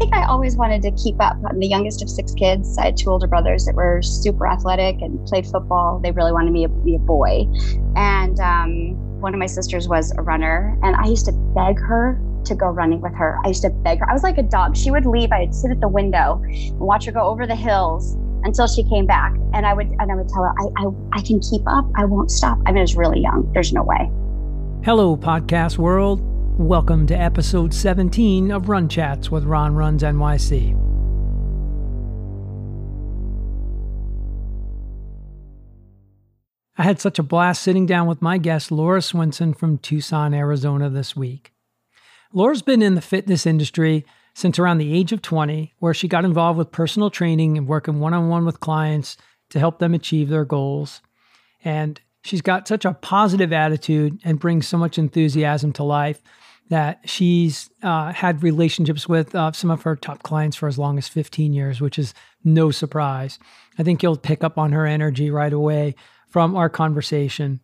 [0.00, 1.36] think I always wanted to keep up.
[1.46, 2.78] I'm the youngest of six kids.
[2.78, 6.00] I had two older brothers that were super athletic and played football.
[6.02, 7.46] They really wanted me to be a boy.
[7.96, 12.18] And um, one of my sisters was a runner, and I used to beg her
[12.46, 13.38] to go running with her.
[13.44, 14.08] I used to beg her.
[14.08, 14.74] I was like a dog.
[14.74, 15.32] She would leave.
[15.32, 19.04] I'd sit at the window and watch her go over the hills until she came
[19.04, 19.34] back.
[19.52, 21.84] And I would and I would tell her, I, I, I can keep up.
[21.96, 22.58] I won't stop.
[22.64, 23.52] I mean, I was really young.
[23.52, 24.10] There's no way.
[24.82, 26.22] Hello, podcast world.
[26.58, 30.76] Welcome to episode 17 of Run Chats with Ron Runs NYC.
[36.76, 40.90] I had such a blast sitting down with my guest, Laura Swinson from Tucson, Arizona
[40.90, 41.52] this week.
[42.32, 46.24] Laura's been in the fitness industry since around the age of 20, where she got
[46.24, 49.16] involved with personal training and working one on one with clients
[49.50, 51.00] to help them achieve their goals.
[51.64, 56.22] And she's got such a positive attitude and brings so much enthusiasm to life
[56.70, 60.98] that she's uh, had relationships with uh, some of her top clients for as long
[60.98, 63.38] as 15 years, which is no surprise.
[63.78, 65.96] I think you'll pick up on her energy right away
[66.28, 67.60] from our conversation.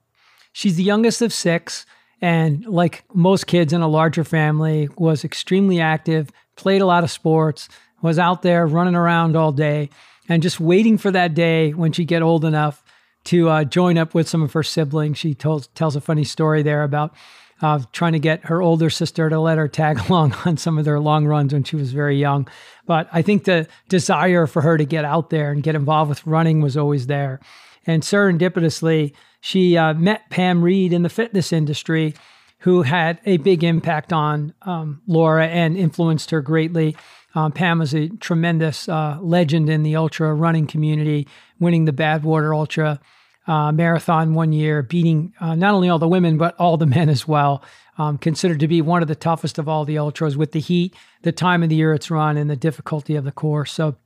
[0.53, 1.87] She's the youngest of six,
[2.21, 7.11] and like most kids in a larger family, was extremely active, played a lot of
[7.11, 7.69] sports,
[8.03, 9.89] was out there running around all day,
[10.29, 12.83] and just waiting for that day when she get old enough
[13.25, 15.19] to uh, join up with some of her siblings.
[15.19, 17.15] She told, tells a funny story there about
[17.63, 20.85] uh, trying to get her older sister to let her tag along on some of
[20.85, 22.49] their long runs when she was very young.
[22.87, 26.27] But I think the desire for her to get out there and get involved with
[26.27, 27.41] running was always there.
[27.87, 32.15] And serendipitously, she uh, met Pam Reed in the fitness industry,
[32.61, 36.97] who had a big impact on um, Laura and influenced her greatly.
[37.35, 41.29] Um, Pam was a tremendous uh, legend in the ultra running community,
[41.61, 42.99] winning the Badwater Ultra
[43.47, 47.09] uh, marathon one year, beating uh, not only all the women, but all the men
[47.09, 47.63] as well.
[47.99, 50.95] Um, considered to be one of the toughest of all the ultras with the heat,
[51.23, 53.73] the time of the year it's run, and the difficulty of the course.
[53.73, 53.97] So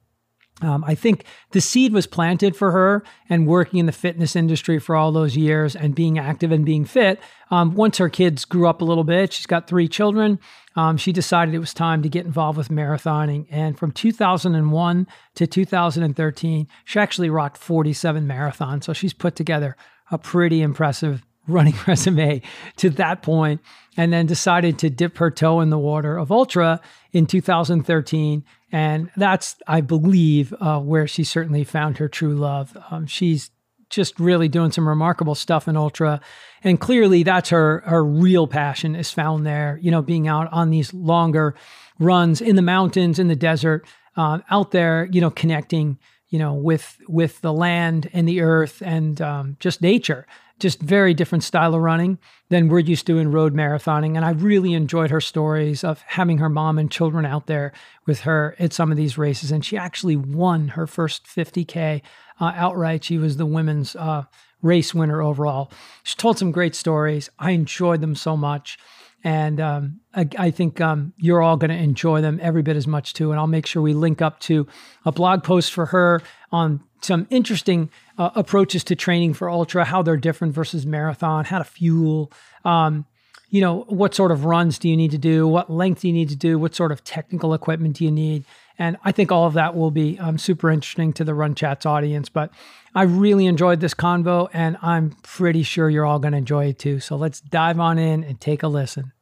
[0.62, 4.78] um, I think the seed was planted for her and working in the fitness industry
[4.78, 7.20] for all those years and being active and being fit.
[7.50, 10.38] Um, once her kids grew up a little bit, she's got three children.
[10.76, 13.46] Um, she decided it was time to get involved with marathoning.
[13.50, 18.84] And from 2001 to 2013, she actually rocked 47 marathons.
[18.84, 19.76] So she's put together
[20.10, 22.42] a pretty impressive running resume
[22.76, 23.60] to that point
[23.96, 26.80] and then decided to dip her toe in the water of ultra
[27.12, 32.76] in 2013 and that's i believe uh, where she certainly found her true love.
[32.90, 33.50] Um, she's
[33.90, 36.20] just really doing some remarkable stuff in ultra.
[36.62, 40.70] And clearly that's her her real passion is found there you know being out on
[40.70, 41.54] these longer
[41.98, 43.86] runs in the mountains in the desert
[44.16, 45.98] uh, out there you know connecting
[46.28, 50.26] you know with with the land and the earth and um, just nature
[50.60, 54.16] just very different style of running than we're used to in road marathoning.
[54.16, 57.72] And I really enjoyed her stories of having her mom and children out there
[58.06, 59.50] with her at some of these races.
[59.50, 62.02] And she actually won her first 50K
[62.40, 63.04] uh, outright.
[63.04, 64.24] She was the women's uh,
[64.62, 65.72] race winner overall.
[66.02, 67.30] She told some great stories.
[67.38, 68.78] I enjoyed them so much.
[69.22, 72.86] And um, I, I, think um, you're all going to enjoy them every bit as
[72.86, 73.32] much too.
[73.32, 74.66] And I'll make sure we link up to
[75.04, 80.02] a blog post for her on some interesting uh, approaches to training for ultra, how
[80.02, 82.30] they're different versus marathon, how to fuel.
[82.64, 83.06] Um,
[83.50, 85.46] you know, what sort of runs do you need to do?
[85.46, 86.58] What length do you need to do?
[86.58, 88.44] What sort of technical equipment do you need?
[88.78, 91.84] And I think all of that will be um, super interesting to the Run Chats
[91.84, 92.28] audience.
[92.28, 92.50] But
[92.94, 96.78] I really enjoyed this convo, and I'm pretty sure you're all going to enjoy it
[96.78, 97.00] too.
[97.00, 99.12] So let's dive on in and take a listen.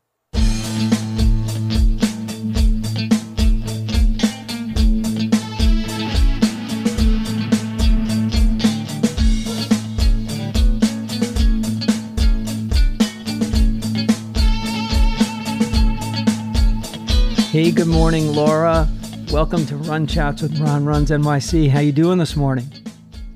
[17.58, 18.88] Hey, good morning, Laura.
[19.32, 21.68] Welcome to Run Chats with Ron Runs NYC.
[21.68, 22.70] How you doing this morning?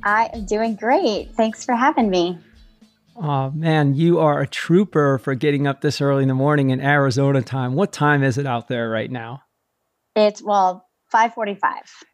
[0.05, 1.35] I am doing great.
[1.35, 2.39] Thanks for having me.
[3.17, 6.81] Oh man, you are a trooper for getting up this early in the morning in
[6.81, 7.75] Arizona time.
[7.75, 9.43] What time is it out there right now?
[10.15, 11.59] It's well, 5:45.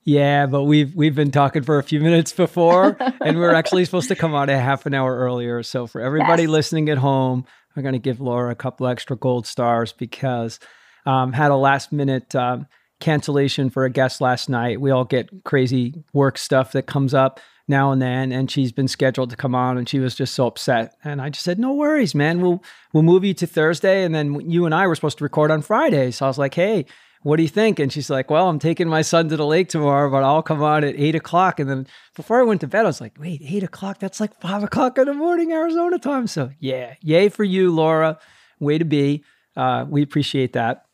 [0.06, 4.08] Yeah, but we've we've been talking for a few minutes before and we're actually supposed
[4.08, 5.62] to come out a half an hour earlier.
[5.62, 6.50] So for everybody yes.
[6.52, 7.44] listening at home,
[7.76, 10.58] we're going to give Laura a couple extra gold stars because
[11.06, 12.66] um, had a last minute um,
[13.00, 14.80] cancellation for a guest last night.
[14.80, 18.88] We all get crazy work stuff that comes up now and then, and she's been
[18.88, 20.94] scheduled to come on, and she was just so upset.
[21.04, 22.40] And I just said, "No worries, man.
[22.40, 22.62] We'll
[22.92, 25.62] we'll move you to Thursday, and then you and I were supposed to record on
[25.62, 26.86] Friday." So I was like, "Hey."
[27.22, 27.80] What do you think?
[27.80, 30.62] And she's like, Well, I'm taking my son to the lake tomorrow, but I'll come
[30.62, 31.58] on at eight o'clock.
[31.58, 33.98] And then before I went to bed, I was like, Wait, eight o'clock?
[33.98, 36.28] That's like five o'clock in the morning, Arizona time.
[36.28, 38.20] So, yeah, yay for you, Laura.
[38.60, 39.24] Way to be.
[39.56, 40.86] Uh, we appreciate that.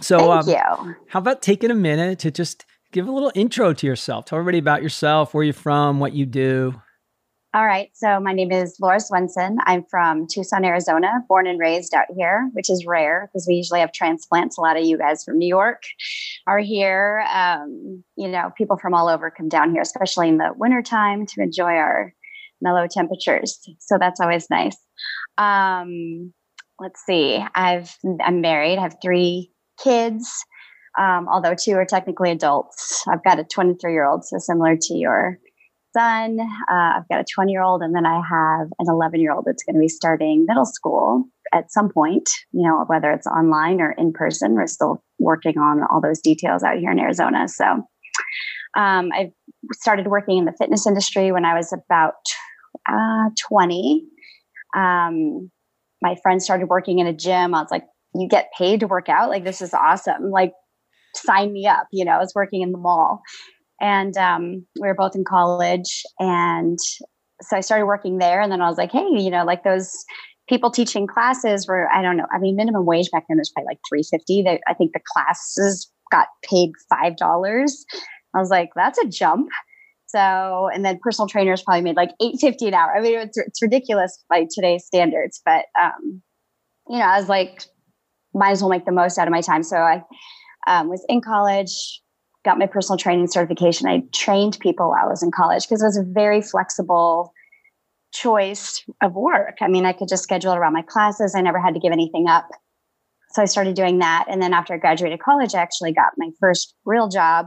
[0.00, 0.96] So, um, you.
[1.08, 4.24] how about taking a minute to just give a little intro to yourself?
[4.24, 6.80] Tell everybody about yourself, where you're from, what you do.
[7.54, 7.90] All right.
[7.92, 9.58] So my name is Laura Swenson.
[9.66, 13.80] I'm from Tucson, Arizona, born and raised out here, which is rare because we usually
[13.80, 14.56] have transplants.
[14.56, 15.82] A lot of you guys from New York
[16.46, 17.26] are here.
[17.30, 21.42] Um, you know, people from all over come down here, especially in the wintertime to
[21.42, 22.14] enjoy our
[22.62, 23.60] mellow temperatures.
[23.80, 24.78] So that's always nice.
[25.36, 26.32] Um,
[26.78, 27.44] let's see.
[27.54, 27.94] I've
[28.24, 28.78] I'm married.
[28.78, 29.51] I have three
[29.82, 30.30] kids.
[30.98, 33.02] Um, although two are technically adults.
[33.08, 35.38] I've got a 23 year old, so similar to your
[35.96, 36.38] son.
[36.40, 39.44] Uh, I've got a 20 year old, and then I have an 11 year old
[39.46, 43.80] that's going to be starting middle school at some point, you know, whether it's online
[43.80, 44.54] or in person.
[44.54, 47.48] We're still working on all those details out here in Arizona.
[47.48, 47.64] So
[48.76, 49.32] um, I
[49.72, 52.14] started working in the fitness industry when I was about
[52.88, 54.04] uh, 20.
[54.76, 55.50] Um,
[56.00, 57.54] my friend started working in a gym.
[57.54, 59.30] I was like, you get paid to work out?
[59.30, 60.30] Like, this is awesome.
[60.30, 60.52] Like,
[61.14, 61.86] sign me up.
[61.92, 63.22] You know, I was working in the mall
[63.82, 66.78] and um, we were both in college and
[67.42, 69.92] so i started working there and then i was like hey you know like those
[70.48, 73.66] people teaching classes were i don't know i mean minimum wage back then was probably
[73.66, 77.84] like 350 they, i think the classes got paid five dollars
[78.34, 79.48] i was like that's a jump
[80.06, 83.60] so and then personal trainers probably made like 850 an hour i mean it's, it's
[83.60, 86.22] ridiculous by today's standards but um
[86.88, 87.64] you know i was like
[88.34, 90.02] might as well make the most out of my time so i
[90.68, 92.02] um, was in college
[92.44, 93.88] got my personal training certification.
[93.88, 97.32] I trained people while I was in college because it was a very flexible
[98.12, 99.56] choice of work.
[99.60, 101.34] I mean, I could just schedule it around my classes.
[101.34, 102.48] I never had to give anything up.
[103.30, 104.26] So I started doing that.
[104.28, 107.46] And then after I graduated college, I actually got my first real job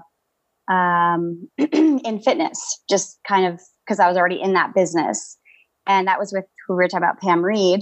[0.67, 5.37] um, in fitness, just kind of because I was already in that business.
[5.85, 7.81] And that was with who we were talking about, Pam Reed,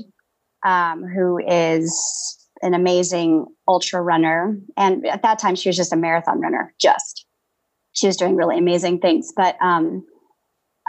[0.66, 4.58] um, who is an amazing ultra runner.
[4.78, 7.26] And at that time, she was just a marathon runner, just.
[7.92, 9.32] She was doing really amazing things.
[9.36, 10.06] But um,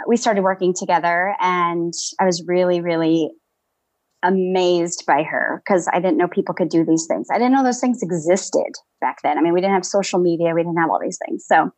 [0.07, 3.29] we started working together, and I was really, really
[4.23, 7.27] amazed by her because I didn't know people could do these things.
[7.31, 9.37] I didn't know those things existed back then.
[9.37, 11.45] I mean, we didn't have social media, we didn't have all these things.
[11.45, 11.71] So,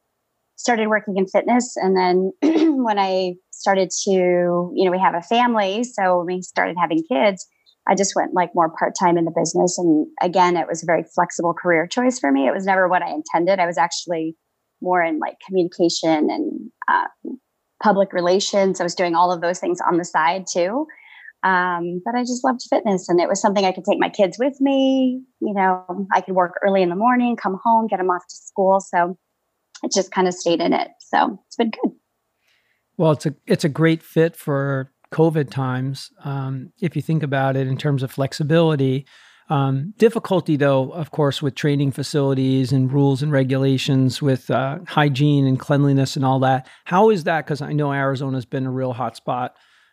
[0.55, 1.75] started working in fitness.
[1.75, 2.31] And then
[2.83, 5.83] when I started to, you know, we have a family.
[5.83, 7.47] So, we started having kids,
[7.87, 9.77] I just went like more part time in the business.
[9.77, 12.47] And again, it was a very flexible career choice for me.
[12.47, 13.59] It was never what I intended.
[13.59, 14.35] I was actually
[14.81, 17.07] more in like communication and uh,
[17.81, 18.79] public relations.
[18.79, 20.85] I was doing all of those things on the side too.
[21.43, 24.37] Um, but I just loved fitness and it was something I could take my kids
[24.39, 25.21] with me.
[25.39, 28.35] You know, I could work early in the morning, come home, get them off to
[28.35, 28.79] school.
[28.79, 29.17] So
[29.83, 30.89] it just kind of stayed in it.
[30.99, 31.93] So it's been good.
[32.97, 37.55] Well, it's a it's a great fit for COVID times, um, if you think about
[37.55, 39.05] it in terms of flexibility.
[39.49, 45.47] Um, difficulty, though, of course, with training facilities and rules and regulations with uh, hygiene
[45.47, 46.67] and cleanliness and all that.
[46.83, 47.45] How is that?
[47.45, 49.51] Because I know Arizona's been a real hotspot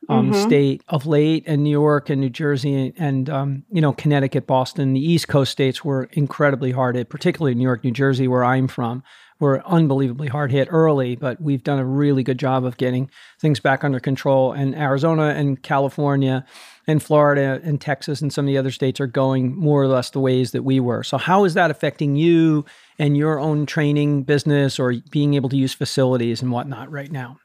[0.09, 0.43] um, mm-hmm.
[0.43, 4.93] state of late, and New York and New Jersey and um, you know Connecticut, Boston,
[4.93, 8.69] the East Coast states were incredibly hard hit, particularly New York, New Jersey, where I'm
[8.69, 9.03] from
[9.45, 13.61] were unbelievably hard hit early, but we've done a really good job of getting things
[13.61, 14.53] back under control.
[14.53, 16.47] And Arizona and California
[16.87, 20.11] and Florida and Texas and some of the other states are going more or less
[20.11, 21.03] the ways that we were.
[21.03, 22.65] So, how is that affecting you
[22.99, 27.39] and your own training business or being able to use facilities and whatnot right now?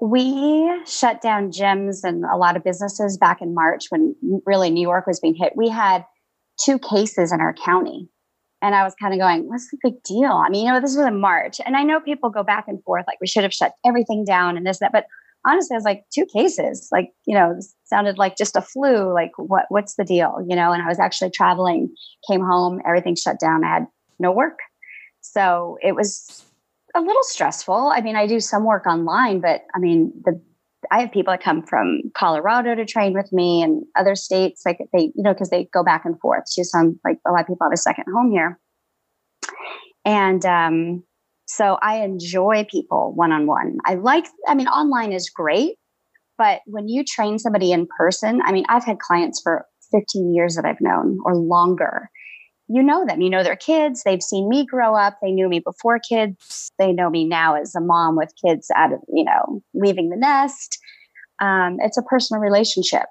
[0.00, 4.82] We shut down gyms and a lot of businesses back in March when really New
[4.82, 5.52] York was being hit.
[5.54, 6.04] We had
[6.64, 8.08] two cases in our county
[8.62, 10.30] and I was kind of going, what's the big deal?
[10.30, 11.60] I mean, you know, this was in March.
[11.66, 14.56] And I know people go back and forth, like we should have shut everything down
[14.56, 14.92] and this, that.
[14.92, 15.06] But
[15.44, 19.12] honestly, I was like, two cases, like, you know, sounded like just a flu.
[19.12, 20.38] Like, what what's the deal?
[20.48, 21.92] You know, and I was actually traveling,
[22.30, 23.64] came home, everything shut down.
[23.64, 23.86] I had
[24.20, 24.60] no work.
[25.20, 26.44] So it was
[26.94, 27.92] a little stressful.
[27.94, 30.40] I mean, I do some work online, but I mean, the
[30.92, 34.78] I have people that come from Colorado to train with me and other states, like
[34.92, 36.44] they, you know, because they go back and forth.
[36.54, 38.60] To some, like a lot of people have a second home here.
[40.04, 41.02] And um,
[41.46, 43.78] so I enjoy people one on one.
[43.86, 45.76] I like, I mean, online is great,
[46.36, 50.56] but when you train somebody in person, I mean, I've had clients for 15 years
[50.56, 52.10] that I've known or longer
[52.68, 53.20] you know them.
[53.20, 54.02] You know their kids.
[54.02, 55.18] They've seen me grow up.
[55.20, 56.70] They knew me before kids.
[56.78, 60.16] They know me now as a mom with kids out of, you know, leaving the
[60.16, 60.78] nest.
[61.40, 63.06] Um, it's a personal relationship.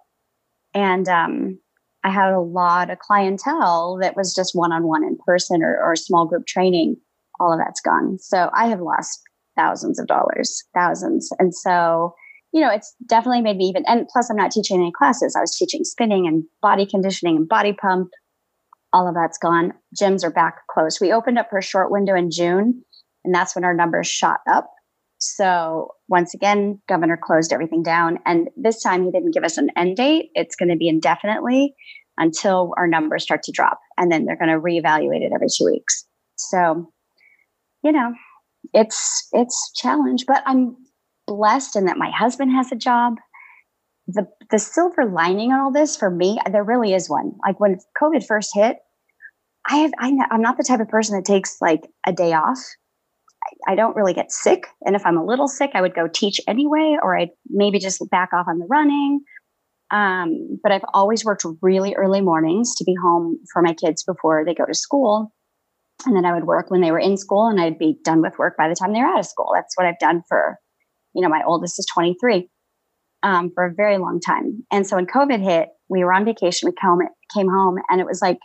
[0.73, 1.59] And um,
[2.03, 5.77] I had a lot of clientele that was just one on one in person or,
[5.83, 6.95] or small group training.
[7.39, 8.19] All of that's gone.
[8.19, 9.19] So I have lost
[9.57, 11.29] thousands of dollars, thousands.
[11.39, 12.13] And so,
[12.53, 15.35] you know, it's definitely made me even, and plus I'm not teaching any classes.
[15.35, 18.09] I was teaching spinning and body conditioning and body pump
[18.93, 19.73] all of that's gone.
[19.99, 20.99] Gyms are back closed.
[21.01, 22.83] We opened up for a short window in June,
[23.23, 24.69] and that's when our numbers shot up.
[25.19, 28.17] So once again, governor closed everything down.
[28.25, 30.29] And this time he didn't give us an end date.
[30.33, 31.75] It's going to be indefinitely
[32.17, 33.79] until our numbers start to drop.
[33.97, 36.05] And then they're going to reevaluate it every two weeks.
[36.37, 36.91] So,
[37.83, 38.13] you know,
[38.73, 40.75] it's it's challenge, but I'm
[41.27, 43.17] blessed in that my husband has a job.
[44.07, 47.33] The the silver lining on all this for me, there really is one.
[47.45, 48.77] Like when COVID first hit,
[49.69, 52.57] I have I, I'm not the type of person that takes like a day off
[53.67, 54.67] I don't really get sick.
[54.85, 58.01] And if I'm a little sick, I would go teach anyway, or I'd maybe just
[58.09, 59.21] back off on the running.
[59.91, 64.45] Um, but I've always worked really early mornings to be home for my kids before
[64.45, 65.33] they go to school.
[66.05, 68.39] And then I would work when they were in school and I'd be done with
[68.39, 69.51] work by the time they were out of school.
[69.53, 70.57] That's what I've done for,
[71.13, 72.49] you know, my oldest is 23
[73.23, 74.63] um, for a very long time.
[74.71, 76.67] And so when COVID hit, we were on vacation.
[76.67, 78.39] We came, came home and it was like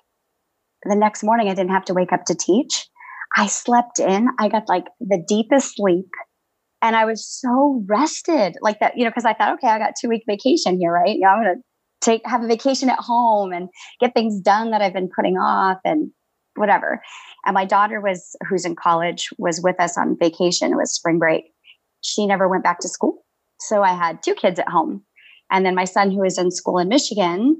[0.84, 2.88] the next morning I didn't have to wake up to teach.
[3.36, 4.28] I slept in.
[4.38, 6.06] I got like the deepest sleep
[6.82, 9.94] and I was so rested like that, you know, because I thought, okay, I got
[10.00, 11.16] two week vacation here, right?
[11.18, 11.62] Know, I'm going to
[12.00, 13.68] take, have a vacation at home and
[14.00, 16.10] get things done that I've been putting off and
[16.54, 17.02] whatever.
[17.44, 20.72] And my daughter was, who's in college, was with us on vacation.
[20.72, 21.44] It was spring break.
[22.02, 23.24] She never went back to school.
[23.60, 25.02] So I had two kids at home.
[25.50, 27.56] And then my son, who was in school in Michigan,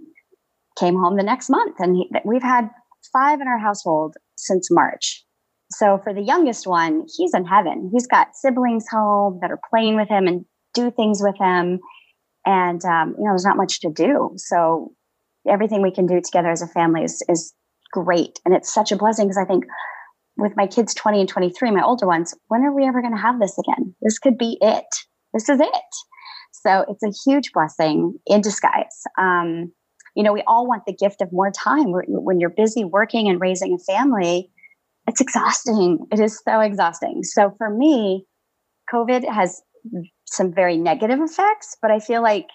[0.78, 1.76] came home the next month.
[1.78, 2.68] And he, we've had
[3.12, 5.24] five in our household since March.
[5.70, 7.90] So for the youngest one, he's in heaven.
[7.92, 11.80] He's got siblings home that are playing with him and do things with him.
[12.44, 14.32] And, um, you know, there's not much to do.
[14.36, 14.92] So
[15.48, 17.52] everything we can do together as a family is, is
[17.92, 18.38] great.
[18.44, 19.64] And it's such a blessing because I think
[20.36, 23.20] with my kids 20 and 23, my older ones, when are we ever going to
[23.20, 23.94] have this again?
[24.02, 24.84] This could be it.
[25.36, 25.92] This is it.
[26.52, 29.02] So it's a huge blessing in disguise.
[29.18, 29.72] Um,
[30.14, 31.92] you know, we all want the gift of more time.
[31.92, 34.50] When you're busy working and raising a family,
[35.06, 35.98] it's exhausting.
[36.10, 37.22] It is so exhausting.
[37.22, 38.24] So for me,
[38.92, 39.60] COVID has
[40.24, 42.46] some very negative effects, but I feel like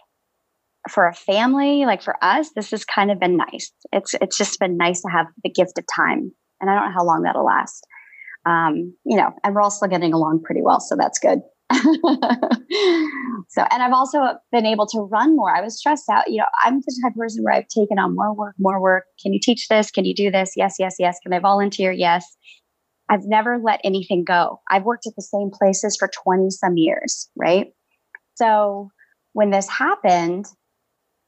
[0.89, 3.71] for a family, like for us, this has kind of been nice.
[3.91, 6.95] It's it's just been nice to have the gift of time, and I don't know
[6.97, 7.85] how long that'll last.
[8.47, 11.41] Um, you know, and we're all still getting along pretty well, so that's good.
[13.49, 14.19] so, and I've also
[14.51, 15.55] been able to run more.
[15.55, 16.29] I was stressed out.
[16.29, 19.05] You know, I'm the type of person where I've taken on more work, more work.
[19.21, 19.91] Can you teach this?
[19.91, 20.53] Can you do this?
[20.55, 21.17] Yes, yes, yes.
[21.23, 21.91] Can I volunteer?
[21.91, 22.25] Yes.
[23.09, 24.61] I've never let anything go.
[24.69, 27.67] I've worked at the same places for 20 some years, right?
[28.35, 28.89] So
[29.33, 30.45] when this happened,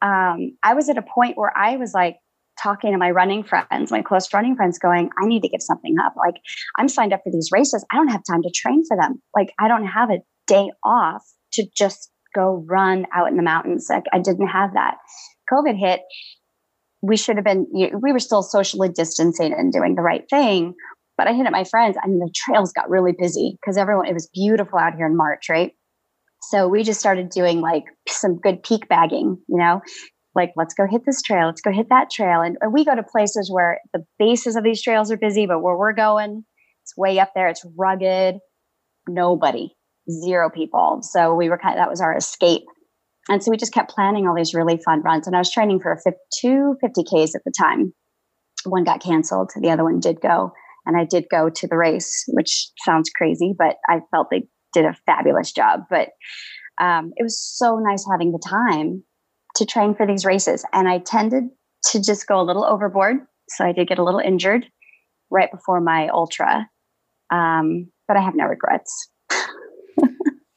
[0.01, 2.17] um, I was at a point where I was like,
[2.61, 5.95] talking to my running friends, my close running friends, going, I need to give something
[6.03, 6.13] up.
[6.15, 6.35] Like,
[6.77, 7.85] I'm signed up for these races.
[7.91, 9.21] I don't have time to train for them.
[9.35, 11.23] Like, I don't have a day off
[11.53, 13.87] to just go run out in the mountains.
[13.89, 14.97] Like I didn't have that.
[15.51, 16.01] COVID hit.
[17.01, 20.73] We should have been, we were still socially distancing and doing the right thing.
[21.17, 24.13] But I hit at my friends and the trails got really busy because everyone, it
[24.13, 25.73] was beautiful out here in March, right?
[26.49, 29.81] So we just started doing like some good peak bagging, you know,
[30.33, 32.41] like let's go hit this trail, let's go hit that trail.
[32.41, 35.77] And we go to places where the bases of these trails are busy, but where
[35.77, 36.43] we're going,
[36.83, 38.39] it's way up there, it's rugged,
[39.07, 39.75] nobody
[40.09, 40.99] zero people.
[41.01, 42.63] So we were kind of, that was our escape.
[43.29, 45.27] And so we just kept planning all these really fun runs.
[45.27, 47.93] And I was training for a two 50Ks at the time.
[48.65, 50.51] One got canceled, the other one did go.
[50.85, 54.43] And I did go to the race, which sounds crazy, but I felt they
[54.73, 55.81] did a fabulous job.
[55.89, 56.09] But
[56.81, 59.03] um, it was so nice having the time
[59.55, 60.65] to train for these races.
[60.73, 61.45] And I tended
[61.91, 63.17] to just go a little overboard.
[63.49, 64.65] So I did get a little injured
[65.29, 66.67] right before my ultra.
[67.31, 69.09] Um, but I have no regrets.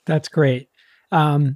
[0.06, 0.68] That's great.
[1.12, 1.54] Um,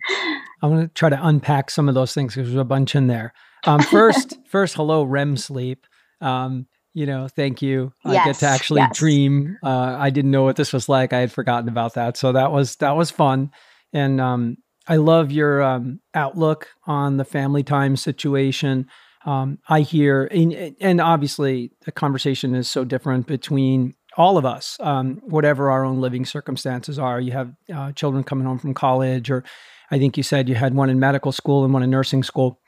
[0.62, 3.06] I'm going to try to unpack some of those things because there's a bunch in
[3.06, 3.32] there.
[3.64, 5.86] Um, first, first, hello, REM sleep.
[6.20, 7.92] Um, you know, thank you.
[8.04, 8.98] Yes, I get to actually yes.
[8.98, 9.58] dream.
[9.62, 11.12] Uh, I didn't know what this was like.
[11.12, 13.50] I had forgotten about that, so that was that was fun.
[13.92, 14.56] And um,
[14.88, 18.88] I love your um, outlook on the family time situation.
[19.24, 24.76] Um, I hear, and, and obviously, the conversation is so different between all of us,
[24.80, 27.20] um, whatever our own living circumstances are.
[27.20, 29.44] You have uh, children coming home from college, or
[29.90, 32.60] I think you said you had one in medical school and one in nursing school,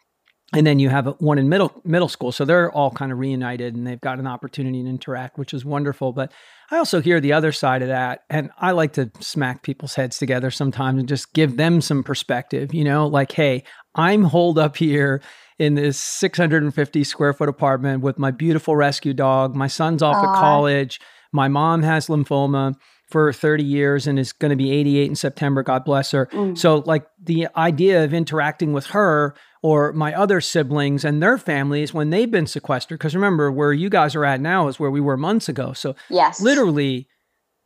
[0.54, 2.30] and then you have one in middle middle school.
[2.30, 5.64] So they're all kind of reunited, and they've got an opportunity to interact, which is
[5.64, 6.12] wonderful.
[6.12, 6.32] But
[6.70, 10.18] I also hear the other side of that, and I like to smack people's heads
[10.18, 12.72] together sometimes and just give them some perspective.
[12.72, 15.22] You know, like, hey, I'm holed up here
[15.58, 19.54] in this 650 square foot apartment with my beautiful rescue dog.
[19.54, 20.34] My son's off Aww.
[20.34, 21.00] at college
[21.32, 22.74] my mom has lymphoma.
[23.12, 25.62] for 30 years and is going to be 88 in September.
[25.62, 26.26] God bless her.
[26.32, 26.56] Mm.
[26.56, 31.92] So, like, the idea of interacting with her or my other siblings and their families
[31.92, 35.00] when they've been sequestered, because remember, where you guys are at now is where we
[35.00, 35.74] were months ago.
[35.74, 37.06] So, yes, literally,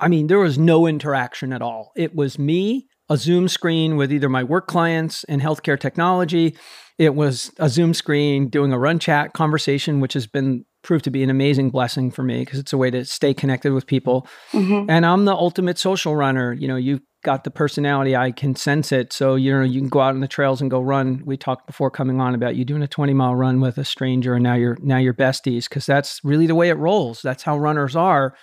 [0.00, 1.92] I mean, there was no interaction at all.
[1.96, 6.56] It was me, a Zoom screen with either my work clients in healthcare technology.
[6.98, 11.10] It was a Zoom screen doing a run chat conversation, which has been proved to
[11.10, 14.26] be an amazing blessing for me because it's a way to stay connected with people.
[14.52, 14.88] Mm-hmm.
[14.88, 16.52] And I'm the ultimate social runner.
[16.52, 19.12] You know, you've got the personality, I can sense it.
[19.12, 21.22] So, you know, you can go out on the trails and go run.
[21.26, 24.34] We talked before coming on about you doing a 20 mile run with a stranger
[24.34, 27.20] and now you're now you're besties because that's really the way it rolls.
[27.20, 28.36] That's how runners are.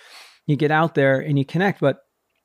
[0.46, 1.80] You get out there and you connect.
[1.80, 1.96] But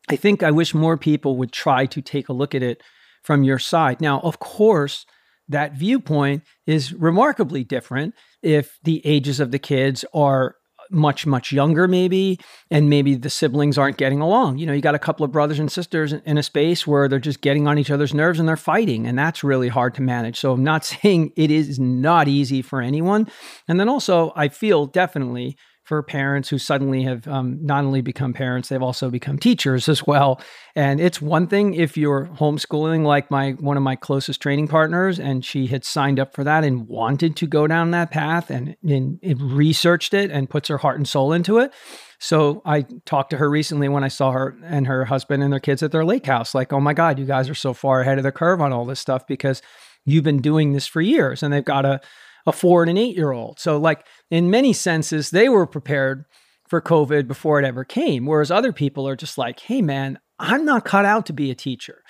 [0.09, 2.81] I think I wish more people would try to take a look at it
[3.21, 3.99] from your side.
[3.99, 5.05] Now, of course,
[5.49, 10.55] that viewpoint is remarkably different if the ages of the kids are
[10.91, 12.39] much much younger maybe
[12.71, 14.57] and maybe the siblings aren't getting along.
[14.57, 17.19] You know you got a couple of brothers and sisters in a space where they're
[17.19, 20.39] just getting on each other's nerves and they're fighting and that's really hard to manage.
[20.39, 23.27] So i'm not saying it is not easy for anyone.
[23.67, 25.57] And then also i feel definitely
[25.89, 30.05] for parents who suddenly have um, not only become parents, they've also become teachers as
[30.05, 30.39] well.
[30.75, 35.19] And it's one thing if you're homeschooling, like my one of my closest training partners,
[35.19, 38.77] and she had signed up for that and wanted to go down that path and,
[38.83, 41.73] and, and researched it and puts her heart and soul into it.
[42.19, 45.59] So I talked to her recently when I saw her and her husband and their
[45.59, 46.53] kids at their lake house.
[46.53, 48.85] Like, oh my God, you guys are so far ahead of the curve on all
[48.85, 49.63] this stuff because
[50.05, 51.99] you've been doing this for years, and they've got a
[52.45, 53.59] a four and an eight year old.
[53.59, 56.25] So, like, in many senses, they were prepared
[56.67, 58.25] for COVID before it ever came.
[58.25, 61.55] Whereas other people are just like, hey, man, I'm not cut out to be a
[61.55, 62.03] teacher.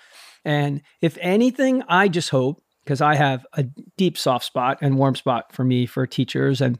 [0.43, 3.65] And if anything, I just hope, because I have a
[3.97, 6.77] deep soft spot and warm spot for me for teachers and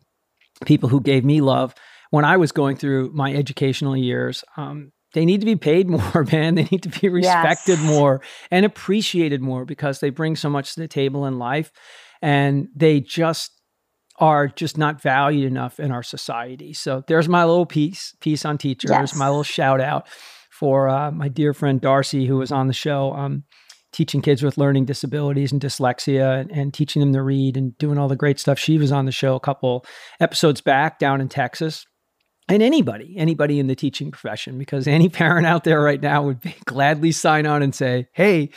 [0.65, 1.74] people who gave me love
[2.10, 4.43] when I was going through my educational years.
[4.58, 6.55] Um, they need to be paid more, man.
[6.55, 7.88] They need to be respected yes.
[7.88, 11.72] more and appreciated more because they bring so much to the table in life
[12.22, 13.58] and they just
[14.19, 16.73] are just not valued enough in our society.
[16.73, 19.15] So there's my little piece piece on teachers, yes.
[19.15, 20.07] my little shout out
[20.51, 23.43] for uh, my dear friend Darcy, who was on the show, um,
[23.93, 27.97] teaching kids with learning disabilities and dyslexia and, and, teaching them to read and doing
[27.97, 28.60] all the great stuff.
[28.60, 29.86] She was on the show a couple
[30.19, 31.86] episodes back down in Texas.
[32.49, 36.41] And anybody, anybody in the teaching profession, because any parent out there right now would
[36.65, 38.49] gladly sign on and say, hey,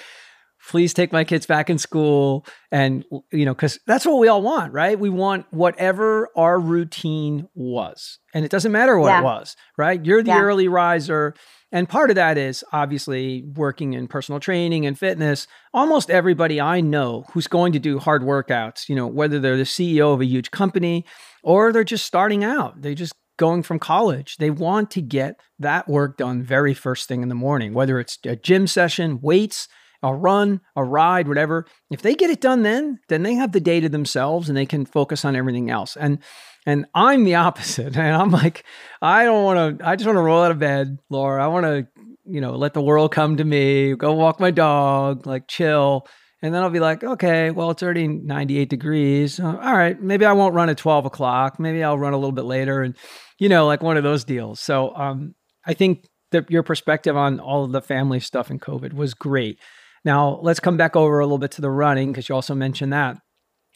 [0.68, 4.42] please take my kids back in school and you know because that's what we all
[4.42, 9.20] want right we want whatever our routine was and it doesn't matter what yeah.
[9.20, 10.40] it was right you're the yeah.
[10.40, 11.34] early riser
[11.74, 16.80] and part of that is obviously working in personal training and fitness almost everybody i
[16.80, 20.26] know who's going to do hard workouts you know whether they're the ceo of a
[20.26, 21.04] huge company
[21.42, 24.36] or they're just starting out they just going from college.
[24.36, 28.18] They want to get that work done very first thing in the morning, whether it's
[28.24, 29.68] a gym session, weights,
[30.02, 31.66] a run, a ride, whatever.
[31.90, 34.66] If they get it done then, then they have the day to themselves and they
[34.66, 35.96] can focus on everything else.
[35.96, 36.18] And
[36.66, 37.96] and I'm the opposite.
[37.96, 38.64] And I'm like,
[39.00, 41.42] I don't want to, I just want to roll out of bed, Laura.
[41.42, 41.86] I want to,
[42.24, 46.06] you know, let the world come to me, go walk my dog, like chill.
[46.40, 49.38] And then I'll be like, okay, well, it's already 98 degrees.
[49.38, 51.60] Uh, all right, maybe I won't run at 12 o'clock.
[51.60, 52.82] Maybe I'll run a little bit later.
[52.82, 52.96] And,
[53.38, 54.58] you know, like one of those deals.
[54.58, 55.34] So um,
[55.64, 59.60] I think that your perspective on all of the family stuff in COVID was great.
[60.04, 62.92] Now, let's come back over a little bit to the running because you also mentioned
[62.92, 63.18] that.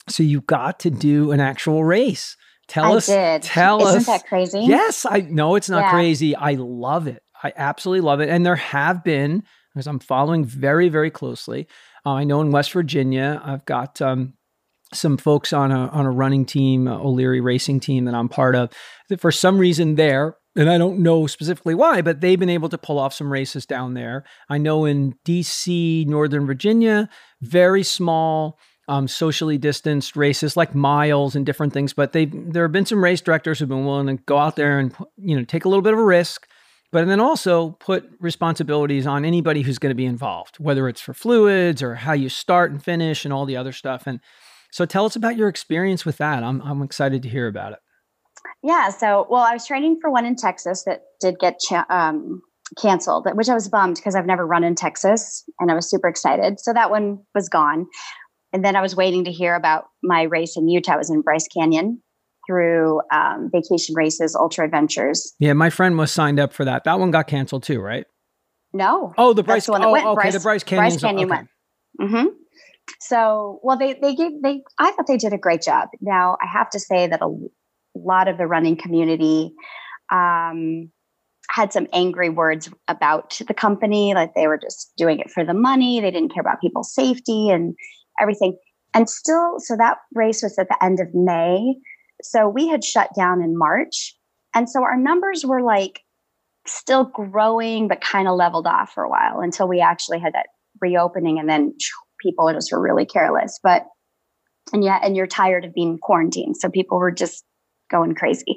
[0.09, 2.37] So you got to do an actual race.
[2.69, 3.07] Tell I us.
[3.07, 3.43] Did.
[3.43, 4.03] Tell Isn't us.
[4.03, 4.61] Isn't that crazy?
[4.61, 5.91] Yes, I know it's not yeah.
[5.91, 6.35] crazy.
[6.35, 7.23] I love it.
[7.43, 8.29] I absolutely love it.
[8.29, 11.69] And there have been, because I'm following very, very closely.
[12.05, 14.35] Uh, I know in West Virginia, I've got um,
[14.93, 18.73] some folks on a on a running team, O'Leary Racing team that I'm part of.
[19.09, 22.69] That for some reason there, and I don't know specifically why, but they've been able
[22.71, 24.25] to pull off some races down there.
[24.49, 27.09] I know in DC, Northern Virginia,
[27.42, 31.92] very small, um, socially distanced races like miles and different things.
[31.92, 34.79] But they there have been some race directors who've been willing to go out there
[34.79, 36.47] and you know take a little bit of a risk,
[36.92, 41.01] but and then also put responsibilities on anybody who's going to be involved, whether it's
[41.01, 44.07] for fluids or how you start and finish and all the other stuff.
[44.07, 44.21] And
[44.71, 46.42] so, tell us about your experience with that.
[46.42, 47.79] I'm I'm excited to hear about it.
[48.66, 48.90] Yeah.
[48.90, 52.42] So, well, I was training for one in Texas that did get cha- um,
[52.83, 56.09] canceled, which I was bummed because I've never run in Texas and I was super
[56.09, 56.59] excited.
[56.59, 57.87] So that one was gone.
[58.52, 60.94] And then I was waiting to hear about my race in Utah.
[60.94, 62.02] I was in Bryce Canyon
[62.48, 65.33] through um, Vacation Races Ultra Adventures.
[65.38, 66.83] Yeah, my friend was signed up for that.
[66.85, 68.05] That one got canceled too, right?
[68.72, 69.14] No.
[69.16, 69.66] Oh, the Bryce.
[69.66, 70.07] the one that oh, went.
[70.07, 70.90] okay, Bryce, the Bryce Canyon.
[70.90, 71.37] Bryce Canyon okay.
[71.37, 72.11] went.
[72.11, 72.26] Mm-hmm.
[73.00, 74.62] So, well, they they gave they.
[74.79, 75.88] I thought they did a great job.
[76.00, 77.29] Now, I have to say that a
[78.04, 79.52] lot of the running community
[80.12, 80.90] um,
[81.50, 85.54] had some angry words about the company, like they were just doing it for the
[85.54, 86.00] money.
[86.00, 87.74] They didn't care about people's safety and
[88.20, 88.56] everything.
[88.94, 91.76] And still, so that race was at the end of May.
[92.22, 94.16] So we had shut down in March.
[94.54, 96.00] And so our numbers were like
[96.66, 100.46] still growing, but kind of leveled off for a while until we actually had that
[100.80, 101.38] reopening.
[101.38, 101.74] And then
[102.20, 103.61] people just were really careless.
[103.62, 103.85] But,
[104.72, 106.56] and yeah, and you're tired of being quarantined.
[106.56, 107.44] So people were just
[107.90, 108.57] going crazy.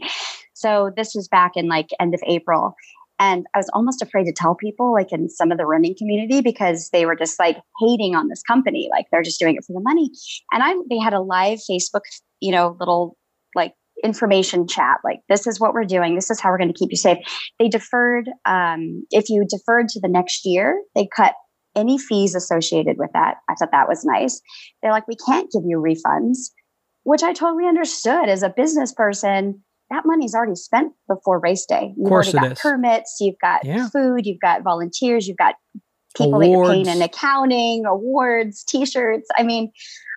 [0.54, 2.76] So this was back in like end of April.
[3.22, 6.42] And I was almost afraid to tell people, like in some of the running community,
[6.42, 9.74] because they were just like hating on this company, like they're just doing it for
[9.74, 10.10] the money.
[10.54, 12.02] And I, they had a live Facebook,
[12.40, 13.18] you know, little
[13.56, 13.74] like
[14.06, 16.92] information chat, like this is what we're doing, this is how we're going to keep
[16.92, 17.18] you safe.
[17.60, 21.34] They deferred, um, if you deferred to the next year, they cut
[21.76, 23.36] any fees associated with that.
[23.50, 24.42] I thought that was nice.
[24.82, 26.52] They're like, we can't give you refunds,
[27.04, 31.94] which I totally understood as a business person that money's already spent before race day.
[31.98, 32.60] You've already got is.
[32.60, 33.90] permits, you've got yeah.
[33.90, 35.56] food, you've got volunteers, you've got
[36.16, 36.46] people awards.
[36.46, 39.28] that you're paying in accounting, awards, t-shirts.
[39.38, 39.72] I mean,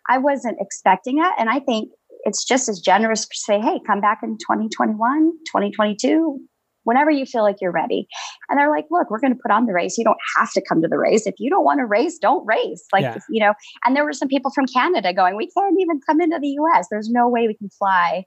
[0.09, 1.33] I wasn't expecting it.
[1.39, 1.91] And I think
[2.25, 4.99] it's just as generous to say, hey, come back in 2021,
[5.47, 6.41] 2022,
[6.85, 8.07] whenever you feel like you're ready.
[8.49, 9.97] And they're like, look, we're going to put on the race.
[9.99, 11.27] You don't have to come to the race.
[11.27, 12.85] If you don't want to race, don't race.
[12.93, 13.19] Like, yeah.
[13.31, 16.39] you know, and there were some people from Canada going, we can't even come into
[16.41, 16.87] the US.
[16.91, 18.25] There's no way we can fly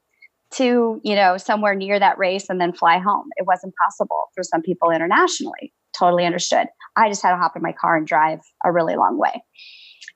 [0.54, 3.30] to, you know, somewhere near that race and then fly home.
[3.36, 5.74] It wasn't possible for some people internationally.
[5.98, 6.68] Totally understood.
[6.96, 9.44] I just had to hop in my car and drive a really long way.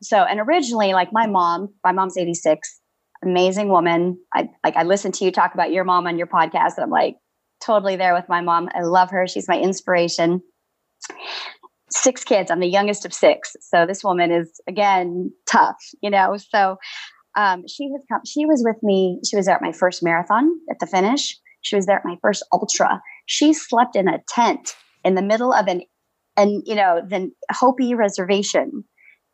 [0.02, 2.80] So, and originally, like my mom, my mom's 86,
[3.23, 4.17] amazing woman.
[4.34, 6.89] I like I listened to you talk about your mom on your podcast, and I'm
[6.89, 7.15] like
[7.69, 8.67] totally there with my mom.
[8.73, 9.27] I love her.
[9.27, 10.41] She's my inspiration.
[11.91, 12.49] Six kids.
[12.49, 13.55] I'm the youngest of six.
[13.62, 16.36] So this woman is again tough, you know.
[16.38, 16.77] So
[17.36, 19.19] um, she has come, she was with me.
[19.29, 21.38] She was at my first marathon at the finish.
[21.62, 23.01] She was there at my first ultra.
[23.27, 25.84] She slept in a tent in the middle of an,
[26.36, 28.84] and you know, the Hopi reservation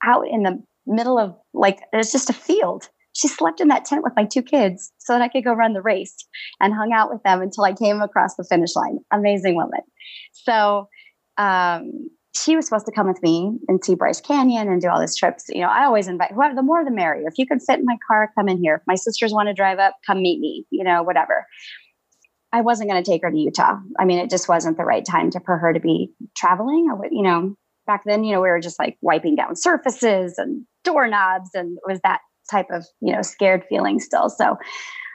[0.04, 2.90] out in the middle of like, it's just a field.
[3.16, 5.74] She slept in that tent with my two kids so that I could go run
[5.74, 6.16] the race
[6.60, 9.00] and hung out with them until I came across the finish line.
[9.12, 9.82] Amazing woman.
[10.34, 10.90] So,
[11.38, 15.00] um, she was supposed to come with me and see Bryce Canyon and do all
[15.00, 15.46] these trips.
[15.48, 17.28] You know, I always invite whoever, the more the merrier.
[17.28, 18.76] If you can fit in my car, come in here.
[18.76, 21.46] If my sisters want to drive up, come meet me, you know, whatever.
[22.52, 23.78] I wasn't going to take her to Utah.
[23.98, 26.90] I mean, it just wasn't the right time to, for her to be traveling.
[26.92, 27.56] I would, you know,
[27.88, 31.90] back then, you know, we were just like wiping down surfaces and doorknobs and it
[31.90, 34.30] was that type of, you know, scared feeling still.
[34.30, 34.58] So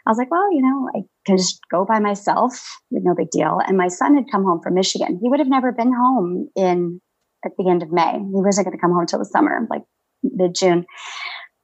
[0.06, 2.52] I was like, well, you know, I can just go by myself,
[2.90, 3.60] no big deal.
[3.66, 5.18] And my son had come home from Michigan.
[5.22, 7.00] He would have never been home in
[7.44, 8.12] at the end of May.
[8.12, 9.82] He wasn't going to come home till the summer, like
[10.22, 10.86] mid June.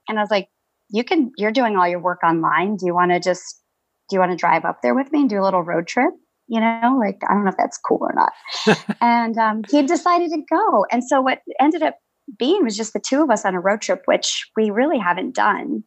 [0.07, 0.49] And I was like,
[0.89, 2.77] you can, you're doing all your work online.
[2.77, 3.43] Do you want to just,
[4.09, 6.13] do you want to drive up there with me and do a little road trip?
[6.47, 8.31] You know, like, I don't know if that's cool or not.
[9.01, 10.85] and um, he decided to go.
[10.91, 11.95] And so what ended up
[12.37, 15.35] being was just the two of us on a road trip, which we really haven't
[15.35, 15.83] done.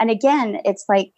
[0.00, 1.12] And again, it's like,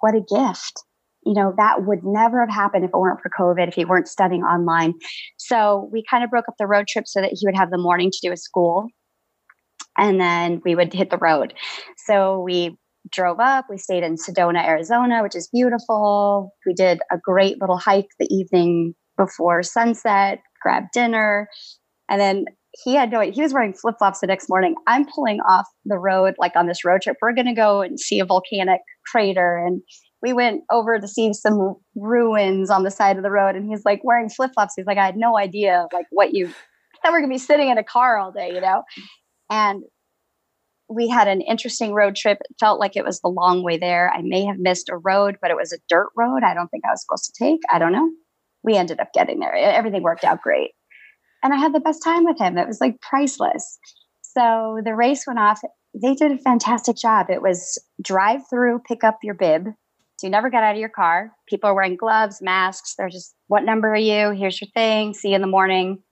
[0.00, 0.82] what a gift
[1.28, 4.08] you know, that would never have happened if it weren't for COVID, if he weren't
[4.08, 4.94] studying online.
[5.36, 7.76] So we kind of broke up the road trip so that he would have the
[7.76, 8.86] morning to do his school.
[9.98, 11.52] And then we would hit the road.
[12.06, 12.78] So we
[13.10, 13.66] drove up.
[13.68, 16.54] We stayed in Sedona, Arizona, which is beautiful.
[16.64, 21.48] We did a great little hike the evening before sunset, grabbed dinner.
[22.08, 24.74] And then he had no he was wearing flip-flops the next morning.
[24.86, 27.16] I'm pulling off the road like on this road trip.
[27.20, 29.82] We're going to go and see a volcanic crater and
[30.20, 33.84] we went over to see some ruins on the side of the road and he's
[33.84, 34.74] like wearing flip-flops.
[34.76, 36.48] He's like i had no idea like what you
[37.02, 38.82] that we're gonna be sitting in a car all day you know?
[39.50, 39.82] And
[40.90, 42.38] we had an interesting road trip.
[42.40, 44.10] It felt like it was the long way there.
[44.10, 46.84] I may have missed a road but it was a dirt road i don't think
[46.84, 47.60] i was supposed to take.
[47.72, 48.10] I don't know.
[48.62, 49.54] We ended up getting there.
[49.54, 50.72] Everything worked out great
[51.42, 53.78] and i had the best time with him it was like priceless
[54.22, 55.60] so the race went off
[55.94, 59.68] they did a fantastic job it was drive through pick up your bib
[60.18, 61.32] so you never got out of your car.
[61.48, 62.94] People are wearing gloves, masks.
[62.98, 64.30] They're just, what number are you?
[64.30, 65.14] Here's your thing.
[65.14, 66.02] See you in the morning.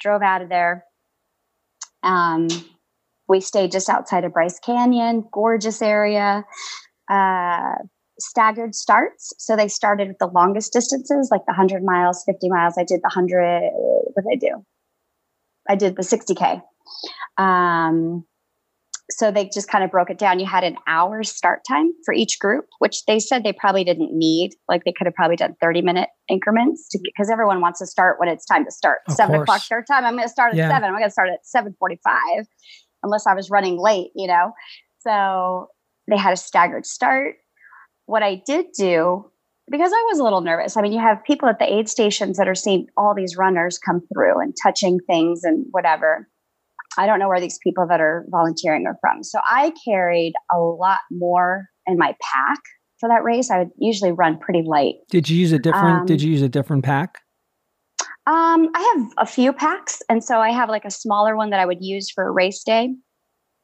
[0.00, 0.86] Drove out of there.
[2.02, 2.48] Um,
[3.28, 6.46] we stayed just outside of Bryce Canyon, gorgeous area.
[7.10, 7.74] Uh,
[8.20, 9.32] staggered starts.
[9.38, 12.74] So they started with the longest distances, like the 100 miles, 50 miles.
[12.78, 13.70] I did the 100,
[14.14, 14.64] what did I do?
[15.68, 16.62] I did the 60K.
[17.42, 18.24] Um,
[19.10, 20.38] so they just kind of broke it down.
[20.38, 24.16] You had an hour start time for each group, which they said they probably didn't
[24.16, 24.52] need.
[24.68, 28.28] Like they could have probably done 30 minute increments because everyone wants to start when
[28.28, 28.98] it's time to start.
[29.08, 29.44] Of seven course.
[29.44, 30.04] o'clock start time.
[30.04, 30.68] I'm going to start at yeah.
[30.68, 30.84] seven.
[30.84, 32.46] I'm going to start at 745
[33.02, 34.52] unless I was running late, you know?
[35.00, 35.68] So
[36.08, 37.36] they had a staggered start.
[38.10, 39.30] What I did do
[39.70, 40.76] because I was a little nervous.
[40.76, 43.78] I mean, you have people at the aid stations that are seeing all these runners
[43.78, 46.28] come through and touching things and whatever.
[46.98, 49.22] I don't know where these people that are volunteering are from.
[49.22, 52.58] So I carried a lot more in my pack
[52.98, 53.48] for that race.
[53.48, 54.94] I would usually run pretty light.
[55.08, 57.20] Did you use a different um, did you use a different pack?
[58.26, 61.60] Um, I have a few packs, and so I have like a smaller one that
[61.60, 62.90] I would use for a race day.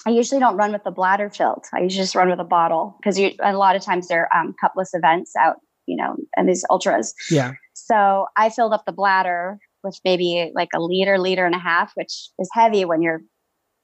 [0.07, 1.65] I usually don't run with the bladder filled.
[1.75, 4.91] I usually just run with a bottle because a lot of times they're um, cupless
[4.93, 7.13] events out, you know, and these ultras.
[7.29, 7.55] Yeah.
[7.75, 11.91] So I filled up the bladder with maybe like a liter, liter and a half,
[11.95, 13.21] which is heavy when you're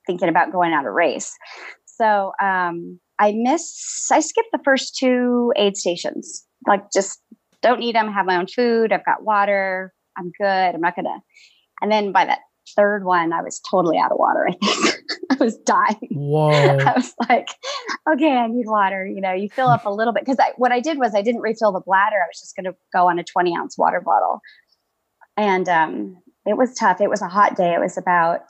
[0.06, 1.32] thinking about going out a race.
[1.86, 6.44] So um, I miss, I skipped the first two aid stations.
[6.66, 7.20] Like, just
[7.62, 8.12] don't need them.
[8.12, 8.92] Have my own food.
[8.92, 9.92] I've got water.
[10.16, 10.74] I'm good.
[10.74, 11.20] I'm not gonna.
[11.80, 12.40] And then by that
[12.76, 14.48] third one, I was totally out of water.
[14.48, 16.08] I think I was dying.
[16.10, 16.50] Whoa!
[16.50, 17.48] I was like,
[18.12, 19.06] okay, I need water.
[19.06, 21.22] You know, you fill up a little bit because I, what I did was I
[21.22, 22.16] didn't refill the bladder.
[22.16, 24.40] I was just going to go on a 20 ounce water bottle,
[25.36, 27.00] and um, it was tough.
[27.00, 27.74] It was a hot day.
[27.74, 28.42] It was about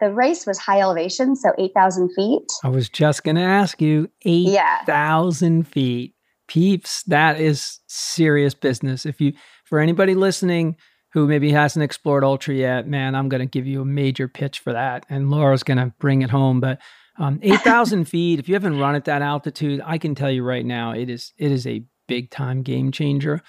[0.00, 2.42] the race was high elevation, so 8,000 feet.
[2.64, 5.62] I was just going to ask you 8,000 yeah.
[5.62, 6.14] feet.
[6.48, 9.06] Peeps, that is serious business.
[9.06, 9.32] If you,
[9.64, 10.76] for anybody listening
[11.12, 14.60] who maybe hasn't explored Ultra yet, man, I'm going to give you a major pitch
[14.60, 15.04] for that.
[15.08, 16.60] And Laura's going to bring it home.
[16.60, 16.80] But
[17.18, 20.64] um, 8,000 feet, if you haven't run at that altitude, I can tell you right
[20.64, 23.42] now, it is, it is a big time game changer.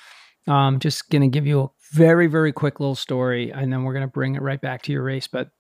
[0.46, 3.94] Um, just going to give you a very, very quick little story, and then we're
[3.94, 5.28] going to bring it right back to your race.
[5.28, 5.52] But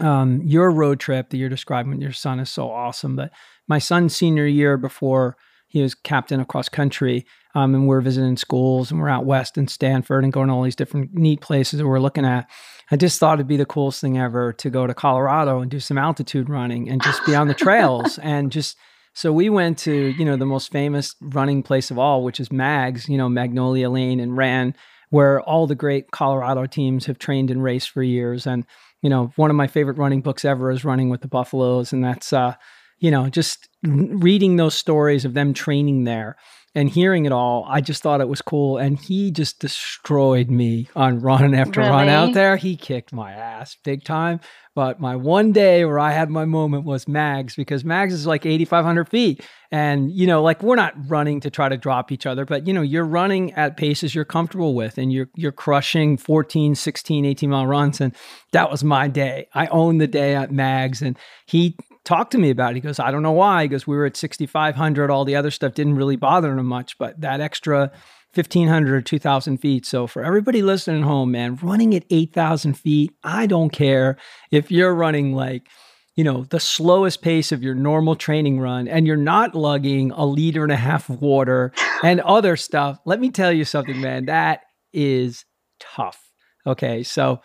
[0.00, 3.14] um, your road trip that you're describing with your son is so awesome.
[3.14, 3.30] But
[3.68, 5.36] my son's senior year before
[5.72, 9.56] he was captain of cross country, um, and we're visiting schools and we're out west
[9.56, 12.48] in Stanford and going to all these different neat places that we're looking at.
[12.90, 15.80] I just thought it'd be the coolest thing ever to go to Colorado and do
[15.80, 18.76] some altitude running and just be on the trails and just.
[19.14, 22.50] So we went to, you know, the most famous running place of all, which is
[22.50, 24.74] Mags, you know, Magnolia Lane and ran
[25.10, 28.46] where all the great Colorado teams have trained and raced for years.
[28.46, 28.64] And
[29.02, 31.92] you know, one of my favorite running books ever is Running with the Buffaloes.
[31.92, 32.54] And that's, uh,
[32.98, 36.36] you know, just reading those stories of them training there
[36.74, 38.78] and hearing it all, I just thought it was cool.
[38.78, 41.92] And he just destroyed me on run after really?
[41.92, 42.56] run out there.
[42.56, 44.40] He kicked my ass big time.
[44.74, 48.46] But my one day where I had my moment was Mags because Mags is like
[48.46, 49.44] 8,500 feet.
[49.70, 52.72] And, you know, like we're not running to try to drop each other, but, you
[52.72, 57.50] know, you're running at paces you're comfortable with and you're, you're crushing 14, 16, 18
[57.50, 58.00] mile runs.
[58.00, 58.14] And
[58.52, 59.46] that was my day.
[59.52, 62.76] I owned the day at Mags and he talked to me about it.
[62.76, 63.62] He goes, I don't know why.
[63.62, 65.10] He goes, we were at 6,500.
[65.10, 67.90] All the other stuff didn't really bother him much, but that extra
[68.34, 69.84] 1,500 or 2,000 feet.
[69.84, 74.16] So for everybody listening home, man, running at 8,000 feet, I don't care
[74.50, 75.68] if you're running like,
[76.16, 80.24] you know, the slowest pace of your normal training run and you're not lugging a
[80.26, 82.98] liter and a half of water and other stuff.
[83.04, 84.62] Let me tell you something, man, that
[84.92, 85.44] is
[85.78, 86.20] tough.
[86.66, 87.02] Okay.
[87.02, 87.40] So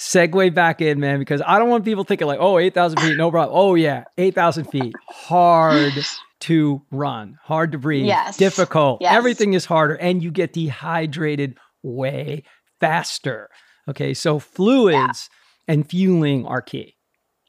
[0.00, 3.30] segue back in, man, because I don't want people thinking like, oh, 8,000 feet, no
[3.30, 3.56] problem.
[3.56, 5.92] Oh, yeah, 8,000 feet, hard
[6.40, 8.38] to run, hard to breathe, yes.
[8.38, 9.02] difficult.
[9.02, 9.14] Yes.
[9.14, 12.44] Everything is harder, and you get dehydrated way
[12.80, 13.50] faster.
[13.88, 15.28] Okay, so fluids
[15.68, 15.74] yeah.
[15.74, 16.96] and fueling are key.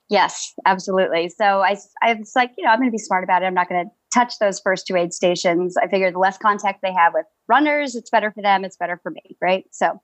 [0.09, 1.29] Yes, absolutely.
[1.29, 3.45] So I, I was like, you know, I'm going to be smart about it.
[3.45, 5.77] I'm not going to touch those first two aid stations.
[5.81, 8.65] I figure the less contact they have with runners, it's better for them.
[8.65, 9.63] It's better for me, right?
[9.71, 10.01] So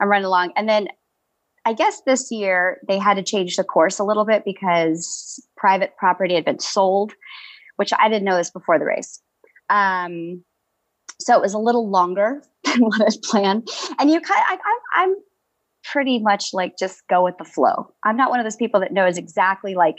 [0.00, 0.88] I'm running along, and then
[1.64, 5.96] I guess this year they had to change the course a little bit because private
[5.96, 7.14] property had been sold,
[7.76, 9.20] which I didn't know this before the race.
[9.70, 10.44] Um,
[11.20, 13.68] so it was a little longer than what I planned.
[13.98, 15.14] And you kind of, I, I'm
[15.84, 17.90] pretty much like just go with the flow.
[18.04, 19.96] I'm not one of those people that knows exactly like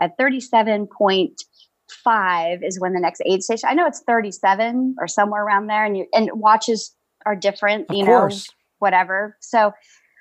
[0.00, 3.68] at 37.5 is when the next aid station.
[3.68, 7.96] I know it's 37 or somewhere around there, and you and watches are different, of
[7.96, 8.48] you course.
[8.48, 9.36] know, whatever.
[9.40, 9.72] So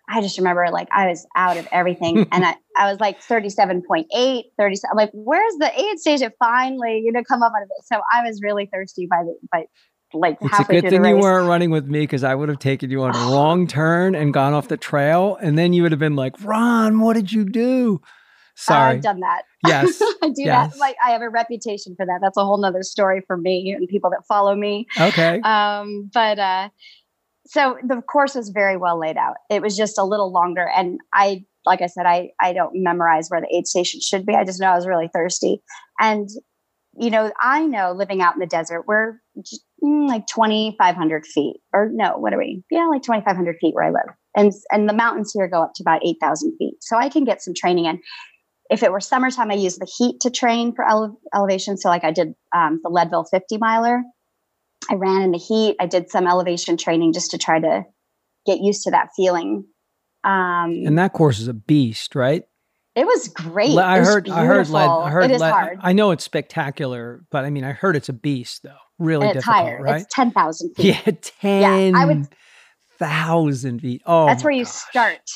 [0.07, 4.43] I just remember like I was out of everything and I, I was like 37.8,
[4.57, 4.89] 37.
[4.91, 7.85] I'm like, where's the aid station finally, you know, come up out of it.
[7.85, 9.65] So I was really thirsty by the, by
[10.13, 12.89] like it's a good thing you weren't running with me because I would have taken
[12.89, 15.37] you on a wrong turn and gone off the trail.
[15.41, 18.01] And then you would have been like, Ron, what did you do?
[18.55, 18.95] Sorry.
[18.95, 19.43] I've done that.
[19.67, 19.99] Yes.
[20.21, 20.73] I do yes.
[20.73, 20.79] that.
[20.79, 22.19] Like I have a reputation for that.
[22.21, 24.85] That's a whole nother story for me and people that follow me.
[25.01, 25.41] Okay.
[25.41, 26.69] Um, but uh
[27.47, 29.35] so the course was very well laid out.
[29.49, 30.67] It was just a little longer.
[30.75, 34.35] And I, like I said, I, I don't memorize where the aid station should be.
[34.35, 35.61] I just know I was really thirsty.
[35.99, 36.27] And,
[36.97, 41.57] you know, I know living out in the desert, we're just, mm, like 2,500 feet
[41.71, 42.63] or no, what are we?
[42.71, 44.15] Yeah, like 2,500 feet where I live.
[44.35, 46.75] And, and the mountains here go up to about 8,000 feet.
[46.81, 47.99] So I can get some training in.
[48.71, 51.77] If it were summertime, I use the heat to train for ele- elevation.
[51.77, 54.03] So like I did um, the Leadville 50 miler
[54.89, 55.75] I ran in the heat.
[55.79, 57.83] I did some elevation training just to try to
[58.45, 59.65] get used to that feeling.
[60.23, 62.43] Um, and that course is a beast, right?
[62.95, 63.77] It was great.
[63.77, 65.79] I heard, I heard, I heard, it is led, hard.
[65.81, 68.71] I know it's spectacular, but I mean, I heard it's a beast though.
[68.97, 69.81] Really and it's difficult, higher.
[69.81, 70.01] right?
[70.01, 70.85] It's 10,000 feet.
[70.85, 71.61] Yeah, ten.
[71.93, 72.29] yeah, I would,
[72.97, 74.01] Thousand feet.
[74.05, 74.73] Oh, that's where you gosh.
[74.73, 75.29] start.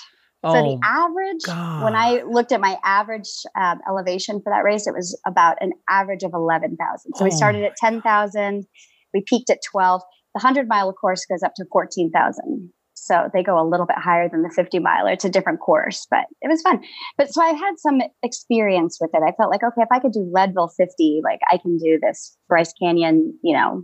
[0.45, 1.83] So oh, the average, God.
[1.83, 5.73] when I looked at my average um, elevation for that race, it was about an
[5.89, 6.77] average of 11,000.
[7.15, 8.65] So oh we started at 10,000.
[9.13, 10.01] We peaked at 12.
[10.01, 12.71] The 100 mile course goes up to 14,000.
[12.93, 15.11] So they go a little bit higher than the 50 miler.
[15.11, 16.83] It's a different course, but it was fun.
[17.17, 19.23] But so I had some experience with it.
[19.25, 22.37] I felt like, okay, if I could do Leadville 50, like I can do this
[22.47, 23.83] Bryce Canyon, you know,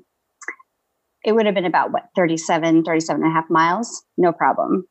[1.23, 4.85] it would have been about what, 37, 37 and a half miles, no problem.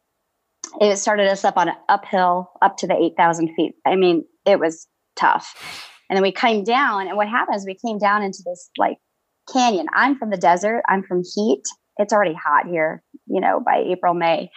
[0.81, 3.75] It started us up on an uphill up to the 8,000 feet.
[3.87, 5.55] I mean, it was tough.
[6.09, 8.99] And then we came down, and what happens, we came down into this like
[9.53, 9.87] canyon.
[9.95, 11.63] I'm from the desert, I'm from heat.
[11.99, 14.51] It's already hot here, you know, by April, May.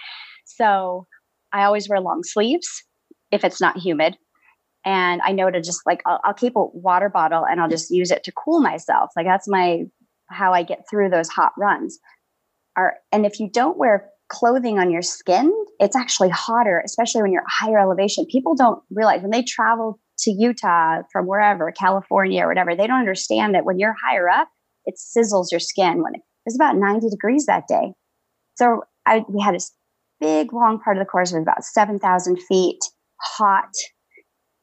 [0.46, 1.06] So
[1.54, 2.68] I always wear long sleeves
[3.32, 4.18] if it's not humid.
[4.86, 7.92] And I know to just like, I'll, I'll keep a water bottle and I'll just
[7.92, 9.12] use it to cool myself.
[9.16, 9.84] Like that's my,
[10.30, 12.00] how I get through those hot runs.
[12.76, 17.32] Are, and if you don't wear clothing on your skin, it's actually hotter, especially when
[17.32, 18.26] you're higher elevation.
[18.32, 23.00] People don't realize when they travel to Utah from wherever, California or whatever, they don't
[23.00, 24.50] understand that when you're higher up,
[24.88, 26.02] it sizzles your skin.
[26.02, 27.94] When it was about 90 degrees that day.
[28.56, 29.72] So I, we had this
[30.20, 32.80] big, long part of the course was about 7,000 feet,
[33.22, 33.70] hot,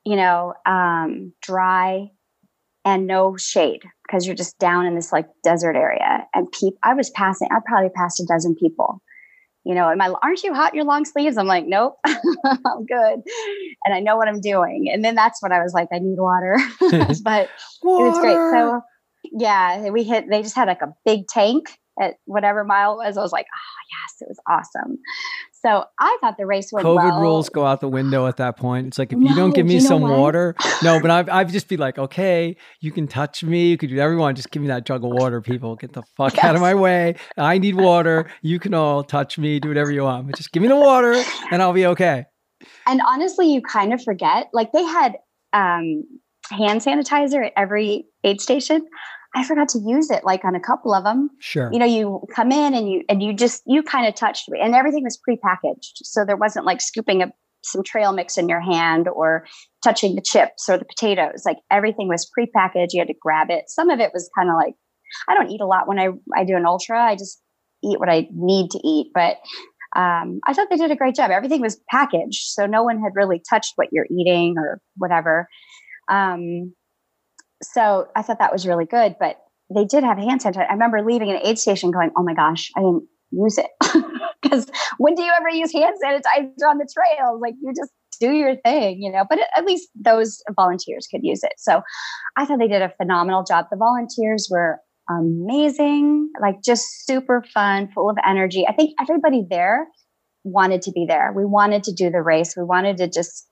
[0.04, 2.08] you know, um, dry,
[2.84, 6.26] and no shade because you're just down in this like desert area.
[6.34, 6.48] And
[6.82, 9.00] I was passing, I probably passed a dozen people
[9.64, 11.38] you know, am I, aren't you hot in your long sleeves?
[11.38, 13.22] I'm like, nope, I'm good.
[13.84, 14.90] And I know what I'm doing.
[14.92, 16.56] And then that's when I was like, I need water,
[17.22, 17.48] but
[17.82, 18.04] water.
[18.04, 18.36] it was great.
[18.52, 18.82] So
[19.32, 23.16] yeah, we hit, they just had like a big tank at whatever mile it was.
[23.16, 24.98] I was like, oh yes, it was awesome.
[25.52, 27.20] So I thought the race went COVID well.
[27.20, 28.88] rules go out the window at that point.
[28.88, 30.18] It's like if no, you don't give me you know some what?
[30.18, 31.00] water, no.
[31.00, 34.12] But I've I've just be like, okay, you can touch me, you can do whatever
[34.12, 34.36] you want.
[34.36, 35.76] Just give me that jug of water, people.
[35.76, 36.44] Get the fuck yes.
[36.44, 37.16] out of my way.
[37.38, 38.30] I need water.
[38.42, 41.14] You can all touch me, do whatever you want, but just give me the water,
[41.50, 42.26] and I'll be okay.
[42.86, 44.48] And honestly, you kind of forget.
[44.52, 45.16] Like they had
[45.54, 46.04] um,
[46.50, 48.86] hand sanitizer at every aid station.
[49.36, 51.30] I forgot to use it like on a couple of them.
[51.40, 51.70] Sure.
[51.72, 54.60] You know, you come in and you and you just you kind of touched me
[54.62, 55.98] and everything was prepackaged.
[56.02, 57.32] So there wasn't like scooping a,
[57.64, 59.44] some trail mix in your hand or
[59.82, 61.42] touching the chips or the potatoes.
[61.44, 62.88] Like everything was prepackaged.
[62.92, 63.64] You had to grab it.
[63.68, 64.74] Some of it was kind of like
[65.28, 67.02] I don't eat a lot when I I do an ultra.
[67.02, 67.40] I just
[67.82, 69.36] eat what I need to eat, but
[69.96, 71.30] um, I thought they did a great job.
[71.30, 75.48] Everything was packaged, so no one had really touched what you're eating or whatever.
[76.08, 76.74] Um,
[77.62, 79.16] so I thought that was really good.
[79.18, 79.38] But
[79.74, 80.68] they did have hand sanitizer.
[80.68, 83.70] I remember leaving an aid station going, oh my gosh, I didn't use it.
[84.42, 84.66] Because
[84.98, 87.40] when do you ever use hand sanitizer on the trail?
[87.40, 87.90] Like you just
[88.20, 91.54] do your thing, you know, but at least those volunteers could use it.
[91.56, 91.80] So
[92.36, 93.66] I thought they did a phenomenal job.
[93.70, 98.66] The volunteers were amazing, like just super fun, full of energy.
[98.68, 99.86] I think everybody there
[100.44, 101.32] wanted to be there.
[101.34, 102.54] We wanted to do the race.
[102.56, 103.48] We wanted to just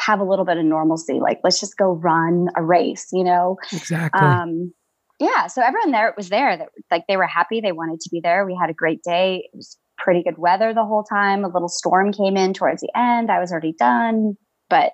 [0.00, 1.20] have a little bit of normalcy.
[1.20, 3.56] Like, let's just go run a race, you know?
[3.72, 4.20] Exactly.
[4.20, 4.72] Um,
[5.20, 5.46] yeah.
[5.46, 7.60] So everyone there was there that like they were happy.
[7.60, 8.44] They wanted to be there.
[8.44, 9.48] We had a great day.
[9.52, 11.44] It was pretty good weather the whole time.
[11.44, 13.30] A little storm came in towards the end.
[13.30, 14.34] I was already done,
[14.68, 14.92] but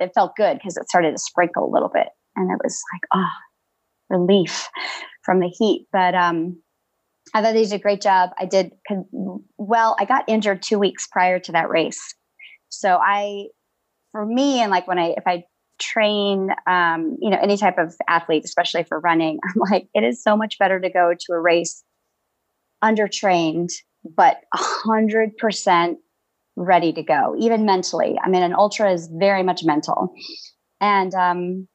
[0.00, 2.08] it felt good because it started to sprinkle a little bit.
[2.36, 4.68] And it was like, oh, relief
[5.24, 5.86] from the heat.
[5.92, 6.60] But um,
[7.32, 8.30] I thought they did a great job.
[8.38, 8.72] I did
[9.56, 9.96] well.
[9.98, 12.14] I got injured two weeks prior to that race,
[12.68, 13.46] so I
[14.14, 15.44] for me and like when i if i
[15.80, 20.22] train um, you know any type of athlete especially for running i'm like it is
[20.22, 21.82] so much better to go to a race
[22.82, 23.70] undertrained
[24.16, 25.94] but 100%
[26.56, 28.18] ready to go even mentally.
[28.22, 30.12] I mean an ultra is very much mental.
[30.78, 31.68] And um,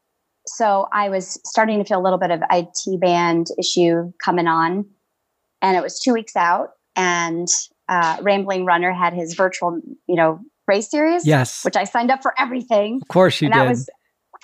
[0.47, 4.85] so i was starting to feel a little bit of IT band issue coming on
[5.61, 7.47] and it was two weeks out and
[7.87, 10.39] uh, rambling runner had his virtual you know
[10.69, 11.25] race series.
[11.25, 11.65] Yes.
[11.65, 12.99] Which I signed up for everything.
[13.01, 13.59] Of course you and did.
[13.59, 13.89] That was,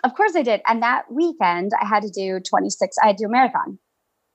[0.03, 0.61] of course I did.
[0.67, 3.79] And that weekend I had to do 26, I had to do a marathon.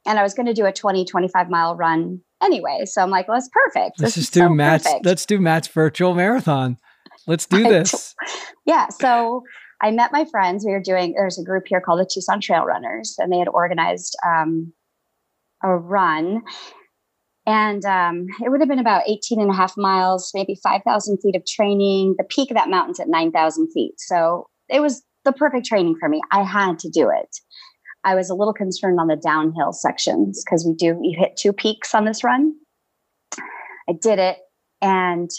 [0.07, 2.85] And I was going to do a 20, 25 mile run anyway.
[2.87, 4.01] So I'm like, well, it's perfect.
[4.01, 5.05] Let's this just do so Matt's, perfect.
[5.05, 6.79] let's do Matt's virtual marathon.
[7.27, 8.15] Let's do this.
[8.65, 8.89] yeah.
[8.89, 9.43] So
[9.83, 10.65] I met my friends.
[10.65, 13.49] We were doing, there's a group here called the Tucson Trail Runners, and they had
[13.49, 14.73] organized um,
[15.63, 16.43] a run
[17.47, 21.37] and um, it would have been about 18 and a half miles, maybe 5,000 feet
[21.37, 22.15] of training.
[22.19, 23.95] The peak of that mountain's at 9,000 feet.
[23.99, 26.21] So it was the perfect training for me.
[26.31, 27.37] I had to do it.
[28.05, 31.53] I was a little concerned on the downhill sections because we do, you hit two
[31.53, 32.55] peaks on this run.
[33.89, 34.39] I did it.
[34.81, 35.31] And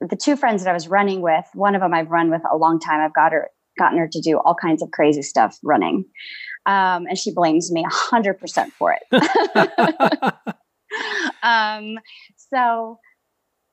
[0.00, 2.56] the two friends that I was running with, one of them I've run with a
[2.56, 3.00] long time.
[3.00, 6.04] I've got her, gotten her to do all kinds of crazy stuff running.
[6.66, 10.34] Um, and she blames me 100% for it.
[11.42, 11.98] um,
[12.36, 12.98] so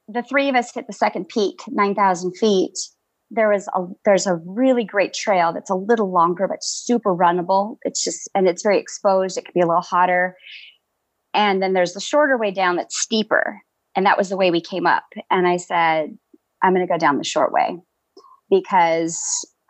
[0.07, 2.73] the three of us hit the second peak, 9,000 feet.
[3.31, 7.77] There was a there's a really great trail that's a little longer but super runnable.
[7.81, 9.37] It's just and it's very exposed.
[9.37, 10.35] It could be a little hotter.
[11.33, 13.61] And then there's the shorter way down that's steeper.
[13.95, 15.05] And that was the way we came up.
[15.31, 16.15] And I said,
[16.61, 17.77] I'm going to go down the short way
[18.49, 19.19] because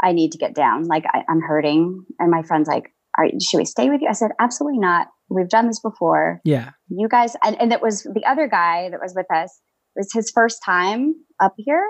[0.02, 0.84] I need to get down.
[0.86, 2.06] Like I, am hurting.
[2.20, 4.10] And my friend's like, All right, should we stay with you?
[4.10, 5.08] I said, absolutely not.
[5.30, 6.42] We've done this before.
[6.44, 6.72] Yeah.
[6.90, 9.60] You guys, and, and it was the other guy that was with us
[9.96, 11.84] was his first time up here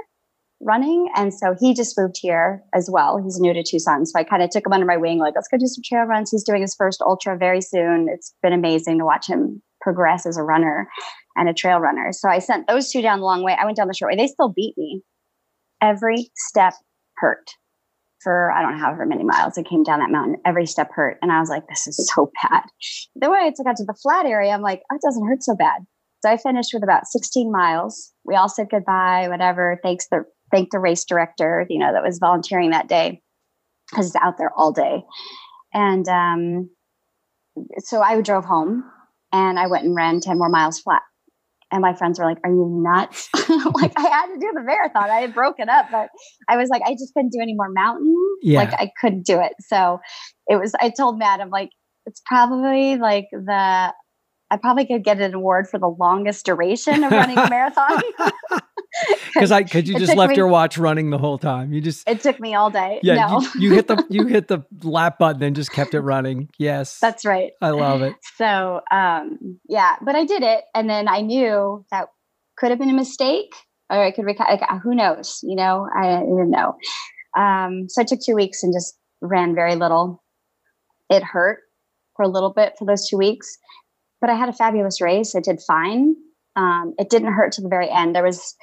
[0.62, 1.10] running.
[1.16, 3.22] And so he just moved here as well.
[3.22, 4.06] He's new to Tucson.
[4.06, 6.06] So I kind of took him under my wing, like, let's go do some trail
[6.06, 6.32] runs.
[6.32, 8.08] He's doing his first ultra very soon.
[8.10, 10.88] It's been amazing to watch him progress as a runner
[11.36, 12.12] and a trail runner.
[12.12, 13.56] So I sent those two down the long way.
[13.60, 14.18] I went down the short way.
[14.18, 15.02] They still beat me.
[15.82, 16.74] Every step
[17.18, 17.46] hurt
[18.26, 19.56] for I don't know however many miles.
[19.56, 20.38] I came down that mountain.
[20.44, 21.18] Every step hurt.
[21.22, 22.64] And I was like, this is so bad.
[23.16, 25.86] The way I got to the flat area, I'm like, it doesn't hurt so bad.
[26.24, 28.12] So I finished with about 16 miles.
[28.24, 29.80] We all said goodbye, whatever.
[29.84, 33.22] Thanks the thank the race director, you know, that was volunteering that day
[33.90, 35.04] because it's out there all day.
[35.74, 36.70] And um,
[37.80, 38.84] so I drove home
[39.32, 41.02] and I went and ran 10 more miles flat.
[41.76, 43.28] And my friends were like, Are you nuts?
[43.34, 45.10] like, I had to do the marathon.
[45.10, 46.08] I had broken up, but
[46.48, 48.16] I was like, I just couldn't do any more mountain.
[48.42, 48.60] Yeah.
[48.60, 49.52] Like, I couldn't do it.
[49.60, 50.00] So
[50.48, 51.70] it was, I told Matt, I'm like,
[52.06, 53.94] it's probably like the
[54.56, 58.02] I probably could get an award for the longest duration of running a marathon.
[59.34, 61.74] Because I, because you just left me, your watch running the whole time.
[61.74, 63.02] You just it took me all day.
[63.04, 63.42] Yeah, no.
[63.42, 66.48] you, you, hit the you hit the lap button and just kept it running.
[66.58, 67.52] Yes, that's right.
[67.62, 68.16] I love it.
[68.38, 72.08] So, um, yeah, but I did it, and then I knew that
[72.56, 73.54] could have been a mistake,
[73.90, 75.42] or I could like, who knows?
[75.44, 76.78] You know, I didn't know.
[77.38, 80.24] Um, so I took two weeks and just ran very little.
[81.10, 81.60] It hurt
[82.16, 83.58] for a little bit for those two weeks
[84.22, 85.36] but I had a fabulous race.
[85.36, 86.16] I did fine.
[86.56, 88.16] Um, it didn't hurt to the very end.
[88.16, 88.56] There was,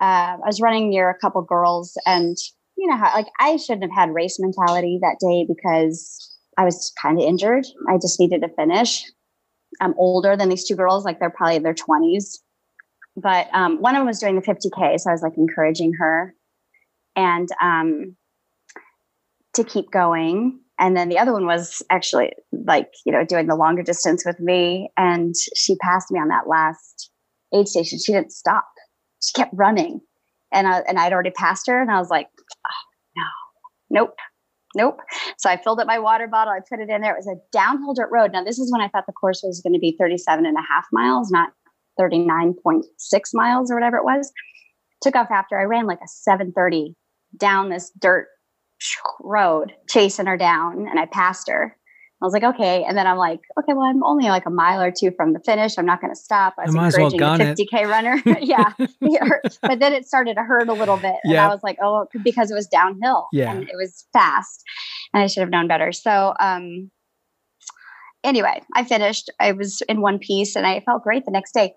[0.00, 2.36] uh, I was running near a couple girls, and
[2.76, 6.92] you know how like I shouldn't have had race mentality that day because I was
[7.00, 7.66] kind of injured.
[7.88, 9.04] I just needed to finish.
[9.80, 12.38] I'm older than these two girls, like they're probably in their 20s.
[13.16, 16.34] But um, one of them was doing the 50K, so I was like encouraging her
[17.16, 18.16] and um,
[19.54, 23.56] to keep going and then the other one was actually like you know doing the
[23.56, 24.90] longer distance with me.
[24.96, 27.10] And she passed me on that last
[27.54, 27.98] aid station.
[27.98, 28.66] She didn't stop.
[29.22, 30.00] She kept running.
[30.52, 32.82] And I, and I'd already passed her and I was like oh,
[33.16, 34.00] no.
[34.00, 34.16] Nope.
[34.74, 35.00] Nope.
[35.38, 36.52] So I filled up my water bottle.
[36.52, 37.14] I put it in there.
[37.14, 38.32] It was a downhill dirt road.
[38.32, 40.60] Now this is when I thought the course was going to be 37 and a
[40.60, 41.50] half miles not
[41.98, 42.82] 39.6
[43.32, 44.30] miles or whatever it was.
[45.02, 46.94] Took off after I ran like a 730
[47.36, 48.28] down this dirt
[49.20, 51.76] road chasing her down and I passed her.
[52.22, 52.82] I was like, okay.
[52.82, 55.40] And then I'm like, okay, well, I'm only like a mile or two from the
[55.40, 55.76] finish.
[55.76, 56.54] I'm not going to stop.
[56.58, 57.86] I was I encouraging well the 50K it.
[57.86, 58.22] runner.
[58.40, 58.72] yeah.
[59.60, 61.16] but then it started to hurt a little bit.
[61.24, 61.46] And yeah.
[61.46, 63.26] I was like, oh, because it was downhill.
[63.32, 63.52] Yeah.
[63.52, 64.62] And it was fast.
[65.12, 65.92] And I should have known better.
[65.92, 66.90] So, um,
[68.24, 69.30] anyway, I finished.
[69.38, 71.74] I was in one piece and I felt great the next day.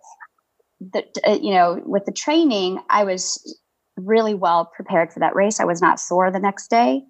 [0.80, 3.60] The, uh, you know, with the training, I was
[4.00, 5.60] really well prepared for that race.
[5.60, 7.02] I was not sore the next day.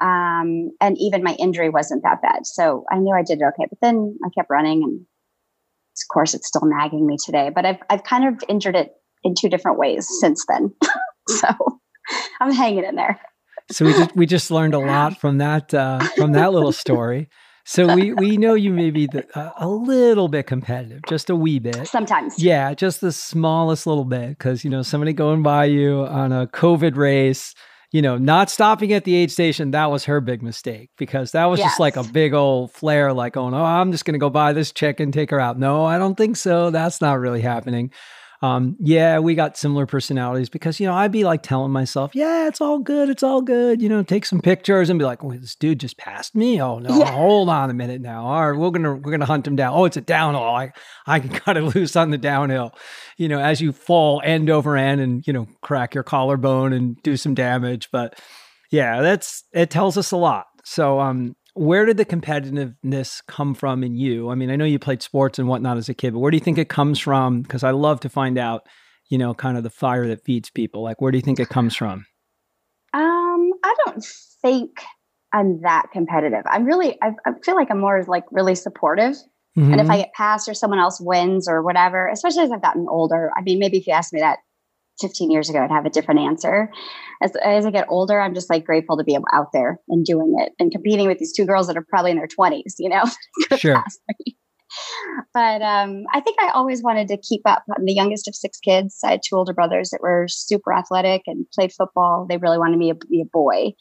[0.00, 2.46] Um, and even my injury wasn't that bad.
[2.46, 3.66] So I knew I did it okay.
[3.68, 7.50] But then I kept running and of course it's still nagging me today.
[7.52, 8.92] But I've I've kind of injured it
[9.24, 10.72] in two different ways since then.
[11.28, 11.48] so
[12.40, 13.20] I'm hanging in there.
[13.70, 17.28] so we just we just learned a lot from that uh, from that little story.
[17.68, 21.36] So we we know you may be the, uh, a little bit competitive, just a
[21.36, 21.86] wee bit.
[21.86, 22.42] Sometimes.
[22.42, 26.46] Yeah, just the smallest little bit because you know somebody going by you on a
[26.46, 27.54] COVID race,
[27.92, 31.44] you know, not stopping at the aid station, that was her big mistake because that
[31.44, 31.72] was yes.
[31.72, 34.72] just like a big old flare, like going, oh, I'm just gonna go buy this
[34.72, 35.58] chick and take her out.
[35.58, 36.70] No, I don't think so.
[36.70, 37.92] That's not really happening
[38.40, 42.46] um, yeah, we got similar personalities because, you know, I'd be like telling myself, yeah,
[42.46, 43.08] it's all good.
[43.08, 43.82] It's all good.
[43.82, 46.62] You know, take some pictures and be like, this dude just passed me.
[46.62, 47.10] Oh no, yeah.
[47.10, 48.24] hold on a minute now.
[48.24, 49.74] All right, we're going to, we're going to hunt him down.
[49.74, 50.44] Oh, it's a downhill.
[50.44, 50.72] I,
[51.06, 52.74] I can cut it loose on the downhill,
[53.16, 57.02] you know, as you fall end over end and, you know, crack your collarbone and
[57.02, 57.88] do some damage.
[57.90, 58.20] But
[58.70, 60.46] yeah, that's, it tells us a lot.
[60.64, 64.30] So, um, where did the competitiveness come from in you?
[64.30, 66.36] I mean, I know you played sports and whatnot as a kid, but where do
[66.36, 67.42] you think it comes from?
[67.42, 68.66] Because I love to find out,
[69.08, 70.82] you know, kind of the fire that feeds people.
[70.82, 72.06] Like, where do you think it comes from?
[72.94, 74.04] Um, I don't
[74.40, 74.82] think
[75.32, 76.42] I'm that competitive.
[76.46, 79.16] I'm really, I, I feel like I'm more like really supportive.
[79.56, 79.72] Mm-hmm.
[79.72, 80.02] And if I mm-hmm.
[80.02, 83.58] get passed or someone else wins or whatever, especially as I've gotten older, I mean,
[83.58, 84.38] maybe if you asked me that
[85.00, 86.70] 15 years ago, I'd have a different answer.
[87.22, 90.34] As, as I get older, I'm just like grateful to be out there and doing
[90.38, 93.04] it and competing with these two girls that are probably in their 20s, you know?
[93.56, 93.82] sure.
[95.34, 97.64] but um, I think I always wanted to keep up.
[97.76, 98.98] I'm the youngest of six kids.
[99.04, 102.26] I had two older brothers that were super athletic and played football.
[102.28, 103.72] They really wanted me to be a boy.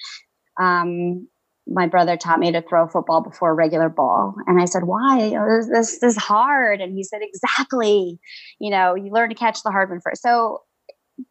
[0.59, 1.27] Um,
[1.69, 4.35] my brother taught me to throw football before a regular ball.
[4.47, 5.29] And I said, why?
[5.29, 6.81] This, this, this is hard.
[6.81, 8.19] And he said, exactly.
[8.59, 10.21] You know, you learn to catch the hard one first.
[10.21, 10.61] So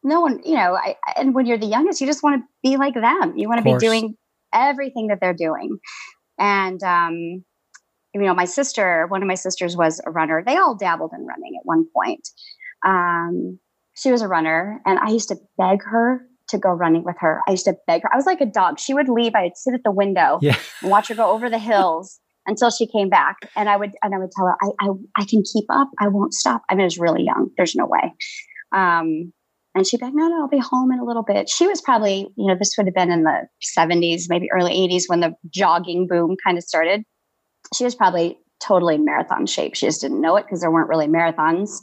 [0.03, 2.77] no one, you know, I, and when you're the youngest, you just want to be
[2.77, 3.35] like them.
[3.37, 4.15] You want to be doing
[4.53, 5.79] everything that they're doing.
[6.39, 7.45] And, um,
[8.15, 10.43] you know, my sister, one of my sisters was a runner.
[10.45, 12.29] They all dabbled in running at one point.
[12.85, 13.59] Um,
[13.95, 17.41] she was a runner, and I used to beg her to go running with her.
[17.49, 18.13] I used to beg her.
[18.13, 18.79] I was like a dog.
[18.79, 19.35] She would leave.
[19.35, 20.57] I'd sit at the window yeah.
[20.81, 23.37] and watch her go over the hills until she came back.
[23.57, 24.89] And I would and I would tell her, I I,
[25.23, 25.89] I can keep up.
[26.01, 26.63] I won't stop.
[26.71, 27.51] I mean, I was really young.
[27.57, 28.15] There's no way.
[28.73, 29.33] Um,
[29.77, 31.51] and she'd be like, no, no, I'll be home in a little bit.
[31.51, 33.47] She was probably, you know, this would have been in the
[33.79, 37.03] 70s, maybe early 80s when the jogging boom kind of started.
[37.75, 39.75] She was probably totally marathon shape.
[39.75, 41.81] She just didn't know it because there weren't really marathons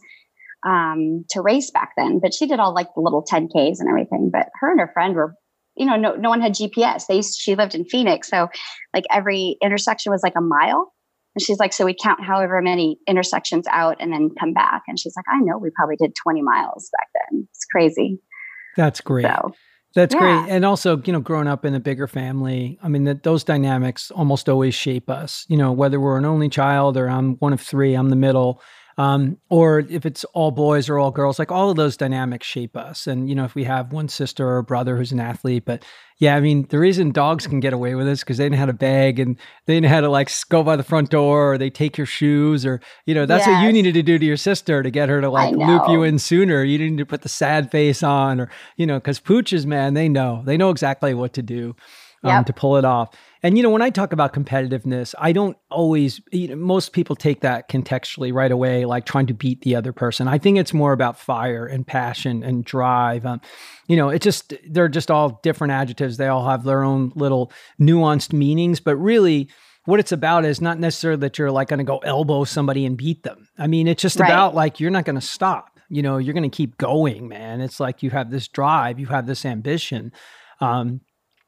[0.65, 2.19] um, to race back then.
[2.19, 4.29] But she did all like the little 10Ks and everything.
[4.31, 5.35] But her and her friend were,
[5.75, 7.05] you know, no, no one had GPS.
[7.07, 8.29] They she lived in Phoenix.
[8.29, 8.47] So
[8.93, 10.92] like every intersection was like a mile.
[11.35, 14.83] And she's like, so we count however many intersections out and then come back.
[14.87, 17.47] And she's like, I know we probably did 20 miles back then.
[17.49, 18.19] It's crazy.
[18.75, 19.25] That's great.
[19.25, 19.53] So,
[19.95, 20.19] that's yeah.
[20.19, 20.53] great.
[20.53, 24.09] And also, you know, growing up in a bigger family, I mean, that those dynamics
[24.11, 27.61] almost always shape us, you know, whether we're an only child or I'm one of
[27.61, 28.61] three, I'm the middle
[28.97, 32.77] um, or if it's all boys or all girls, like all of those dynamics shape
[32.77, 33.07] us.
[33.07, 35.83] And you know, if we have one sister or brother who's an athlete, but
[36.19, 38.59] yeah, I mean, the reason dogs can get away with this because they didn't know
[38.59, 41.57] how to beg and they know how to like go by the front door or
[41.57, 43.55] they take your shoes or you know that's yes.
[43.55, 46.03] what you needed to do to your sister to get her to like loop you
[46.03, 46.63] in sooner.
[46.63, 49.95] You didn't need to put the sad face on or you know because pooches, man,
[49.95, 51.75] they know they know exactly what to do
[52.23, 52.45] um, yep.
[52.45, 53.09] to pull it off.
[53.43, 56.21] And you know, when I talk about competitiveness, I don't always.
[56.31, 59.91] You know, most people take that contextually right away, like trying to beat the other
[59.91, 60.29] person.
[60.29, 63.25] I think it's more about fire and passion and drive.
[63.25, 63.41] Um,
[63.87, 66.15] you know, it's just they're just all different adjectives.
[66.15, 69.49] They all have their own little nuanced meanings, but really.
[69.85, 72.95] What it's about is not necessarily that you're like going to go elbow somebody and
[72.95, 73.49] beat them.
[73.57, 74.29] I mean, it's just right.
[74.29, 75.77] about like you're not going to stop.
[75.89, 77.59] You know, you're going to keep going, man.
[77.59, 80.13] It's like you have this drive, you have this ambition.
[80.61, 81.01] Um,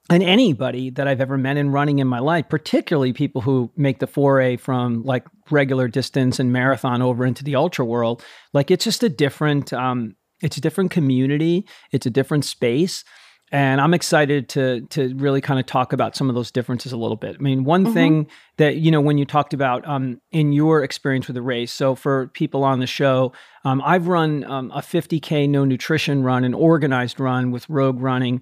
[0.09, 3.99] and anybody that I've ever met in running in my life, particularly people who make
[3.99, 8.85] the foray from like regular distance and marathon over into the ultra world, like it's
[8.85, 13.03] just a different, um, it's a different community, it's a different space,
[13.51, 16.97] and I'm excited to to really kind of talk about some of those differences a
[16.97, 17.35] little bit.
[17.39, 17.93] I mean, one mm-hmm.
[17.93, 18.27] thing
[18.57, 21.71] that you know when you talked about um, in your experience with the race.
[21.71, 23.33] So for people on the show,
[23.63, 28.41] um, I've run um, a 50k no nutrition run, an organized run with Rogue Running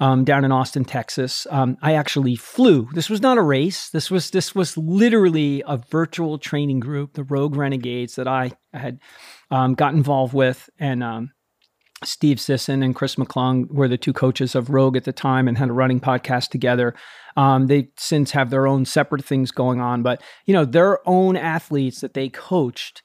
[0.00, 1.46] um, down in Austin, Texas.
[1.50, 2.88] Um, I actually flew.
[2.92, 3.90] This was not a race.
[3.90, 8.98] This was this was literally a virtual training group, the Rogue Renegades, that I had
[9.50, 11.32] um, got involved with, and um,
[12.02, 15.56] Steve Sisson and Chris McClung were the two coaches of Rogue at the time and
[15.56, 16.94] had a running podcast together.
[17.36, 21.36] Um, they since have their own separate things going on, but you know their own
[21.36, 23.02] athletes that they coached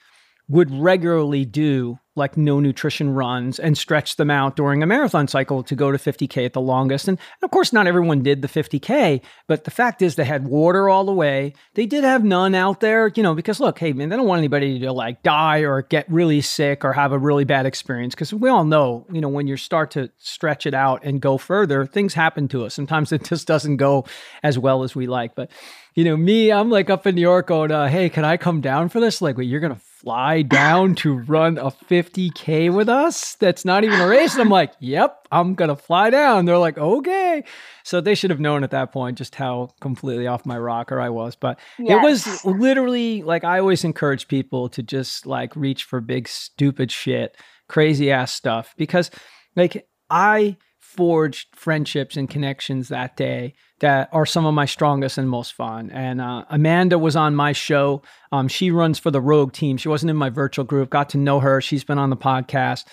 [0.49, 5.63] would regularly do like no nutrition runs and stretch them out during a marathon cycle
[5.63, 7.07] to go to 50K at the longest.
[7.07, 10.89] And of course, not everyone did the 50K, but the fact is they had water
[10.89, 11.53] all the way.
[11.75, 14.39] They did have none out there, you know, because look, hey, man, they don't want
[14.39, 18.15] anybody to like die or get really sick or have a really bad experience.
[18.15, 21.37] Because we all know, you know, when you start to stretch it out and go
[21.37, 22.73] further, things happen to us.
[22.73, 24.05] Sometimes it just doesn't go
[24.43, 25.35] as well as we like.
[25.35, 25.49] But,
[25.95, 28.59] you know, me, I'm like up in New York going, uh, hey, can I come
[28.59, 29.21] down for this?
[29.21, 33.35] Like, wait, you're going to fly down to run a 50K with us?
[33.35, 34.33] That's not even a race.
[34.33, 36.45] And I'm like, yep, I'm going to fly down.
[36.45, 37.43] They're like, okay.
[37.83, 41.09] So they should have known at that point just how completely off my rocker I
[41.09, 41.35] was.
[41.35, 41.91] But yes.
[41.91, 46.91] it was literally like I always encourage people to just like reach for big, stupid
[46.91, 47.35] shit,
[47.67, 49.11] crazy ass stuff because
[49.55, 50.55] like I
[50.99, 55.89] forged friendships and connections that day that are some of my strongest and most fun.
[55.91, 58.01] And uh, Amanda was on my show.
[58.33, 59.77] Um, she runs for the Rogue team.
[59.77, 60.89] She wasn't in my virtual group.
[60.89, 61.61] Got to know her.
[61.61, 62.83] She's been on the podcast.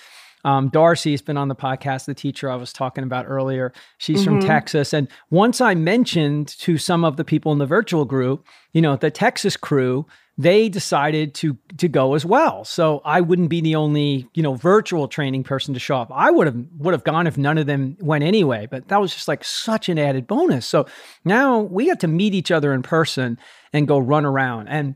[0.47, 3.72] Um, Darcy's been on the podcast, the teacher I was talking about earlier.
[3.99, 4.38] She's mm-hmm.
[4.38, 4.94] from Texas.
[4.94, 8.94] And once I mentioned to some of the people in the virtual group, you know,
[8.94, 10.07] the Texas crew,
[10.38, 12.64] they decided to to go as well.
[12.64, 16.12] So I wouldn't be the only, you know, virtual training person to show up.
[16.14, 19.12] I would have would have gone if none of them went anyway, but that was
[19.12, 20.64] just like such an added bonus.
[20.64, 20.86] So
[21.24, 23.36] now we got to meet each other in person
[23.72, 24.68] and go run around.
[24.68, 24.94] And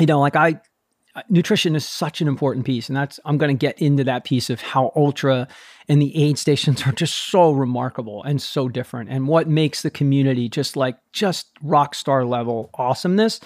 [0.00, 0.60] you know, like I
[1.16, 4.22] Uh, nutrition is such an important piece and that's i'm going to get into that
[4.22, 5.48] piece of how ultra
[5.88, 9.90] and the aid stations are just so remarkable and so different and what makes the
[9.90, 13.40] community just like just rock star level awesomeness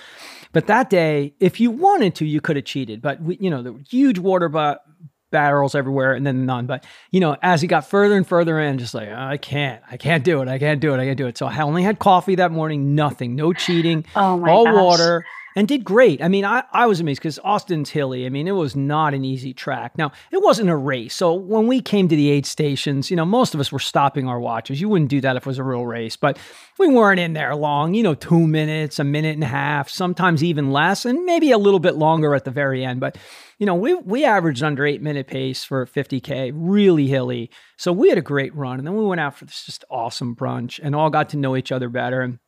[0.53, 3.63] but that day if you wanted to you could have cheated but we, you know
[3.63, 4.83] the huge water but
[5.31, 8.77] barrels everywhere and then none but you know as he got further and further in
[8.77, 11.27] just like i can't i can't do it i can't do it i can't do
[11.27, 14.75] it so i only had coffee that morning nothing no cheating oh all gosh.
[14.75, 15.25] water
[15.57, 16.23] and did great.
[16.23, 18.27] I mean, I, I was amazed because Austin's hilly.
[18.27, 19.97] I mean, it was not an easy track.
[19.97, 21.15] Now, it wasn't a race.
[21.15, 24.29] So when we came to the aid stations, you know, most of us were stopping
[24.29, 24.81] our watches.
[24.81, 26.39] You wouldn't do that if it was a real race, but
[26.79, 30.43] we weren't in there long, you know, two minutes, a minute and a half, sometimes
[30.43, 33.01] even less, and maybe a little bit longer at the very end.
[33.01, 33.17] But,
[33.59, 37.51] you know, we, we averaged under eight minute pace for 50K, really hilly.
[37.77, 38.79] So we had a great run.
[38.79, 41.57] And then we went out for this just awesome brunch and all got to know
[41.57, 42.21] each other better.
[42.23, 42.39] And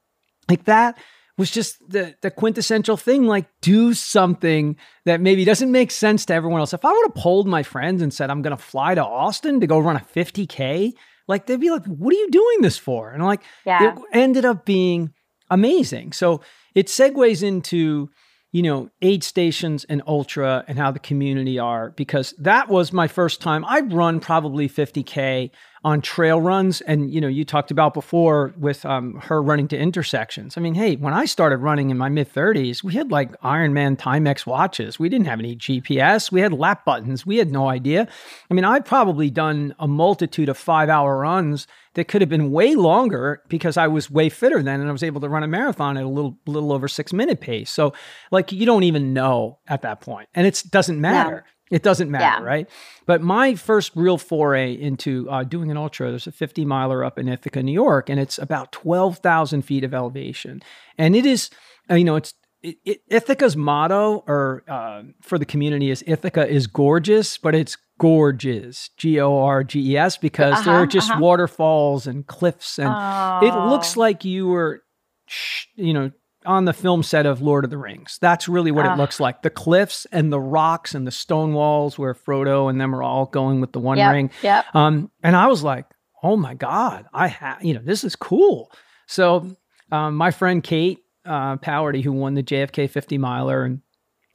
[0.48, 0.98] like that,
[1.38, 6.34] was just the the quintessential thing like do something that maybe doesn't make sense to
[6.34, 8.94] everyone else if i would have polled my friends and said i'm going to fly
[8.94, 10.92] to austin to go run a 50k
[11.28, 13.92] like they'd be like what are you doing this for and i'm like yeah.
[13.92, 15.12] it ended up being
[15.50, 16.40] amazing so
[16.74, 18.08] it segues into
[18.56, 23.06] you know, aid stations and ultra and how the community are because that was my
[23.06, 23.66] first time.
[23.66, 25.50] I'd run probably 50K
[25.84, 26.80] on trail runs.
[26.82, 30.56] And, you know, you talked about before with um, her running to intersections.
[30.56, 33.96] I mean, hey, when I started running in my mid 30s, we had like Ironman
[33.96, 34.98] Timex watches.
[34.98, 36.32] We didn't have any GPS.
[36.32, 37.26] We had lap buttons.
[37.26, 38.08] We had no idea.
[38.50, 42.52] I mean, I've probably done a multitude of five hour runs that could have been
[42.52, 45.48] way longer because I was way fitter then and I was able to run a
[45.48, 47.70] marathon at a little little over six minute pace.
[47.70, 47.94] So
[48.30, 49.96] like you don't even know at that.
[50.34, 51.44] And it doesn't matter.
[51.46, 51.55] No.
[51.70, 52.48] It doesn't matter, yeah.
[52.48, 52.70] right?
[53.06, 57.18] But my first real foray into uh, doing an ultra, there's a 50 miler up
[57.18, 60.62] in Ithaca, New York, and it's about 12,000 feet of elevation.
[60.96, 61.50] And it is,
[61.90, 66.48] uh, you know, it's it, it, Ithaca's motto or uh, for the community is Ithaca
[66.48, 70.86] is gorgeous, but it's gorges, G O R G E S, because uh-huh, there are
[70.86, 71.20] just uh-huh.
[71.20, 73.40] waterfalls and cliffs, and oh.
[73.42, 74.82] it looks like you were,
[75.74, 76.10] you know,
[76.46, 78.18] on the film set of Lord of the Rings.
[78.20, 78.92] That's really what uh.
[78.92, 79.42] it looks like.
[79.42, 83.26] The cliffs and the rocks and the stone walls where Frodo and them are all
[83.26, 84.30] going with the one yep, ring.
[84.42, 84.62] Yeah.
[84.74, 85.86] Um, and I was like,
[86.22, 88.70] oh my God, I have, you know, this is cool.
[89.06, 89.56] So
[89.92, 93.80] um, my friend Kate uh, Pallardy, who won the JFK 50 miler and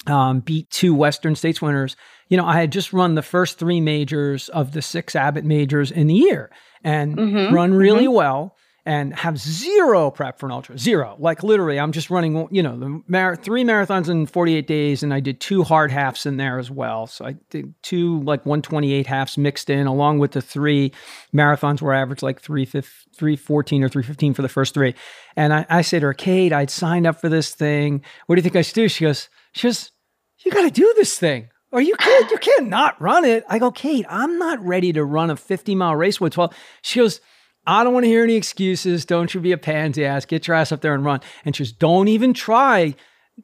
[0.07, 1.95] um, beat two Western States winners,
[2.29, 5.91] you know, I had just run the first three majors of the six Abbott majors
[5.91, 6.49] in the year
[6.83, 8.13] and mm-hmm, run really mm-hmm.
[8.13, 8.55] well
[8.85, 10.77] and have zero prep for an ultra.
[10.77, 11.15] Zero.
[11.19, 15.13] Like literally, I'm just running, you know, the mar- three marathons in 48 days, and
[15.13, 17.05] I did two hard halves in there as well.
[17.05, 20.91] So I did two like 128 halves mixed in, along with the three
[21.33, 24.95] marathons where I averaged like 314 or 315 for the first three.
[25.35, 28.01] And I, I said to her, Kate, I'd signed up for this thing.
[28.25, 28.89] What do you think I should do?
[28.89, 29.91] She goes, she goes,
[30.39, 31.49] you got to do this thing.
[31.71, 33.45] Or you can't, you can't not run it.
[33.47, 36.53] I go, Kate, I'm not ready to run a 50 mile race with 12.
[36.81, 37.21] She goes,
[37.65, 39.05] I don't want to hear any excuses.
[39.05, 40.25] Don't you be a pansy ass.
[40.25, 41.21] Get your ass up there and run.
[41.45, 42.95] And just don't even try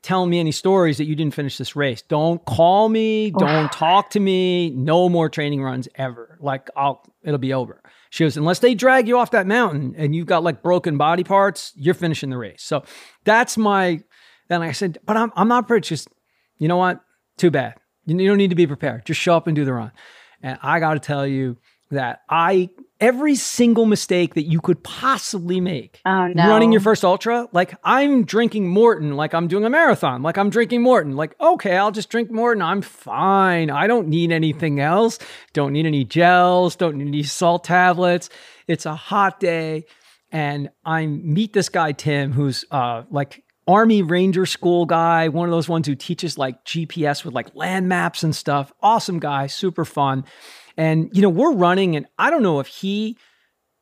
[0.01, 2.01] telling me any stories that you didn't finish this race.
[2.01, 3.31] Don't call me.
[3.31, 4.71] Don't talk to me.
[4.71, 6.37] No more training runs ever.
[6.41, 7.81] Like I'll, it'll be over.
[8.09, 11.23] She goes, unless they drag you off that mountain and you've got like broken body
[11.23, 12.63] parts, you're finishing the race.
[12.63, 12.83] So
[13.23, 14.01] that's my.
[14.49, 15.83] Then I said, but I'm I'm not prepared.
[15.83, 16.07] Just
[16.57, 17.01] you know what?
[17.37, 17.75] Too bad.
[18.05, 19.05] You, You don't need to be prepared.
[19.05, 19.91] Just show up and do the run.
[20.41, 21.57] And I got to tell you
[21.91, 22.69] that I
[22.99, 26.49] every single mistake that you could possibly make oh, no.
[26.49, 30.49] running your first ultra like i'm drinking Maurten like i'm doing a marathon like i'm
[30.49, 35.19] drinking Maurten like okay i'll just drink Maurten i'm fine i don't need anything else
[35.53, 38.29] don't need any gels don't need any salt tablets
[38.67, 39.85] it's a hot day
[40.31, 45.51] and i meet this guy tim who's uh like army ranger school guy one of
[45.51, 49.85] those ones who teaches like gps with like land maps and stuff awesome guy super
[49.85, 50.23] fun
[50.77, 53.17] and, you know, we're running, and I don't know if he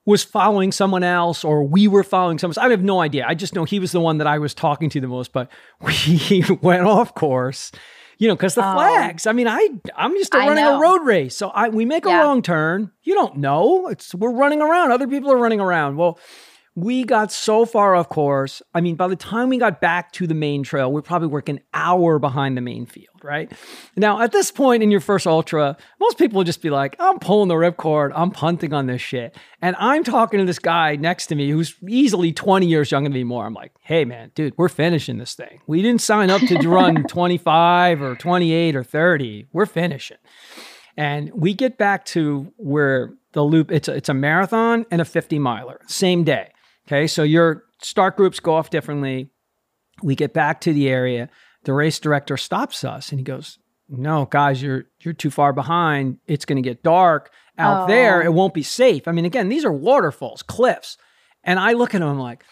[0.05, 2.65] was following someone else or we were following someone else.
[2.65, 3.25] I have no idea.
[3.27, 5.49] I just know he was the one that I was talking to the most, but
[5.81, 7.71] we went off course.
[8.17, 9.27] You know, because the um, flags.
[9.27, 12.09] I mean, I I'm used to running a road race, so I we make a
[12.09, 12.91] wrong turn.
[13.03, 13.87] You don't know.
[13.87, 14.91] It's we're running around.
[14.91, 15.97] Other people are running around.
[15.97, 16.17] Well,
[16.75, 18.61] we got so far off course.
[18.73, 21.57] I mean, by the time we got back to the main trail, we probably working
[21.57, 23.49] an hour behind the main field, right?
[23.95, 27.17] Now, at this point in your first ultra, most people would just be like, I'm
[27.19, 29.37] pulling the ripcord, I'm punting on this shit.
[29.61, 33.13] And I'm talking to this guy next to me who's easily 20 years younger than
[33.13, 33.45] me more.
[33.45, 35.61] I'm like, hey, man, dude, we're finishing this thing.
[35.67, 39.47] We didn't sign up to run 25 or 28 or 30.
[39.53, 40.17] We're finishing.
[40.97, 45.05] And we get back to where the loop, it's a, it's a marathon and a
[45.05, 46.51] 50 miler, same day.
[46.87, 49.29] Okay, so your start groups go off differently.
[50.03, 51.29] We get back to the area.
[51.63, 53.57] The race director stops us and he goes,
[53.89, 56.19] "No, guys, you're you're too far behind.
[56.27, 57.87] It's going to get dark out oh.
[57.87, 58.21] there.
[58.21, 60.97] It won't be safe." I mean, again, these are waterfalls, cliffs.
[61.43, 62.43] And I look at him I'm like,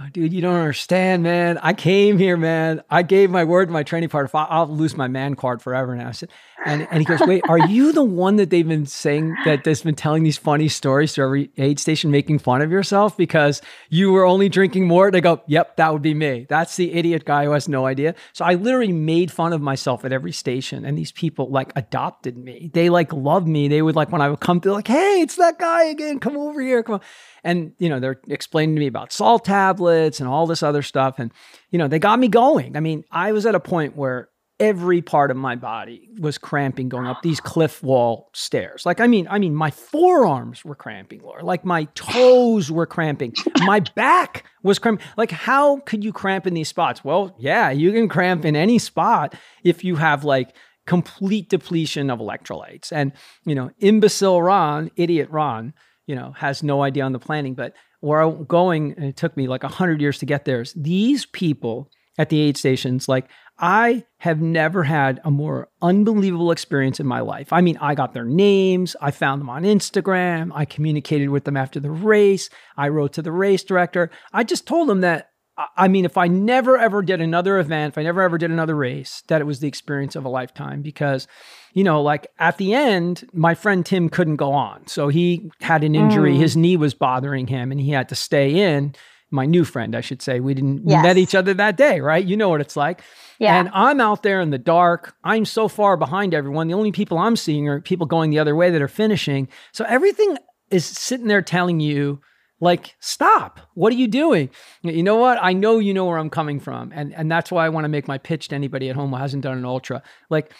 [0.00, 1.58] oh, dude, you don't understand, man.
[1.58, 2.82] I came here, man.
[2.88, 4.30] I gave my word to my training partner.
[4.34, 6.08] I'll lose my man card forever now.
[6.08, 6.30] I said,
[6.66, 9.82] and, and he goes, wait, are you the one that they've been saying that has
[9.82, 14.12] been telling these funny stories to every aid station, making fun of yourself because you
[14.12, 15.10] were only drinking more?
[15.10, 16.46] They go, yep, that would be me.
[16.48, 18.14] That's the idiot guy who has no idea.
[18.32, 22.36] So I literally made fun of myself at every station, and these people like adopted
[22.36, 22.70] me.
[22.72, 23.68] They like loved me.
[23.68, 26.20] They would like when I would come to like, hey, it's that guy again.
[26.20, 26.82] Come over here.
[26.82, 27.00] Come on.
[27.42, 31.18] And, you know, they're explaining to me about salt tablets and all this other stuff.
[31.18, 31.32] And,
[31.70, 32.76] you know, they got me going.
[32.76, 34.29] I mean, I was at a point where
[34.60, 38.84] every part of my body was cramping going up these cliff wall stairs.
[38.84, 41.42] Like, I mean, I mean, my forearms were cramping, Laura.
[41.42, 43.32] Like my toes were cramping.
[43.60, 45.04] My back was cramping.
[45.16, 47.02] Like, how could you cramp in these spots?
[47.02, 49.34] Well, yeah, you can cramp in any spot
[49.64, 50.54] if you have like
[50.86, 52.92] complete depletion of electrolytes.
[52.92, 53.12] And,
[53.46, 55.72] you know, imbecile Ron, idiot Ron,
[56.06, 57.54] you know, has no idea on the planning.
[57.54, 60.60] But where I'm going, and it took me like a hundred years to get there,
[60.60, 63.30] is these people at the aid stations, like
[63.60, 67.52] I have never had a more unbelievable experience in my life.
[67.52, 71.56] I mean, I got their names, I found them on Instagram, I communicated with them
[71.56, 74.10] after the race, I wrote to the race director.
[74.32, 75.30] I just told them that
[75.76, 78.74] I mean, if I never ever did another event, if I never ever did another
[78.74, 81.26] race, that it was the experience of a lifetime because,
[81.74, 84.86] you know, like at the end, my friend Tim couldn't go on.
[84.86, 86.34] So he had an injury.
[86.34, 86.38] Mm.
[86.38, 88.94] His knee was bothering him and he had to stay in.
[89.30, 90.40] My new friend, I should say.
[90.40, 91.02] We didn't yes.
[91.02, 92.24] met each other that day, right?
[92.24, 93.02] You know what it's like.
[93.38, 93.58] Yeah.
[93.58, 95.14] And I'm out there in the dark.
[95.24, 96.68] I'm so far behind everyone.
[96.68, 99.48] The only people I'm seeing are people going the other way that are finishing.
[99.72, 100.36] So everything
[100.70, 102.20] is sitting there telling you,
[102.60, 104.50] like stop what are you doing
[104.82, 107.64] you know what i know you know where i'm coming from and and that's why
[107.64, 110.02] i want to make my pitch to anybody at home who hasn't done an ultra
[110.28, 110.52] like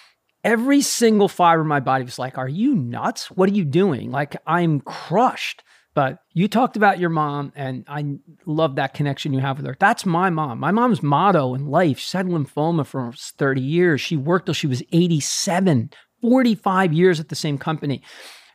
[0.42, 4.10] every single fiber of my body was like are you nuts what are you doing
[4.10, 5.62] like i'm crushed
[5.94, 8.04] but you talked about your mom and i
[8.46, 11.98] love that connection you have with her that's my mom my mom's motto in life
[11.98, 17.28] she had lymphoma for 30 years she worked till she was 87 45 years at
[17.28, 18.02] the same company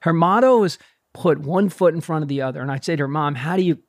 [0.02, 0.78] her motto is
[1.16, 2.62] put one foot in front of the other.
[2.62, 3.80] And I'd say to her, Mom, how do you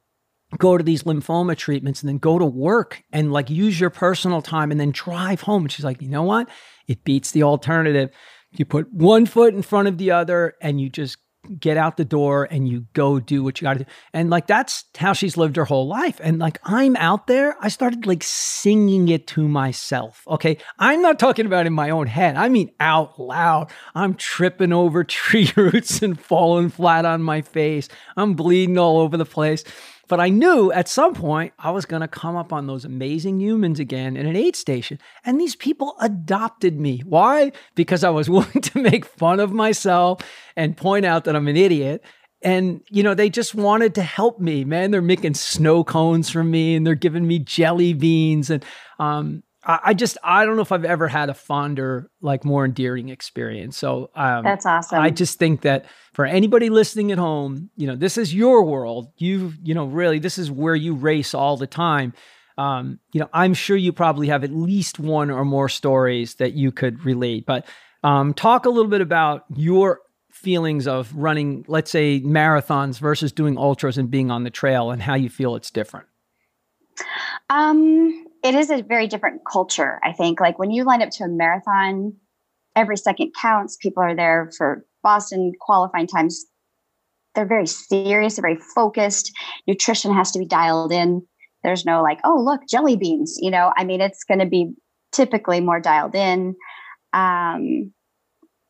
[0.57, 4.41] go to these lymphoma treatments and then go to work and like use your personal
[4.41, 5.65] time and then drive home?
[5.65, 6.49] And she's like, You know what?
[6.87, 8.11] It beats the alternative.
[8.53, 12.05] You put one foot in front of the other and you just get out the
[12.05, 13.91] door and you go do what you got to do.
[14.13, 16.21] And like that's how she's lived her whole life.
[16.23, 20.23] And like I'm out there, I started like singing it to myself.
[20.29, 20.59] Okay.
[20.79, 22.37] I'm not talking about in my own head.
[22.37, 23.71] I mean out loud.
[23.95, 27.89] I'm tripping over tree roots and falling flat on my face.
[28.17, 29.65] I'm bleeding all over the place.
[30.09, 33.41] But I knew at some point I was going to come up on those amazing
[33.41, 34.99] humans again in an aid station.
[35.25, 37.03] And these people adopted me.
[37.05, 37.53] Why?
[37.75, 40.21] Because I was willing to make fun of myself
[40.57, 42.05] and point out that I'm an idiot.
[42.43, 44.91] And, you know, they just wanted to help me, man.
[44.91, 48.51] They're making snow cones for me and they're giving me jelly beans.
[48.51, 48.65] And
[48.99, 53.09] um, I, just I don't know if I've ever had a fonder, like more endearing
[53.09, 53.77] experience.
[53.77, 55.01] So um, that's awesome.
[55.01, 59.11] I just think that for anybody listening at home, you know, this is your world.
[59.17, 62.13] You you know, really, this is where you race all the time.
[62.57, 66.53] Um, you know, I'm sure you probably have at least one or more stories that
[66.53, 67.45] you could relate.
[67.45, 67.67] But
[68.05, 70.01] um, talk a little bit about your
[70.31, 75.03] feelings of running, let's say, marathons versus doing ultras and being on the trail, and
[75.03, 76.07] how you feel it's different.
[77.51, 80.41] Um it is a very different culture, I think.
[80.41, 82.15] Like when you line up to a marathon,
[82.77, 83.77] every second counts.
[83.77, 86.45] People are there for Boston qualifying times.
[87.35, 89.33] They're very serious, they're very focused.
[89.67, 91.27] Nutrition has to be dialed in.
[91.65, 93.39] There's no like, oh, look, jelly beans.
[93.41, 94.73] You know, I mean, it's going to be
[95.11, 96.55] typically more dialed in.
[97.13, 97.93] Um,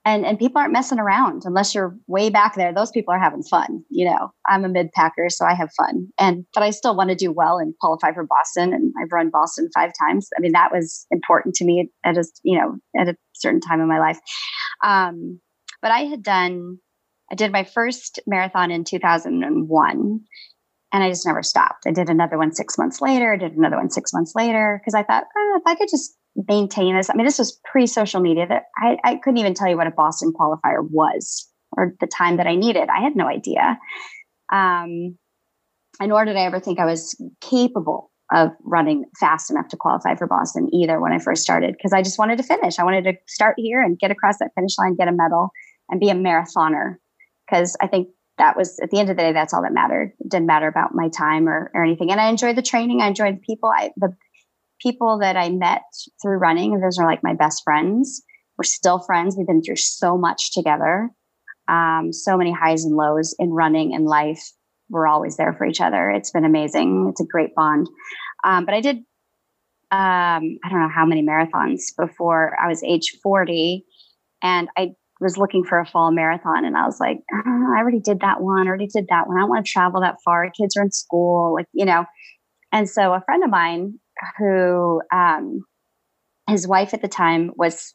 [0.06, 2.72] and and people aren't messing around unless you're way back there.
[2.72, 4.32] Those people are having fun you know.
[4.48, 6.08] I'm a mid packer so i have fun.
[6.18, 9.30] And but i still want to do well and qualify for boston and i've run
[9.30, 10.28] boston five times.
[10.38, 13.80] I mean that was important to me at a you know at a certain time
[13.80, 14.18] in my life.
[14.82, 15.40] Um,
[15.82, 16.78] but i had done
[17.30, 20.20] i did my first marathon in 2001
[20.92, 21.84] And I just never stopped.
[21.86, 24.94] I did another one six months later, I did another one six months later, because
[24.94, 26.16] I thought, oh, if I could just
[26.48, 27.10] maintain this.
[27.10, 29.86] I mean, this was pre social media that I, I couldn't even tell you what
[29.86, 32.88] a Boston qualifier was or the time that I needed.
[32.88, 33.78] I had no idea.
[34.52, 35.18] Um,
[35.98, 40.14] and nor did I ever think I was capable of running fast enough to qualify
[40.16, 42.78] for Boston either when I first started because I just wanted to finish.
[42.78, 45.50] I wanted to start here and get across that finish line, get a medal,
[45.88, 46.96] and be a marathoner
[47.46, 48.08] because I think
[48.38, 50.12] that was at the end of the day that's all that mattered.
[50.20, 52.10] It didn't matter about my time or, or anything.
[52.10, 53.00] And I enjoyed the training.
[53.00, 53.70] I enjoyed the people.
[53.74, 54.14] I the
[54.80, 55.82] people that I met
[56.22, 58.22] through running, those are like my best friends.
[58.58, 59.36] We're still friends.
[59.36, 61.10] We've been through so much together,
[61.68, 64.42] um, so many highs and lows in running and life.
[64.88, 66.10] We're always there for each other.
[66.10, 67.08] It's been amazing.
[67.10, 67.88] It's a great bond.
[68.44, 68.96] Um, but I did,
[69.90, 73.84] um, I don't know how many marathons before I was age 40.
[74.42, 76.64] And I was looking for a fall marathon.
[76.64, 78.66] And I was like, oh, I already did that one.
[78.66, 79.36] I already did that one.
[79.36, 80.48] I don't want to travel that far.
[80.50, 82.04] Kids are in school, like, you know.
[82.72, 83.98] And so a friend of mine
[84.38, 85.60] who um,
[86.48, 87.94] his wife at the time was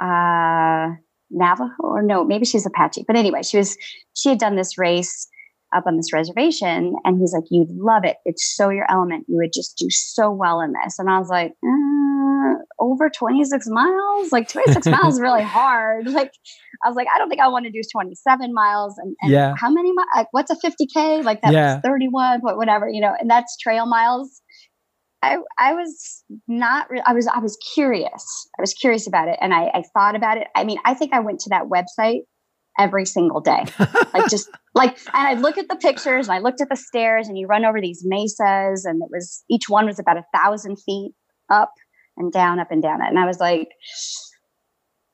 [0.00, 0.88] uh,
[1.30, 3.04] Navajo or no, maybe she's Apache.
[3.06, 3.76] But anyway, she was
[4.14, 5.28] she had done this race
[5.74, 8.16] up on this reservation, and he's like, "You'd love it.
[8.24, 9.26] It's so your element.
[9.28, 13.44] You would just do so well in this." And I was like, uh, "Over twenty
[13.44, 14.30] six miles?
[14.30, 16.32] Like twenty six miles is really hard." Like
[16.84, 19.32] I was like, "I don't think I want to do twenty seven miles." And, and
[19.32, 19.92] yeah, how many?
[20.14, 21.22] Like, what's a fifty k?
[21.22, 21.80] Like that's yeah.
[21.80, 24.42] thirty one, whatever you know, and that's trail miles.
[25.24, 28.48] I, I was not re- I was I was curious.
[28.58, 30.48] I was curious about it and I, I thought about it.
[30.54, 32.20] I mean, I think I went to that website
[32.78, 33.64] every single day.
[34.12, 37.28] like just like and I look at the pictures and I looked at the stairs
[37.28, 40.76] and you run over these mesas and it was each one was about a thousand
[40.84, 41.12] feet
[41.50, 41.72] up
[42.16, 43.08] and down, up and down it.
[43.08, 43.68] And I was like,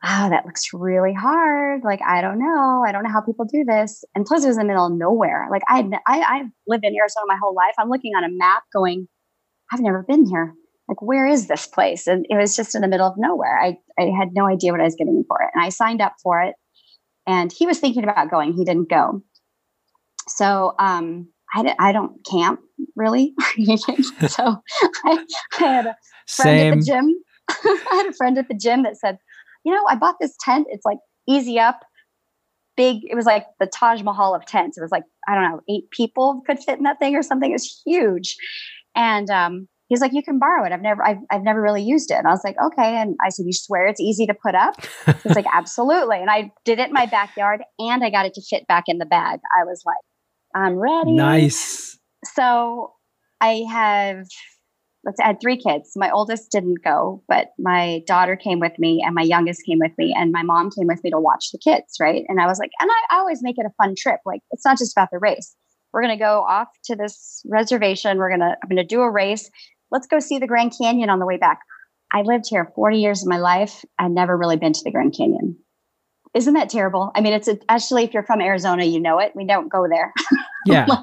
[0.02, 1.82] wow, that looks really hard.
[1.84, 2.84] Like, I don't know.
[2.86, 4.02] I don't know how people do this.
[4.14, 5.48] And plus it was in the middle of nowhere.
[5.50, 7.74] Like I, I, I've lived in Arizona my whole life.
[7.78, 9.08] I'm looking on a map going,
[9.72, 10.54] I've never been here.
[10.88, 12.06] Like, where is this place?
[12.06, 13.58] And it was just in the middle of nowhere.
[13.58, 15.50] I, I had no idea what I was getting for it.
[15.54, 16.56] And I signed up for it.
[17.26, 18.54] And he was thinking about going.
[18.54, 19.22] He didn't go.
[20.26, 22.60] So um, I, I don't camp
[22.96, 23.34] really.
[24.28, 24.62] so
[25.04, 25.24] I,
[25.58, 25.96] I, had a
[26.26, 26.72] friend Same.
[26.72, 27.14] at the gym.
[27.50, 29.18] I had a friend at the gym that said,
[29.64, 30.66] you know, I bought this tent.
[30.70, 30.98] It's like
[31.28, 31.84] easy up,
[32.76, 33.02] big.
[33.04, 34.78] It was like the Taj Mahal of tents.
[34.78, 37.50] It was like, I don't know, eight people could fit in that thing or something.
[37.50, 38.36] It was huge.
[38.94, 40.72] And um, he's like, you can borrow it.
[40.72, 42.14] I've never, I've, I've never really used it.
[42.14, 42.96] And I was like, okay.
[42.96, 44.74] And I said, you swear it's easy to put up?
[45.22, 46.18] He's like, absolutely.
[46.18, 48.98] And I did it in my backyard and I got it to fit back in
[48.98, 49.40] the bag.
[49.60, 49.96] I was like,
[50.54, 51.12] I'm ready.
[51.12, 51.98] Nice.
[52.24, 52.92] So
[53.40, 54.26] I have,
[55.04, 55.92] let's I had three kids.
[55.96, 59.92] My oldest didn't go, but my daughter came with me and my youngest came with
[59.98, 61.96] me and my mom came with me to watch the kids.
[62.00, 62.24] Right.
[62.28, 64.20] And I was like, and I, I always make it a fun trip.
[64.24, 65.56] Like it's not just about the race
[65.92, 68.18] we're going to go off to this reservation.
[68.18, 69.50] We're going to, I'm going to do a race.
[69.90, 71.60] Let's go see the Grand Canyon on the way back.
[72.12, 73.84] I lived here 40 years of my life.
[73.98, 75.56] I've never really been to the Grand Canyon.
[76.32, 77.10] Isn't that terrible?
[77.16, 79.32] I mean, it's a, actually, if you're from Arizona, you know it.
[79.34, 80.12] We don't go there.
[80.66, 80.84] Yeah.
[80.86, 81.00] like,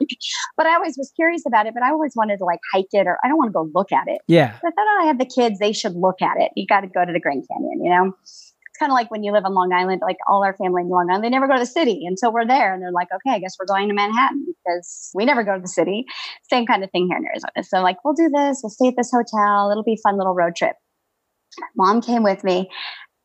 [0.56, 3.08] but I always was curious about it, but I always wanted to like hike it
[3.08, 4.22] or I don't want to go look at it.
[4.28, 4.52] Yeah.
[4.52, 5.58] So I thought, oh, I have the kids.
[5.58, 6.52] They should look at it.
[6.56, 8.16] You got to go to the Grand Canyon, you know?
[8.78, 11.07] Kind of like when you live on Long Island, like all our family in Long
[11.09, 12.73] Island, they never go to the city until we're there.
[12.73, 15.61] And they're like, okay, I guess we're going to Manhattan because we never go to
[15.61, 16.05] the city.
[16.49, 17.63] Same kind of thing here in Arizona.
[17.63, 18.61] So like, we'll do this.
[18.63, 19.71] We'll stay at this hotel.
[19.71, 20.75] It'll be fun little road trip.
[21.75, 22.69] Mom came with me.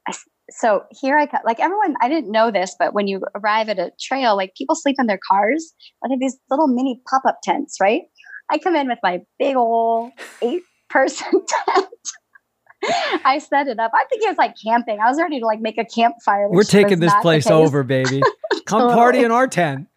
[0.08, 0.14] I,
[0.50, 1.94] so here I like everyone.
[2.00, 5.06] I didn't know this, but when you arrive at a trail, like people sleep in
[5.06, 5.72] their cars.
[6.08, 8.02] Have these little mini pop up tents, right?
[8.50, 11.26] I come in with my big old eight person
[11.66, 11.88] tent
[13.24, 13.92] I set it up.
[13.94, 14.98] I think it was like camping.
[15.00, 16.48] I was ready to like make a campfire.
[16.48, 18.22] We're taking this place over, baby.
[18.66, 18.94] Come totally.
[18.94, 19.88] party in our tent.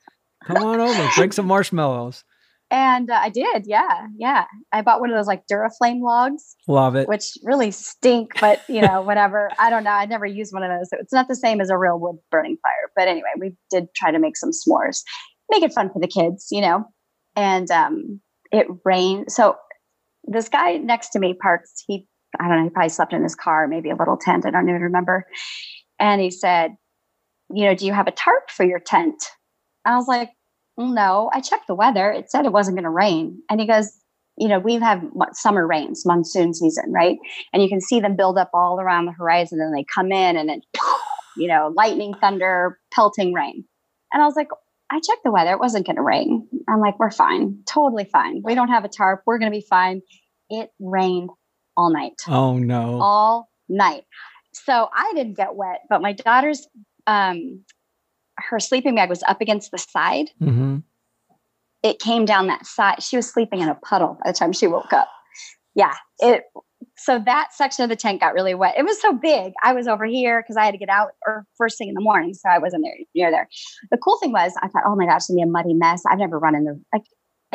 [0.45, 1.09] Come on over.
[1.15, 2.23] Bring some marshmallows.
[2.71, 4.45] And uh, I did, yeah, yeah.
[4.71, 6.55] I bought one of those like Duraflame logs.
[6.67, 7.07] Love it.
[7.07, 9.49] Which really stink, but you know, whatever.
[9.59, 9.91] I don't know.
[9.91, 10.89] I never used one of those.
[10.89, 12.91] So it's not the same as a real wood burning fire.
[12.95, 15.03] But anyway, we did try to make some s'mores,
[15.49, 16.85] make it fun for the kids, you know.
[17.35, 18.19] And um,
[18.51, 19.31] it rained.
[19.31, 19.57] So
[20.23, 21.83] this guy next to me parks.
[21.87, 22.07] He
[22.39, 24.45] I don't know, he probably slept in his car, maybe a little tent.
[24.45, 25.25] I don't even remember.
[25.99, 26.75] And he said,
[27.53, 29.23] You know, do you have a tarp for your tent?
[29.85, 30.29] I was like,
[30.77, 32.11] No, I checked the weather.
[32.11, 33.41] It said it wasn't going to rain.
[33.49, 33.91] And he goes,
[34.37, 37.17] You know, we have summer rains, monsoon season, right?
[37.53, 40.37] And you can see them build up all around the horizon and they come in
[40.37, 40.61] and then,
[41.37, 43.65] you know, lightning, thunder, pelting rain.
[44.11, 44.47] And I was like,
[44.91, 45.51] I checked the weather.
[45.51, 46.47] It wasn't going to rain.
[46.69, 47.63] I'm like, we're fine.
[47.67, 48.41] Totally fine.
[48.43, 49.23] We don't have a tarp.
[49.25, 50.01] We're going to be fine.
[50.49, 51.31] It rained
[51.77, 52.21] all night.
[52.27, 52.99] Oh no.
[53.01, 54.03] All night.
[54.53, 56.67] So I didn't get wet, but my daughter's
[57.07, 57.63] um
[58.37, 60.29] her sleeping bag was up against the side.
[60.41, 60.77] Mm-hmm.
[61.83, 63.01] it came down that side.
[63.01, 65.09] She was sleeping in a puddle by the time she woke up.
[65.75, 66.43] Yeah, it.
[66.97, 68.75] So that section of the tent got really wet.
[68.77, 69.53] It was so big.
[69.63, 72.01] I was over here because I had to get out or first thing in the
[72.01, 73.49] morning, so I wasn't there near there.
[73.91, 76.03] The cool thing was, I thought, oh my gosh, it's gonna be a muddy mess.
[76.09, 77.03] I've never run in the like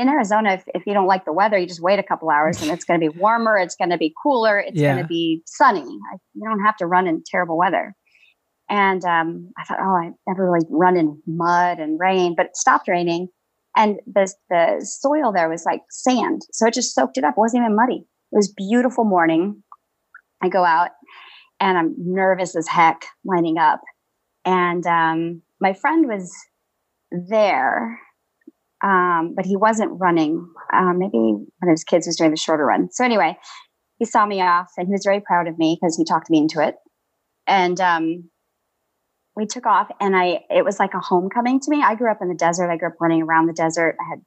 [0.01, 0.55] in Arizona.
[0.55, 2.85] If, if you don't like the weather, you just wait a couple hours and it's
[2.85, 3.59] going to be warmer.
[3.59, 4.59] It's going to be cooler.
[4.59, 4.95] It's yeah.
[4.95, 5.83] going to be sunny.
[5.83, 7.95] I, you don't have to run in terrible weather.
[8.71, 12.57] And um, I thought, oh, I never really run in mud and rain, but it
[12.57, 13.29] stopped raining.
[13.77, 16.43] And the, the soil there was like sand.
[16.53, 17.35] So it just soaked it up.
[17.37, 18.07] It wasn't even muddy.
[18.33, 19.63] It was beautiful morning.
[20.41, 20.91] I go out
[21.59, 23.81] and I'm nervous as heck lining up.
[24.45, 26.33] And um, my friend was
[27.11, 28.01] there,
[28.83, 30.49] um, but he wasn't running.
[30.73, 32.89] Uh, maybe one of his kids was doing the shorter run.
[32.91, 33.37] So anyway,
[33.99, 36.39] he saw me off and he was very proud of me because he talked me
[36.39, 36.77] into it.
[37.47, 38.31] And um,
[39.37, 41.83] we took off and I it was like a homecoming to me.
[41.83, 42.71] I grew up in the desert.
[42.71, 43.97] I grew up running around the desert.
[44.01, 44.21] I had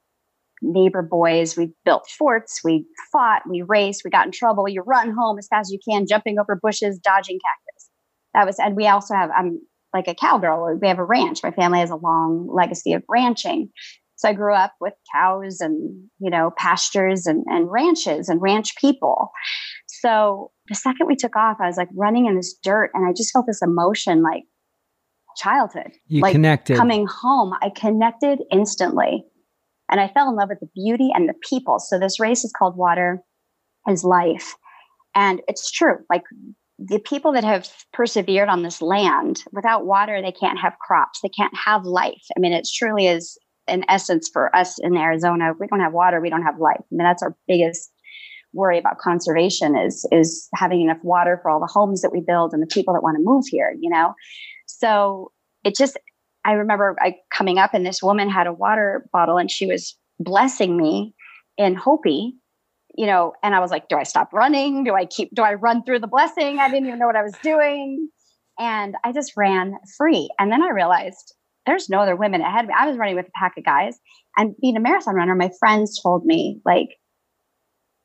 [0.61, 1.57] neighbor boys.
[1.57, 2.61] We built forts.
[2.63, 3.43] We fought.
[3.49, 4.03] We raced.
[4.05, 4.67] We got in trouble.
[4.69, 7.89] You run home as fast as you can, jumping over bushes, dodging cactus.
[8.33, 9.29] That was, and we also have.
[9.35, 9.59] I'm
[9.93, 10.79] like a cowgirl.
[10.81, 11.43] We have a ranch.
[11.43, 13.69] My family has a long legacy of ranching.
[14.23, 18.77] So I grew up with cows and you know pastures and, and ranches and ranch
[18.77, 19.31] people.
[19.87, 23.11] So the second we took off, I was like running in this dirt, and I
[23.11, 24.43] just felt this emotion like
[25.35, 25.91] childhood.
[26.07, 26.77] You like connected.
[26.77, 29.25] Coming home, I connected instantly.
[29.91, 31.77] And I fell in love with the beauty and the people.
[31.79, 33.19] So this race is called Water
[33.89, 34.55] is Life.
[35.13, 35.97] And it's true.
[36.09, 36.23] Like
[36.79, 41.29] the people that have persevered on this land, without water, they can't have crops, they
[41.29, 42.23] can't have life.
[42.35, 43.37] I mean, it truly is
[43.67, 45.53] in essence for us in Arizona.
[45.59, 46.79] We don't have water, we don't have life.
[46.79, 47.91] I mean, that's our biggest
[48.53, 52.53] worry about conservation is is having enough water for all the homes that we build
[52.53, 54.13] and the people that want to move here, you know.
[54.67, 55.31] So
[55.63, 55.97] it just,
[56.45, 59.97] I remember I coming up and this woman had a water bottle and she was
[60.19, 61.15] blessing me
[61.57, 62.35] in Hopi,
[62.95, 64.83] you know, and I was like, do I stop running?
[64.83, 66.59] Do I keep, do I run through the blessing?
[66.59, 68.09] I didn't even know what I was doing.
[68.59, 70.29] And I just ran free.
[70.37, 71.33] And then I realized
[71.65, 72.75] there's no other women ahead of me.
[72.77, 73.97] I was running with a pack of guys
[74.37, 76.89] and being a marathon runner, my friends told me like,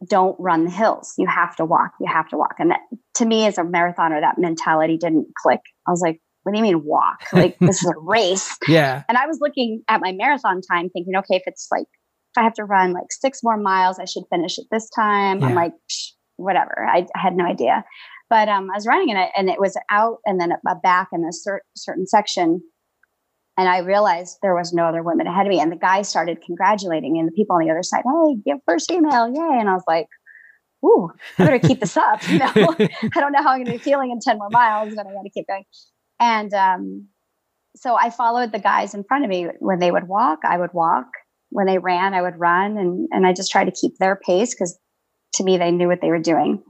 [0.09, 1.14] don't run the hills.
[1.18, 1.92] You have to walk.
[2.00, 2.54] You have to walk.
[2.59, 2.80] And that,
[3.16, 5.61] to me, as a marathoner, that mentality didn't click.
[5.86, 7.20] I was like, what do you mean walk?
[7.32, 8.56] Like this is a race.
[8.68, 9.02] Yeah.
[9.09, 12.42] And I was looking at my marathon time thinking, okay, if it's like, if I
[12.42, 15.40] have to run like six more miles, I should finish at this time.
[15.40, 15.46] Yeah.
[15.46, 15.72] I'm like,
[16.36, 16.86] whatever.
[16.88, 17.84] I, I, had no idea.
[18.30, 21.09] But um, I was running and, I, and it was out and then a back
[21.12, 22.61] in a cer- certain section.
[23.59, 25.59] And I realized there was no other women ahead of me.
[25.59, 28.59] And the guy started congratulating me and the people on the other side, hey, give
[28.64, 29.59] first female, yay.
[29.59, 30.06] And I was like,
[30.84, 32.26] ooh, I better keep this up.
[32.28, 34.94] You know, I don't know how I'm going to be feeling in 10 more miles,
[34.94, 35.64] but I got to keep going.
[36.20, 37.09] And um,
[37.74, 39.48] so I followed the guys in front of me.
[39.59, 41.06] When they would walk, I would walk.
[41.50, 42.78] When they ran, I would run.
[42.78, 44.78] And, and I just tried to keep their pace because
[45.34, 46.62] to me, they knew what they were doing.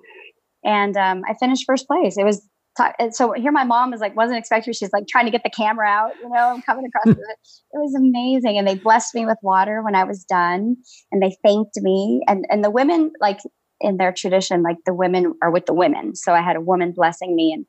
[0.64, 2.16] And um, I finished first place.
[2.16, 2.47] It was
[2.78, 5.50] t- so here my mom was like, wasn't expecting, she's like trying to get the
[5.50, 7.18] camera out, you know, I'm coming across it.
[7.70, 8.56] It was amazing.
[8.56, 10.76] And they blessed me with water when I was done
[11.12, 12.22] and they thanked me.
[12.26, 13.40] And, and the women, like
[13.80, 16.16] in their tradition, like the women are with the women.
[16.16, 17.66] So I had a woman blessing me and,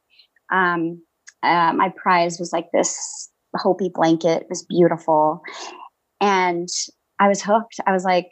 [0.51, 1.03] um,
[1.43, 4.43] uh, my prize was like this Hopi blanket.
[4.43, 5.41] It was beautiful.
[6.21, 6.69] And
[7.19, 7.79] I was hooked.
[7.85, 8.27] I was like,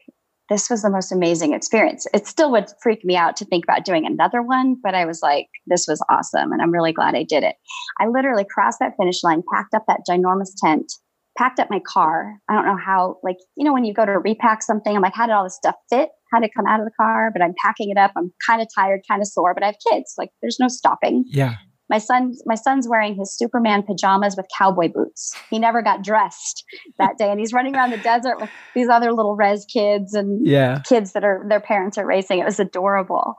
[0.49, 2.07] this was the most amazing experience.
[2.13, 5.21] It still would freak me out to think about doing another one, but I was
[5.21, 6.51] like, this was awesome.
[6.51, 7.55] And I'm really glad I did it.
[7.99, 10.91] I literally crossed that finish line, packed up that ginormous tent,
[11.37, 12.35] packed up my car.
[12.49, 15.15] I don't know how, like, you know, when you go to repack something, I'm like,
[15.15, 16.09] how did all this stuff fit?
[16.31, 17.29] How did it come out of the car?
[17.31, 18.11] But I'm packing it up.
[18.17, 20.13] I'm kind of tired, kind of sore, but I have kids.
[20.17, 21.25] Like, there's no stopping.
[21.27, 21.55] Yeah
[21.89, 25.33] my son my son's wearing his superman pajamas with cowboy boots.
[25.49, 26.63] He never got dressed
[26.99, 30.45] that day and he's running around the desert with these other little res kids and
[30.45, 30.81] yeah.
[30.87, 32.39] kids that are their parents are racing.
[32.39, 33.35] It was adorable.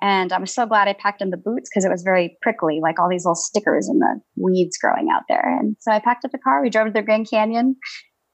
[0.00, 2.98] And i'm so glad i packed in the boots because it was very prickly like
[2.98, 5.58] all these little stickers and the weeds growing out there.
[5.58, 7.76] And so i packed up the car we drove to the grand canyon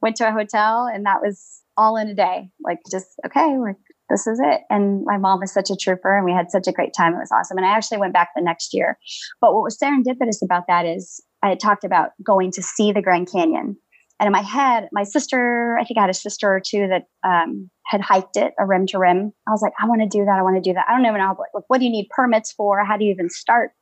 [0.00, 2.50] went to a hotel and that was all in a day.
[2.62, 3.76] Like just okay we're
[4.08, 4.60] this is it.
[4.68, 7.14] And my mom was such a trooper and we had such a great time.
[7.14, 7.56] It was awesome.
[7.56, 8.98] And I actually went back the next year.
[9.40, 13.02] But what was serendipitous about that is I had talked about going to see the
[13.02, 13.76] Grand Canyon.
[14.20, 17.06] And in my head, my sister, I think I had a sister or two that
[17.28, 19.32] um, had hiked it a rim to rim.
[19.48, 20.38] I was like, I want to do that.
[20.38, 20.86] I want to do that.
[20.88, 22.84] I don't even know like, what do you need permits for?
[22.84, 23.72] How do you even start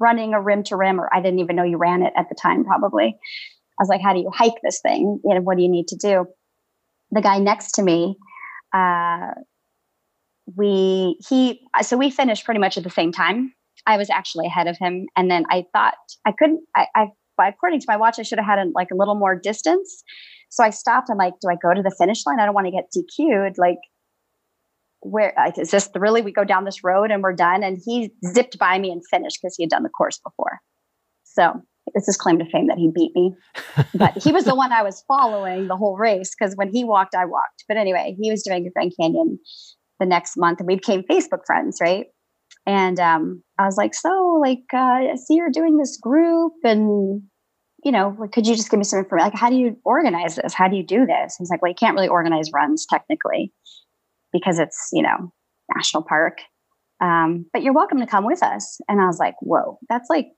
[0.00, 1.00] running a rim to rim?
[1.00, 3.06] Or I didn't even know you ran it at the time, probably.
[3.06, 5.20] I was like, how do you hike this thing?
[5.24, 6.26] You know, what do you need to do?
[7.10, 8.16] The guy next to me,
[8.74, 9.34] uh,
[10.56, 13.54] we he so we finished pretty much at the same time.
[13.86, 15.94] I was actually ahead of him, and then I thought
[16.26, 16.64] I couldn't.
[16.76, 17.06] I, I
[17.48, 20.02] according to my watch, I should have had a, like a little more distance.
[20.50, 21.08] So I stopped.
[21.10, 22.38] I'm like, do I go to the finish line?
[22.40, 23.58] I don't want to get DQ'd.
[23.58, 23.78] Like,
[25.00, 26.22] where is this really?
[26.22, 27.62] We go down this road and we're done.
[27.62, 30.60] And he zipped by me and finished because he had done the course before.
[31.24, 33.34] So it's his claim to fame that he beat me.
[33.94, 37.14] but he was the one I was following the whole race because when he walked,
[37.14, 37.64] I walked.
[37.68, 39.38] But anyway, he was doing Grand Canyon
[40.00, 42.06] the next month and we became Facebook friends, right?
[42.66, 47.22] And um, I was like, so like, uh, I see you're doing this group and
[47.84, 49.26] you know, could you just give me some information?
[49.26, 50.54] Like, how do you organize this?
[50.54, 51.36] How do you do this?
[51.38, 53.52] He's like, well, you can't really organize runs technically
[54.32, 55.30] because it's, you know,
[55.76, 56.38] national park.
[57.02, 58.78] Um, but you're welcome to come with us.
[58.88, 60.28] And I was like, whoa, that's like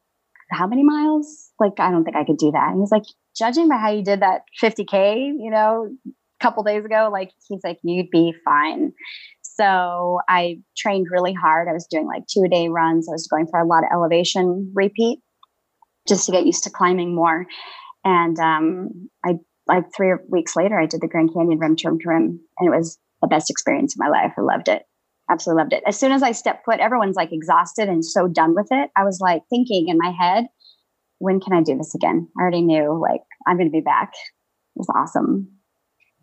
[0.50, 1.50] how many miles?
[1.58, 2.70] Like, I don't think I could do that.
[2.70, 3.04] And he's like,
[3.36, 7.60] judging by how you did that 50K, you know, a couple days ago, like, he's
[7.64, 8.92] like, you'd be fine.
[9.42, 11.68] So I trained really hard.
[11.68, 13.08] I was doing like two a day runs.
[13.08, 15.20] I was going for a lot of elevation repeat
[16.06, 17.46] just to get used to climbing more.
[18.04, 19.36] And um, I
[19.66, 22.72] like three weeks later, I did the Grand Canyon rim to rim to rim, and
[22.72, 24.32] it was the best experience of my life.
[24.38, 24.82] I loved it.
[25.28, 25.82] Absolutely loved it.
[25.86, 28.90] As soon as I stepped foot, everyone's like exhausted and so done with it.
[28.96, 30.46] I was like thinking in my head,
[31.18, 32.28] when can I do this again?
[32.38, 34.12] I already knew like I'm going to be back.
[34.14, 35.48] It was awesome.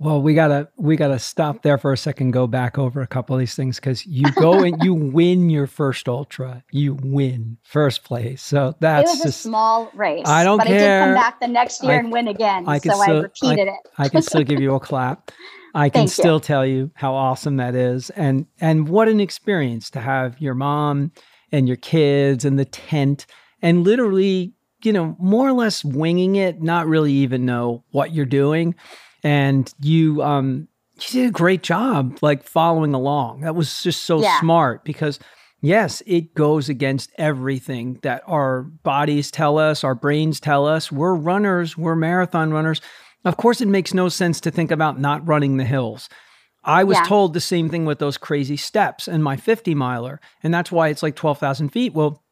[0.03, 2.31] Well, we gotta we gotta stop there for a second.
[2.31, 5.65] Go back over a couple of these things because you go and you win your
[5.65, 6.61] first ultra.
[6.71, 8.41] You win first place.
[8.41, 10.25] So that's it was just, a small race.
[10.27, 11.03] I don't but care.
[11.03, 12.65] I did come back the next year I, and win again.
[12.67, 13.77] I so still, I repeated I, it.
[13.97, 15.31] I can still give you a clap.
[15.73, 16.41] I can Thank still you.
[16.41, 21.13] tell you how awesome that is, and and what an experience to have your mom
[21.53, 23.25] and your kids and the tent
[23.61, 28.25] and literally you know more or less winging it, not really even know what you're
[28.25, 28.75] doing
[29.23, 34.21] and you um you did a great job like following along that was just so
[34.21, 34.39] Yeah.
[34.39, 35.19] smart because
[35.61, 41.15] yes it goes against everything that our bodies tell us our brains tell us we're
[41.15, 42.81] runners we're marathon runners
[43.25, 46.09] of course it makes no sense to think about not running the hills
[46.65, 47.03] I was Yeah.
[47.03, 50.21] told the same thing with those crazy steps and my 50 miler.
[50.41, 51.93] And that's why it's like 12,000 feet.
[51.93, 52.22] Well,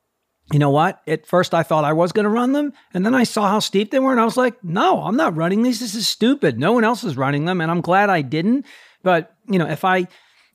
[0.52, 1.02] you know what?
[1.08, 2.74] At first, I thought I was going to run them.
[2.94, 4.12] And then I saw how steep they were.
[4.12, 5.80] And I was like, no, I'm not running these.
[5.80, 6.60] This is stupid.
[6.60, 7.62] No one else is running them.
[7.62, 8.66] And I'm glad I didn't.
[9.04, 10.08] But, you know, if I,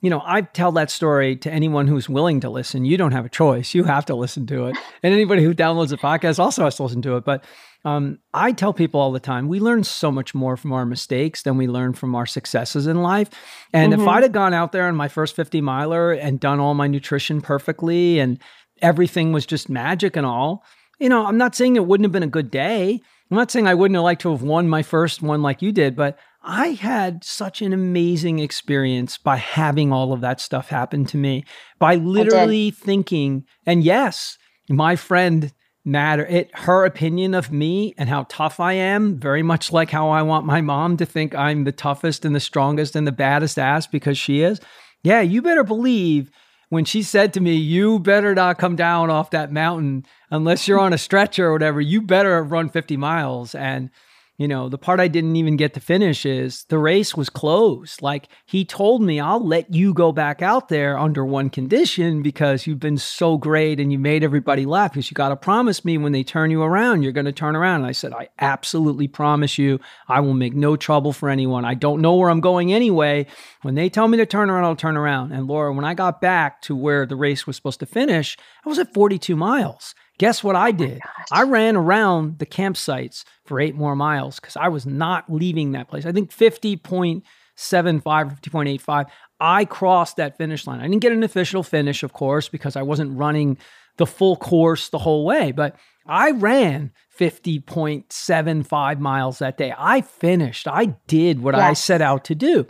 [0.03, 2.85] you know, I tell that story to anyone who's willing to listen.
[2.85, 3.75] You don't have a choice.
[3.75, 4.77] You have to listen to it.
[5.03, 7.25] And anybody who downloads the podcast also has to listen to it.
[7.25, 7.45] But
[7.85, 11.43] um, I tell people all the time, we learn so much more from our mistakes
[11.43, 13.31] than we learn from our successes in life.
[13.73, 14.09] And if Mhm.
[14.09, 17.41] I'd have gone out there on my first 50 miler and done all my nutrition
[17.41, 18.39] perfectly and
[18.83, 20.65] everything was just magic and all,
[20.99, 23.01] you know, I'm not saying it wouldn't have been a good day.
[23.31, 25.73] I'm not saying I wouldn't have liked to have won my first one like you
[25.73, 31.05] did, but I had such an amazing experience by having all of that stuff happen
[31.07, 31.45] to me,
[31.79, 35.53] by literally thinking, and yes, my friend
[35.85, 40.11] matter it her opinion of me and how tough I am, very much like how
[40.11, 43.59] I want my mom to think I'm the toughest and the strongest and the baddest
[43.59, 44.61] ass because she is.
[45.03, 46.31] Yeah, you better believe
[46.69, 50.79] when she said to me, You better not come down off that mountain unless you're
[50.79, 53.55] on a stretcher or whatever, you better run 50 miles.
[53.55, 53.91] And
[54.39, 58.03] you know, the part I didn't even get to finish is the race was closed.
[58.03, 62.67] Like he told me, I'll let you go back out there under one condition because
[62.67, 64.93] you've been so great and you made everybody laugh.
[64.93, 67.57] Because you got to promise me when they turn you around, you're going to turn
[67.57, 67.81] around.
[67.81, 71.65] And I said, I absolutely promise you, I will make no trouble for anyone.
[71.65, 73.27] I don't know where I'm going anyway.
[73.63, 75.33] When they tell me to turn around, I'll turn around.
[75.33, 78.69] And Laura, when I got back to where the race was supposed to finish, I
[78.69, 79.95] was at 42 miles.
[80.19, 81.01] Guess what I oh did?
[81.31, 85.89] I ran around the campsites for eight more miles because I was not leaving that
[85.89, 86.07] place.
[86.07, 87.23] I think 50.75
[87.57, 89.07] or 50.85.
[89.39, 90.81] I crossed that finish line.
[90.81, 93.59] I didn't get an official finish, of course, because I wasn't running
[93.99, 99.75] the full course the whole way, but I ran 50.75 miles that day.
[99.77, 100.69] I finished.
[100.69, 102.67] I did what I set out to do.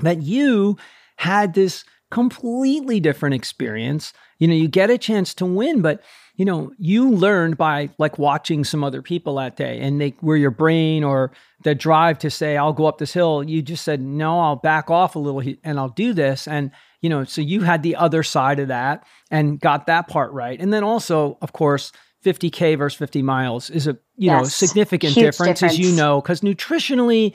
[0.00, 0.76] That you
[1.16, 4.12] had this completely different experience.
[4.38, 6.02] You know, you get a chance to win, but
[6.36, 10.36] you know, you learned by like watching some other people that day and they were
[10.36, 11.30] your brain or
[11.62, 13.42] the drive to say, I'll go up this hill.
[13.44, 16.48] You just said, no, I'll back off a little and I'll do this.
[16.48, 20.32] And, you know, so you had the other side of that and got that part
[20.32, 20.60] right.
[20.60, 21.92] And then also, of course,
[22.24, 26.40] 50K versus 50 miles is a, you know, significant Huge difference, as you know, because
[26.40, 27.34] nutritionally,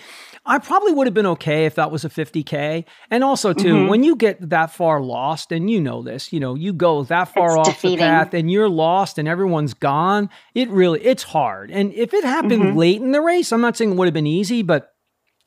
[0.50, 2.84] I probably would have been okay if that was a 50K.
[3.12, 3.88] And also, too, Mhm.
[3.88, 7.26] when you get that far lost, and you know this, you know, you go that
[7.30, 8.00] far It's off defeating.
[8.00, 11.70] the path and you're lost and everyone's gone, it really, it's hard.
[11.70, 12.76] And if it happened Mhm.
[12.76, 14.90] late in the race, I'm not saying it would have been easy, but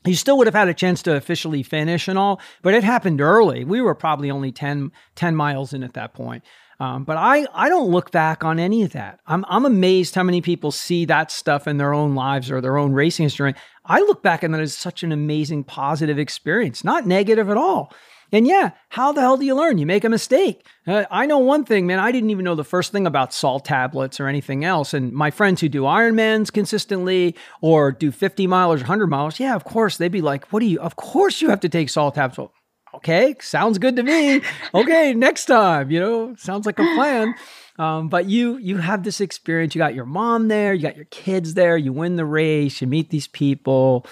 [0.04, 3.20] you still would have had a chance to officially finish and all, but it happened
[3.20, 3.64] early.
[3.64, 6.42] We were probably only 10, 10 miles in at that point.
[6.82, 9.20] Um, but I, I don't look back on any of that.
[9.28, 12.76] I'm, I'm amazed how many people see that stuff in their own lives or their
[12.76, 13.54] own racing history.
[13.84, 17.92] I look back and that is such an amazing positive experience, not negative at all.
[18.32, 19.78] And yeah, how the hell do you learn?
[19.78, 20.66] You make a mistake.
[20.84, 22.00] Uh, I know one thing, man.
[22.00, 24.92] I didn't even know the first thing about salt tablets or anything else.
[24.92, 29.54] And my friends who do Ironmans consistently or do 50 miles or 100 miles, yeah,
[29.54, 32.16] of course, they'd be like, what do you, of course you have to take salt
[32.16, 32.52] tablets.
[32.94, 34.42] Okay, sounds good to me.
[34.74, 37.34] okay, next time, you know, sounds like a plan.
[37.78, 39.74] Um, but you you have this experience.
[39.74, 41.76] You got your mom there, you got your kids there.
[41.76, 44.06] You win the race, you meet these people,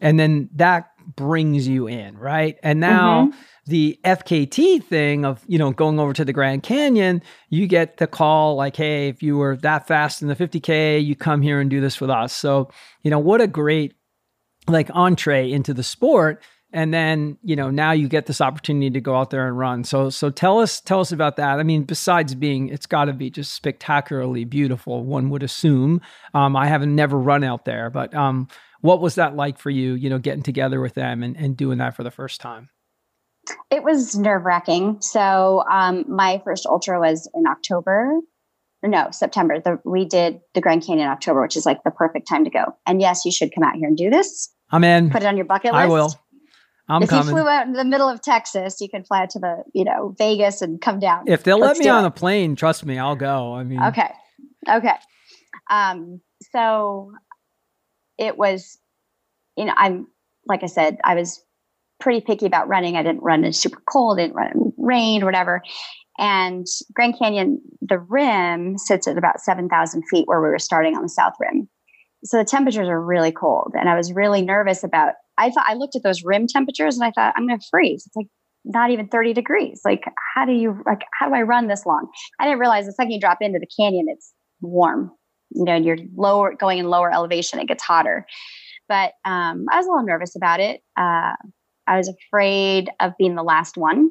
[0.00, 2.58] and then that brings you in, right?
[2.62, 3.26] And now.
[3.26, 7.96] Mm-hmm the FKT thing of, you know, going over to the Grand Canyon, you get
[7.96, 11.60] the call like, hey, if you were that fast in the 50K, you come here
[11.60, 12.34] and do this with us.
[12.34, 12.70] So,
[13.02, 13.94] you know, what a great
[14.68, 16.42] like entree into the sport.
[16.74, 19.84] And then, you know, now you get this opportunity to go out there and run.
[19.84, 21.60] So so tell us tell us about that.
[21.60, 26.00] I mean, besides being it's gotta be just spectacularly beautiful, one would assume.
[26.34, 28.48] Um, I haven't never run out there, but um,
[28.80, 31.78] what was that like for you, you know, getting together with them and, and doing
[31.78, 32.70] that for the first time?
[33.70, 35.00] It was nerve wracking.
[35.00, 38.18] So um, my first ultra was in October.
[38.82, 39.60] No, September.
[39.60, 42.50] The, we did the Grand Canyon in October, which is like the perfect time to
[42.50, 42.76] go.
[42.84, 44.52] And yes, you should come out here and do this.
[44.70, 45.10] I'm in.
[45.10, 45.82] Put it on your bucket list.
[45.82, 46.14] I will.
[46.88, 47.28] I'm if coming.
[47.28, 49.84] you flew out in the middle of Texas, you could fly out to the, you
[49.84, 51.26] know, Vegas and come down.
[51.26, 52.08] If they'll Let's let me on it.
[52.08, 53.54] a plane, trust me, I'll go.
[53.54, 54.10] I mean, okay,
[54.68, 54.94] okay.
[55.70, 56.20] Um,
[56.52, 57.12] so
[58.18, 58.78] it was,
[59.56, 60.08] you know, I'm
[60.46, 61.42] like I said, I was
[62.00, 62.96] pretty picky about running.
[62.96, 65.62] I didn't run in super cold, I didn't run in rain or whatever.
[66.18, 71.02] And Grand Canyon, the rim sits at about 7,000 feet where we were starting on
[71.02, 71.68] the south rim.
[72.24, 73.72] So the temperatures are really cold.
[73.78, 77.04] And I was really nervous about, I thought, I looked at those rim temperatures and
[77.04, 78.04] I thought, I'm going to freeze.
[78.06, 78.26] It's like
[78.64, 79.80] not even 30 degrees.
[79.84, 80.02] Like,
[80.34, 82.08] how do you, like, how do I run this long?
[82.40, 85.10] I didn't realize the second you drop into the canyon, it's warm.
[85.50, 88.26] You know, you're lower, going in lower elevation, it gets hotter.
[88.88, 90.80] But um, I was a little nervous about it.
[90.96, 91.34] Uh,
[91.86, 94.10] I was afraid of being the last one.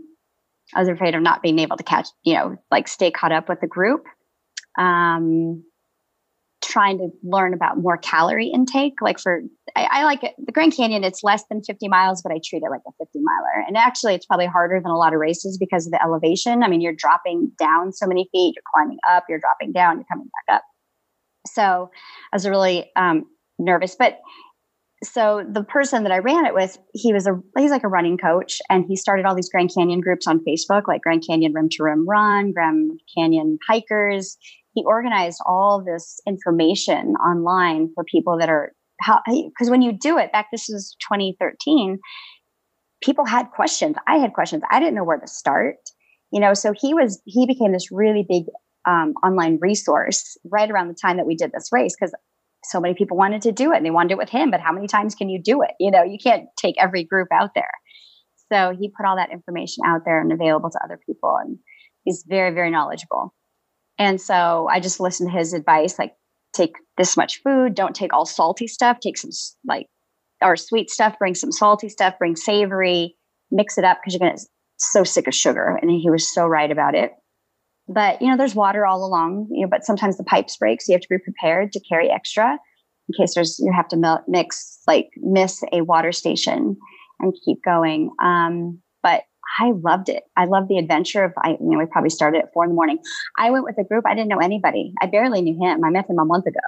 [0.73, 3.49] I was afraid of not being able to catch, you know, like stay caught up
[3.49, 4.03] with the group.
[4.77, 5.63] Um,
[6.63, 9.01] trying to learn about more calorie intake.
[9.01, 9.41] Like for,
[9.75, 10.33] I, I, like it.
[10.43, 13.19] The Grand Canyon, it's less than 50 miles, but I treat it like a 50
[13.19, 13.65] miler.
[13.67, 16.63] And actually, it's probably harder than a lot of races because of the elevation.
[16.63, 20.05] I mean, you're dropping down so many feet, you're climbing up, you're dropping down, you're
[20.11, 20.63] coming back up.
[21.45, 21.91] So
[22.31, 23.25] I was really um,
[23.59, 24.19] nervous, but
[25.03, 28.17] so the person that I ran it with, he was a he's like a running
[28.17, 31.67] coach, and he started all these Grand Canyon groups on Facebook, like Grand Canyon Rim
[31.71, 34.37] to Rim Run, Grand Canyon Hikers.
[34.73, 38.71] He organized all this information online for people that are
[39.01, 41.99] how because when you do it back, this was 2013.
[43.03, 43.95] People had questions.
[44.07, 44.63] I had questions.
[44.71, 45.75] I didn't know where to start.
[46.31, 48.45] You know, so he was he became this really big
[48.87, 52.13] um, online resource right around the time that we did this race because
[52.65, 54.71] so many people wanted to do it and they wanted it with him, but how
[54.71, 55.71] many times can you do it?
[55.79, 57.69] You know, you can't take every group out there.
[58.51, 61.35] So he put all that information out there and available to other people.
[61.41, 61.57] And
[62.03, 63.33] he's very, very knowledgeable.
[63.97, 66.15] And so I just listened to his advice like,
[66.53, 69.31] take this much food, don't take all salty stuff, take some
[69.65, 69.87] like,
[70.41, 73.15] or sweet stuff, bring some salty stuff, bring savory,
[73.51, 74.45] mix it up because you're going to
[74.77, 75.79] so sick of sugar.
[75.81, 77.11] And he was so right about it.
[77.87, 79.47] But you know, there's water all along.
[79.51, 82.09] You know, but sometimes the pipes break, so you have to be prepared to carry
[82.09, 82.57] extra
[83.09, 86.77] in case there's you have to mix like miss a water station
[87.19, 88.11] and keep going.
[88.23, 88.81] Um,
[89.59, 90.23] I loved it.
[90.35, 92.75] I loved the adventure of I you know we probably started at four in the
[92.75, 92.99] morning.
[93.37, 94.05] I went with a group.
[94.07, 94.93] I didn't know anybody.
[95.01, 95.83] I barely knew him.
[95.83, 96.59] I met him a month ago.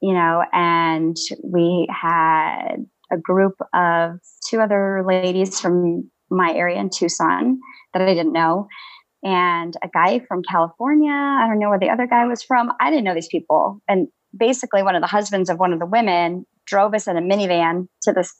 [0.00, 2.76] You know, and we had
[3.12, 4.18] a group of
[4.48, 7.60] two other ladies from my area in Tucson
[7.92, 8.66] that I didn't know
[9.22, 11.12] and a guy from California.
[11.12, 12.72] I don't know where the other guy was from.
[12.80, 13.80] I didn't know these people.
[13.88, 17.20] And basically, one of the husbands of one of the women drove us in a
[17.20, 18.32] minivan to this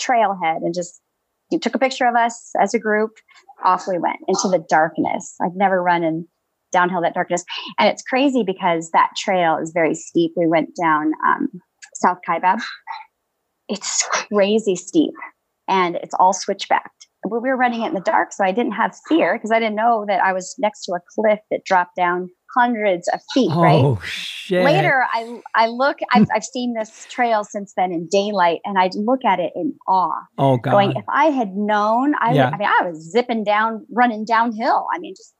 [0.00, 1.00] trailhead and just
[1.52, 3.10] he took a picture of us as a group.
[3.64, 5.36] Off we went into the darkness.
[5.40, 6.26] I've never run in
[6.72, 7.44] downhill that darkness.
[7.78, 10.32] And it's crazy because that trail is very steep.
[10.36, 11.48] We went down um,
[11.94, 12.60] South Kaibab.
[13.68, 15.14] It's crazy steep
[15.68, 18.96] and it's all switchbacked we were running it in the dark, so I didn't have
[19.08, 22.30] fear because I didn't know that I was next to a cliff that dropped down
[22.56, 23.50] hundreds of feet.
[23.50, 23.80] Right?
[23.82, 24.08] Oh, right.
[24.08, 24.64] Shit.
[24.64, 25.98] Later, I I look.
[26.12, 29.74] I've, I've seen this trail since then in daylight, and I look at it in
[29.88, 30.20] awe.
[30.38, 30.72] Oh God!
[30.72, 32.50] Going, if I had known, I yeah.
[32.52, 34.86] I mean, I was zipping down, running downhill.
[34.94, 35.34] I mean, just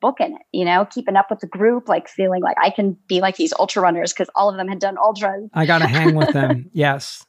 [0.00, 0.42] booking it.
[0.52, 3.52] You know, keeping up with the group, like feeling like I can be like these
[3.58, 5.48] ultra runners because all of them had done ultras.
[5.54, 6.70] I got to hang with them.
[6.74, 7.24] Yes.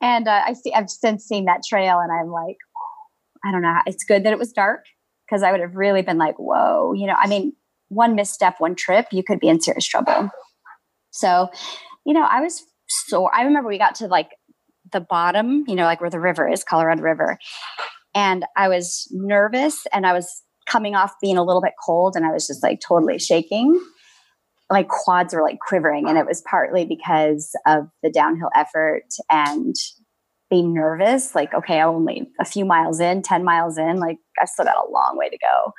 [0.00, 0.72] and uh, I see.
[0.72, 2.56] I've since seen that trail, and I'm like,
[3.44, 3.74] I don't know.
[3.86, 4.84] It's good that it was dark
[5.30, 7.52] because I would have really been like, whoa, you know, I mean,
[7.90, 10.30] one misstep, one trip, you could be in serious trouble.
[11.10, 11.48] So,
[12.06, 14.30] you know, I was so, I remember we got to like
[14.90, 17.36] the bottom, you know, like where the river is, Colorado River.
[18.14, 22.24] And I was nervous and I was coming off being a little bit cold and
[22.24, 23.78] I was just like totally shaking.
[24.70, 26.08] My quads were like quivering.
[26.08, 29.74] And it was partly because of the downhill effort and
[30.50, 31.34] being nervous.
[31.34, 34.76] Like, okay, I'm only a few miles in, 10 miles in, like I've still got
[34.76, 35.72] a long way to go.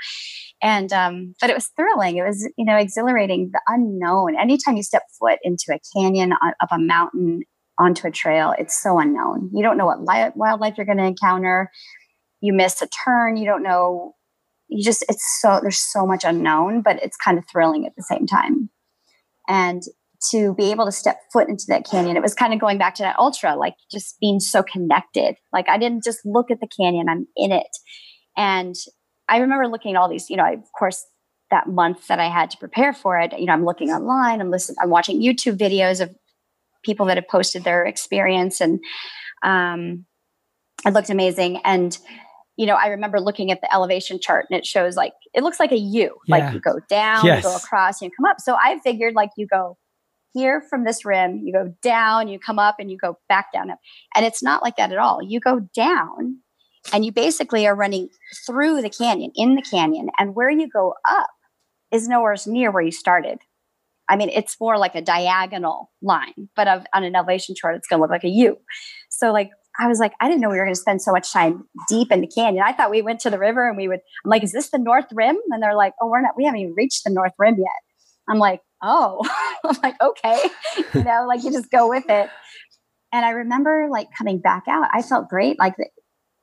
[0.64, 2.18] And, um, but it was thrilling.
[2.18, 4.40] It was, you know, exhilarating, the unknown.
[4.40, 7.42] Anytime you step foot into a canyon, up a mountain,
[7.80, 9.50] onto a trail, it's so unknown.
[9.54, 11.72] You don't know what li- wildlife you're going to encounter.
[12.40, 14.14] You miss a turn, you don't know.
[14.68, 18.04] You just, it's so, there's so much unknown, but it's kind of thrilling at the
[18.04, 18.70] same time.
[19.48, 19.82] And
[20.30, 22.96] to be able to step foot into that canyon, it was kind of going back
[22.96, 25.36] to that ultra, like just being so connected.
[25.52, 27.68] Like I didn't just look at the canyon, I'm in it.
[28.38, 28.76] And
[29.28, 31.06] I remember looking at all these, you know, I, of course,
[31.50, 34.52] that month that I had to prepare for it, you know, I'm looking online, I'm
[34.52, 36.16] listening, I'm watching YouTube videos of
[36.84, 38.80] people that have posted their experience and
[39.44, 40.06] um,
[40.86, 41.98] it looked amazing and
[42.58, 45.60] you know i remember looking at the elevation chart and it shows like it looks
[45.60, 46.36] like a u yeah.
[46.36, 47.44] like you go down yes.
[47.44, 49.78] you go across you come up so i figured like you go
[50.34, 53.70] here from this rim you go down you come up and you go back down
[54.16, 56.38] and it's not like that at all you go down
[56.94, 58.10] and you basically are running
[58.46, 61.30] through the canyon in the canyon and where you go up
[61.92, 63.40] is nowhere near where you started
[64.12, 67.88] I mean, it's more like a diagonal line, but of, on an elevation chart, it's
[67.88, 68.58] going to look like a U.
[69.10, 71.32] So, like, I was like, I didn't know we were going to spend so much
[71.32, 72.62] time deep in the canyon.
[72.66, 74.80] I thought we went to the river and we would, I'm like, is this the
[74.80, 75.38] North Rim?
[75.52, 77.68] And they're like, oh, we're not, we haven't even reached the North Rim yet.
[78.28, 79.22] I'm like, oh,
[79.66, 80.40] I'm like, okay.
[80.94, 82.30] you know, like you just go with it.
[83.14, 85.60] And I remember like coming back out, I felt great.
[85.60, 85.76] Like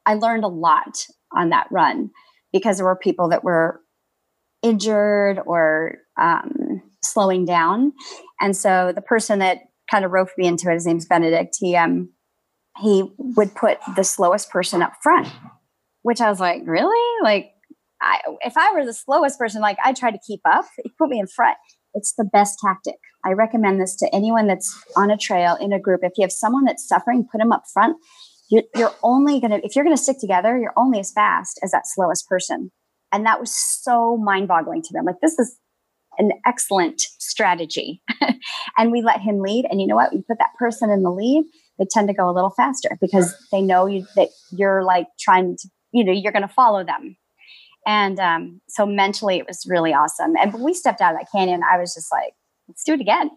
[0.04, 2.10] I learned a lot on that run
[2.52, 3.80] because there were people that were
[4.62, 7.92] injured or um, slowing down.
[8.40, 9.58] And so the person that
[9.90, 12.10] kind of roped me into it, his name's Benedict, he um
[12.78, 15.28] he would put the slowest person up front,
[16.02, 17.22] which I was like, really?
[17.22, 17.50] Like
[18.00, 21.08] I, if I were the slowest person, like I try to keep up, he put
[21.08, 21.56] me in front.
[21.94, 22.96] It's the best tactic.
[23.24, 26.00] I recommend this to anyone that's on a trail in a group.
[26.02, 27.96] If you have someone that's suffering, put them up front.
[28.50, 31.60] You're, you're only going to, if you're going to stick together, you're only as fast
[31.62, 32.70] as that slowest person.
[33.12, 35.04] And that was so mind boggling to them.
[35.04, 35.58] Like, this is
[36.18, 38.02] an excellent strategy.
[38.78, 39.66] and we let him lead.
[39.70, 40.12] And you know what?
[40.12, 41.44] You put that person in the lead,
[41.78, 45.56] they tend to go a little faster because they know you, that you're like trying
[45.56, 47.16] to, you know, you're going to follow them.
[47.88, 50.36] And um, so mentally, it was really awesome.
[50.36, 52.34] And when we stepped out of that canyon, I was just like,
[52.68, 53.30] let's do it again.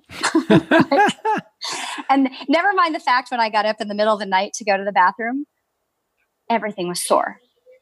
[2.09, 4.51] and never mind the fact when I got up in the middle of the night
[4.55, 5.45] to go to the bathroom,
[6.49, 7.37] everything was sore.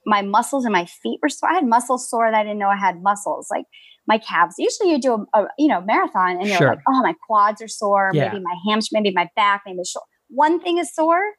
[0.05, 1.49] My muscles and my feet were sore.
[1.49, 3.47] I had muscles sore that I didn't know I had muscles.
[3.49, 3.65] Like
[4.07, 4.55] my calves.
[4.59, 6.69] Usually you do a, a you know marathon and you're sure.
[6.69, 8.11] like, oh, my quads are sore.
[8.13, 8.27] Yeah.
[8.29, 10.05] Maybe my hamstring, maybe my back, maybe the shoulder.
[10.29, 11.33] One thing is sore.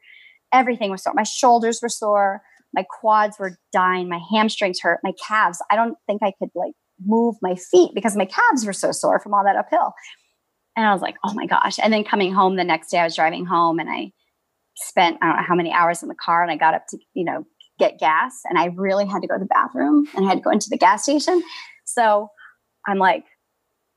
[0.53, 1.13] Everything was sore.
[1.15, 2.43] My shoulders were sore.
[2.73, 4.09] My quads were dying.
[4.09, 5.01] My hamstrings hurt.
[5.03, 5.63] My calves.
[5.71, 6.73] I don't think I could like
[7.05, 9.93] move my feet because my calves were so sore from all that uphill.
[10.77, 11.79] And I was like, oh my gosh.
[11.83, 14.13] And then coming home the next day, I was driving home and I
[14.77, 16.99] spent I don't know how many hours in the car and I got up to,
[17.15, 17.45] you know,
[17.79, 20.43] get gas and I really had to go to the bathroom and I had to
[20.43, 21.43] go into the gas station.
[21.87, 22.29] So
[22.87, 23.25] I'm like,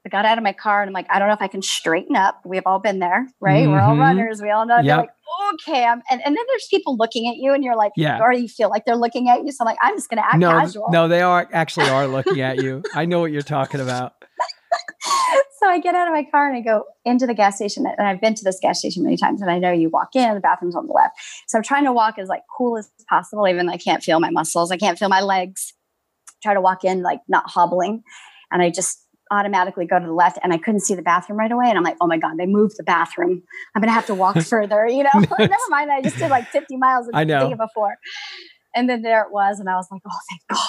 [0.05, 1.61] I got out of my car and I'm like, I don't know if I can
[1.61, 2.41] straighten up.
[2.43, 3.63] We've all been there, right?
[3.63, 3.71] Mm-hmm.
[3.71, 4.01] We're all mm-hmm.
[4.01, 4.41] runners.
[4.41, 4.79] We all know.
[4.79, 4.97] Yep.
[4.97, 5.09] like,
[5.53, 5.85] okay.
[5.85, 8.19] I'm, and, and then there's people looking at you and you're like, yeah.
[8.19, 9.51] or you feel like they're looking at you.
[9.53, 10.89] So I'm like, I'm just going to act no, casual.
[10.91, 12.83] No, they are actually are looking at you.
[12.93, 14.13] I know what you're talking about.
[15.59, 17.85] so I get out of my car and I go into the gas station.
[17.85, 19.41] And I've been to this gas station many times.
[19.41, 21.15] And I know you walk in, the bathroom's on the left.
[21.47, 24.19] So I'm trying to walk as like cool as possible, even though I can't feel
[24.19, 24.69] my muscles.
[24.69, 25.73] I can't feel my legs.
[26.41, 28.03] Try to walk in like not hobbling.
[28.51, 29.02] And I just
[29.33, 31.65] automatically go to the left and I couldn't see the bathroom right away.
[31.67, 33.41] And I'm like, oh my God, they moved the bathroom.
[33.75, 35.09] I'm going to have to walk further, you know?
[35.39, 35.91] Never mind.
[35.91, 37.97] I just did like 50 miles a day before.
[38.75, 39.59] And then there it was.
[39.59, 40.59] And I was like, oh, thank God.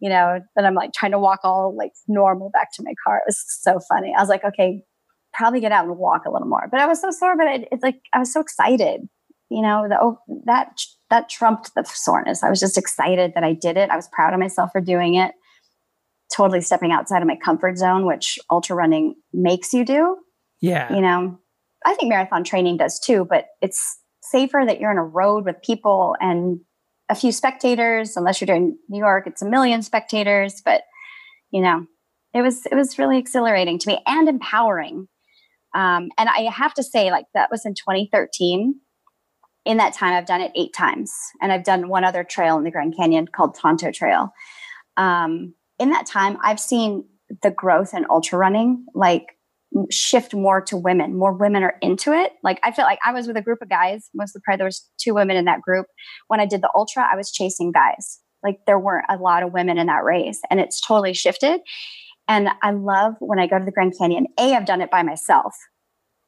[0.00, 3.18] You know, then I'm like trying to walk all like normal back to my car.
[3.18, 4.12] It was so funny.
[4.16, 4.82] I was like, okay,
[5.32, 6.68] probably get out and walk a little more.
[6.70, 9.08] But I was so sore, but it, it's like, I was so excited.
[9.50, 10.78] You know, the, oh, that
[11.10, 12.42] that trumped the soreness.
[12.42, 13.90] I was just excited that I did it.
[13.90, 15.32] I was proud of myself for doing it
[16.34, 20.16] totally stepping outside of my comfort zone, which ultra running makes you do.
[20.60, 20.92] Yeah.
[20.92, 21.38] You know,
[21.86, 25.62] I think marathon training does too, but it's safer that you're in a road with
[25.62, 26.60] people and
[27.08, 30.62] a few spectators, unless you're doing New York, it's a million spectators.
[30.64, 30.82] But,
[31.50, 31.86] you know,
[32.32, 35.08] it was it was really exhilarating to me and empowering.
[35.74, 38.80] Um, and I have to say, like that was in 2013.
[39.66, 42.64] In that time, I've done it eight times, and I've done one other trail in
[42.64, 44.30] the Grand Canyon called Tonto Trail.
[44.96, 47.04] um, in that time, I've seen
[47.42, 49.26] the growth in ultra running like
[49.90, 51.16] shift more to women.
[51.18, 52.32] More women are into it.
[52.42, 54.08] Like I feel like I was with a group of guys.
[54.14, 55.86] Most of the part there was two women in that group.
[56.28, 58.20] When I did the ultra, I was chasing guys.
[58.42, 61.60] Like there weren't a lot of women in that race, and it's totally shifted.
[62.28, 64.26] And I love when I go to the Grand Canyon.
[64.38, 65.54] A, I've done it by myself.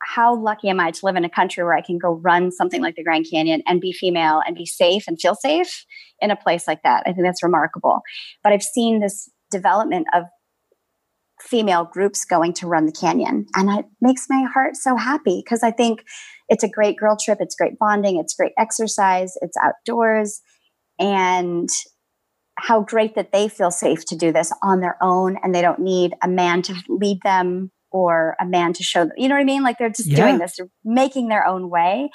[0.02, 2.82] How lucky am I to live in a country where I can go run something
[2.82, 5.84] like the Grand Canyon and be female and be safe and feel safe
[6.20, 7.02] in a place like that?
[7.06, 8.00] I think that's remarkable.
[8.42, 10.24] But I've seen this development of
[11.40, 13.46] female groups going to run the canyon.
[13.54, 16.00] And it makes my heart so happy because I think
[16.48, 17.38] it's a great girl trip.
[17.40, 18.18] It's great bonding.
[18.18, 19.34] It's great exercise.
[19.42, 20.40] It's outdoors.
[20.98, 21.68] And
[22.58, 25.80] how great that they feel safe to do this on their own and they don't
[25.80, 29.12] need a man to lead them or a man to show them.
[29.16, 29.62] You know what I mean?
[29.62, 30.16] Like they're just yeah.
[30.16, 32.08] doing this, they're making their own way.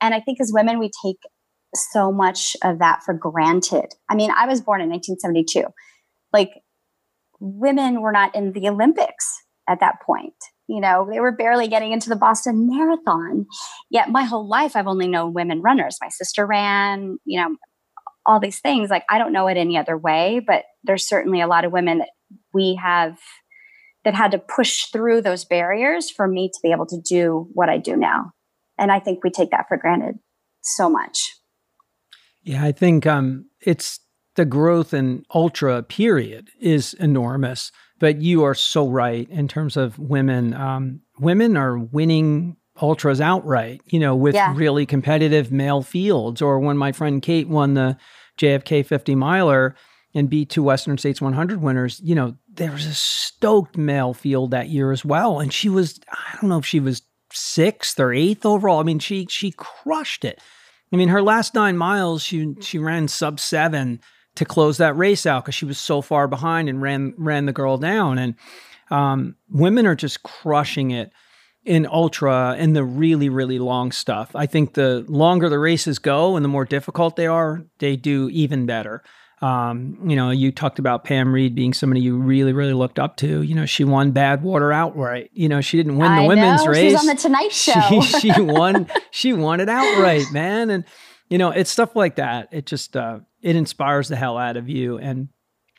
[0.00, 1.18] And I think as women, we take
[1.74, 3.94] so much of that for granted.
[4.10, 5.72] I mean, I was born in 1972.
[6.32, 6.50] Like
[7.40, 9.26] women were not in the Olympics
[9.68, 10.34] at that point.
[10.68, 13.46] You know, they were barely getting into the Boston Marathon.
[13.90, 15.98] Yet my whole life, I've only known women runners.
[16.00, 17.56] My sister ran, you know,
[18.24, 18.90] all these things.
[18.90, 21.98] Like, I don't know it any other way, but there's certainly a lot of women
[21.98, 22.10] that
[22.52, 23.18] we have
[24.04, 27.68] that had to push through those barriers for me to be able to do what
[27.68, 28.32] I do now.
[28.78, 30.16] And I think we take that for granted
[30.62, 31.32] so much.
[32.42, 33.98] Yeah, I think um, it's
[34.36, 37.72] the growth in ultra period is enormous.
[37.98, 40.52] But you are so right in terms of women.
[40.52, 44.52] Um, women are winning ultras outright, you know, with yeah.
[44.54, 46.42] really competitive male fields.
[46.42, 47.96] Or when my friend Kate won the
[48.38, 49.74] JFK 50 miler
[50.14, 54.50] and beat two Western States 100 winners, you know, there was a stoked male field
[54.50, 55.40] that year as well.
[55.40, 57.00] And she was, I don't know if she was
[57.32, 58.80] sixth or eighth overall.
[58.80, 60.40] I mean, she she crushed it.
[60.92, 64.00] I mean, her last nine miles, she she ran sub seven
[64.36, 67.52] to close that race out because she was so far behind and ran ran the
[67.52, 68.18] girl down.
[68.18, 68.34] And
[68.90, 71.12] um, women are just crushing it
[71.64, 74.30] in ultra and the really really long stuff.
[74.34, 78.28] I think the longer the races go and the more difficult they are, they do
[78.30, 79.02] even better.
[79.42, 83.16] Um, you know, you talked about Pam Reed being somebody you really, really looked up
[83.18, 83.42] to.
[83.42, 85.30] You know, she won Badwater outright.
[85.34, 86.70] You know, she didn't win the I women's know.
[86.70, 86.78] race.
[86.78, 88.00] She was on the Tonight Show.
[88.00, 88.88] she, she won.
[89.10, 90.68] She won it outright, man.
[90.68, 90.84] And
[91.30, 92.48] you know, it's stuff like that.
[92.52, 94.98] It just uh, it inspires the hell out of you.
[94.98, 95.28] And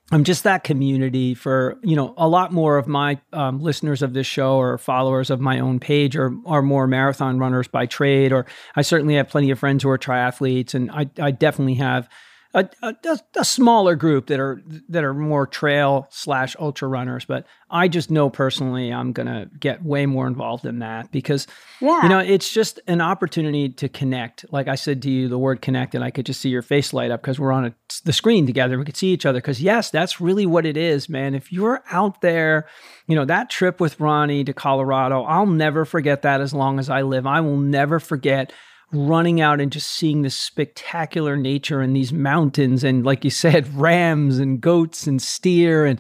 [0.10, 4.14] I'm just that community for you know a lot more of my um, listeners of
[4.14, 8.32] this show or followers of my own page are are more marathon runners by trade,
[8.32, 8.46] or
[8.78, 12.08] I certainly have plenty of friends who are triathletes, and I I definitely have
[12.54, 12.96] a, a,
[13.36, 17.26] a, smaller group that are that are more trail slash ultra runners.
[17.26, 21.46] But I just know personally I'm gonna get way more involved in that because
[21.82, 22.04] yeah.
[22.04, 24.46] you know it's just an opportunity to connect.
[24.52, 26.94] Like I said to you, the word connect, and I could just see your face
[26.94, 27.76] light up because we're on a,
[28.06, 28.80] the screen together.
[28.80, 31.36] We could see each other because yes, that's really what it is, man.
[31.36, 32.68] If you're out there,
[33.08, 36.90] you know that trip with Ronnie to Colorado, I'll never forget that as long as
[36.90, 37.28] I live.
[37.28, 38.54] I will never forget
[38.92, 43.74] running out and just seeing this spectacular nature and these mountains and like you said
[43.76, 46.00] rams and goats and steer and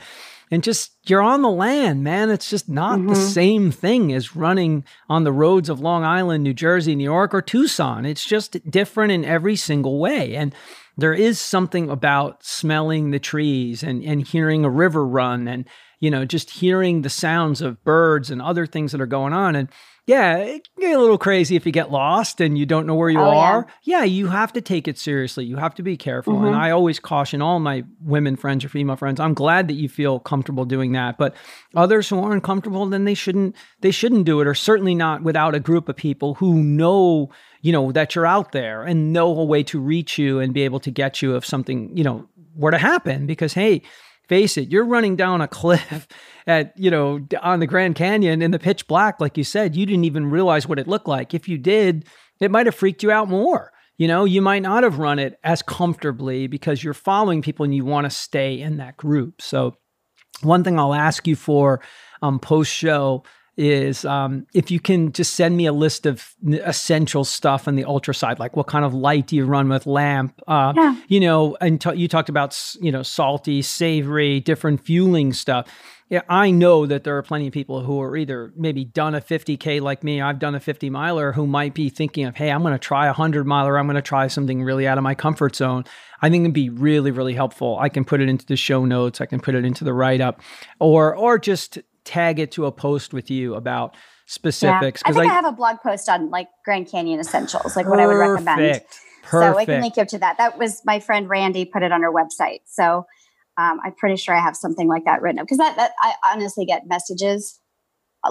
[0.49, 2.29] and just you're on the land man.
[2.29, 3.09] It's just not mm-hmm.
[3.09, 7.33] the same thing as running on the roads of Long Island New Jersey New York
[7.33, 8.05] or Tucson.
[8.05, 10.35] It's just different in every single way.
[10.35, 10.55] And
[10.97, 15.65] there is something about smelling the trees and and hearing a river run and
[15.99, 19.55] you know just hearing the sounds of birds and other things that are going on.
[19.55, 19.69] And
[20.07, 23.09] yeah, it get a little crazy if you get lost and you don't know where
[23.09, 23.67] you oh, are.
[23.83, 23.99] Yeah.
[23.99, 24.03] yeah.
[24.05, 25.43] you have to take it seriously.
[25.43, 26.35] You have to be careful.
[26.35, 26.45] Mm-hmm.
[26.45, 29.19] And I always caution all my women friends or female friends.
[29.19, 31.35] I'm glad that you feel comfortable doing that, but
[31.75, 35.53] others who aren't comfortable, then they shouldn't they shouldn't do it, or certainly not without
[35.53, 37.29] a group of people who know
[37.61, 40.63] you know that you're out there and know a way to reach you and be
[40.63, 42.25] able to get you if something you know
[42.55, 43.27] were to happen.
[43.27, 43.81] Because hey
[44.27, 46.07] face it, you're running down a cliff
[46.47, 49.85] at, you know, on the Grand Canyon in the pitch black, like you said, you
[49.85, 51.33] didn't even realize what it looked like.
[51.33, 52.05] If you did,
[52.39, 53.71] it might have freaked you out more.
[53.97, 57.73] You know, you might not have run it as comfortably because you're following people and
[57.73, 59.41] you want to stay in that group.
[59.41, 59.77] So,
[60.43, 61.81] one thing I'll ask you for
[62.21, 63.23] um, post show
[63.57, 67.83] is um, if you can just send me a list of essential stuff on the
[67.83, 70.39] ultra side, like what kind of light do you run with lamp?
[70.47, 70.95] Uh, yeah.
[71.07, 75.67] You know, and t- you talked about you know salty, savory, different fueling stuff.
[76.09, 79.19] Yeah, I know that there are plenty of people who are either maybe done a
[79.19, 82.61] 50k like me, I've done a 50 miler, who might be thinking of, hey, I'm
[82.61, 85.15] going to try a 100 miler, I'm going to try something really out of my
[85.15, 85.83] comfort zone.
[86.21, 87.77] I think it'd be really, really helpful.
[87.77, 90.21] I can put it into the show notes, I can put it into the write
[90.21, 90.41] up,
[90.79, 91.77] or or just
[92.07, 95.03] tag it to a post with you about specifics.
[95.05, 95.11] Yeah.
[95.11, 97.99] I think I, I, have a blog post on like Grand Canyon essentials, like what
[97.99, 98.81] I would recommend.
[99.23, 99.53] Perfect.
[99.53, 100.37] So I can link you to that.
[100.37, 102.59] That was my friend Randy put it on her website.
[102.65, 103.05] So
[103.57, 106.13] Um, I'm pretty sure I have something like that written up because that, that I
[106.31, 107.59] honestly get messages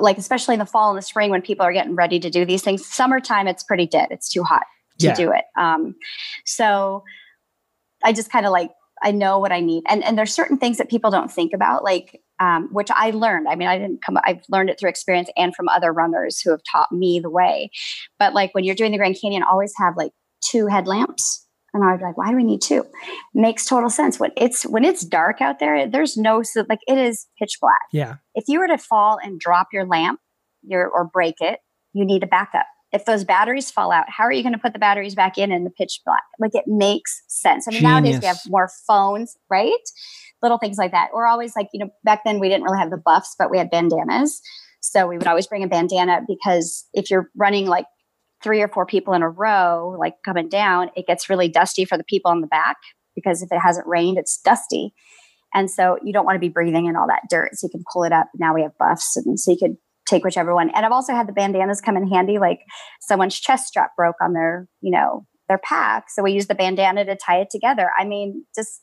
[0.00, 2.44] like especially in the fall and the spring when people are getting ready to do
[2.44, 2.86] these things.
[2.86, 4.08] Summertime, it's pretty dead.
[4.10, 4.64] It's too hot
[5.00, 5.14] to yeah.
[5.14, 5.44] do it.
[5.58, 5.94] Um,
[6.44, 7.04] so
[8.04, 8.70] I just kind of like
[9.02, 11.84] I know what I need, and and there's certain things that people don't think about,
[11.84, 13.48] like um, which I learned.
[13.48, 14.18] I mean, I didn't come.
[14.24, 17.70] I've learned it through experience and from other runners who have taught me the way.
[18.18, 21.46] But like when you're doing the Grand Canyon, always have like two headlamps
[21.76, 22.84] and I was like, why do we need two?
[23.34, 24.18] Makes total sense.
[24.18, 27.80] When it's when it's dark out there, there's no like it is pitch black.
[27.92, 28.16] Yeah.
[28.34, 30.18] If you were to fall and drop your lamp,
[30.62, 31.60] your or break it,
[31.92, 32.66] you need a backup.
[32.96, 35.52] If those batteries fall out, how are you going to put the batteries back in
[35.52, 36.22] in the pitch black?
[36.40, 37.68] Like it makes sense.
[37.68, 37.92] I mean, Genius.
[37.92, 39.70] nowadays we have more phones, right?
[40.42, 41.10] Little things like that.
[41.12, 43.58] We're always like, you know, back then we didn't really have the buffs, but we
[43.58, 44.40] had bandanas.
[44.80, 47.84] So we would always bring a bandana because if you're running like
[48.42, 51.98] three or four people in a row, like coming down, it gets really dusty for
[51.98, 52.76] the people in the back
[53.14, 54.94] because if it hasn't rained, it's dusty.
[55.54, 57.50] And so you don't want to be breathing in all that dirt.
[57.54, 58.28] So you can pull it up.
[58.38, 59.16] Now we have buffs.
[59.16, 60.70] And so you could take whichever one.
[60.70, 62.60] And I've also had the bandanas come in handy, like
[63.00, 66.06] someone's chest strap broke on their, you know, their pack.
[66.08, 67.90] So we use the bandana to tie it together.
[67.98, 68.82] I mean, just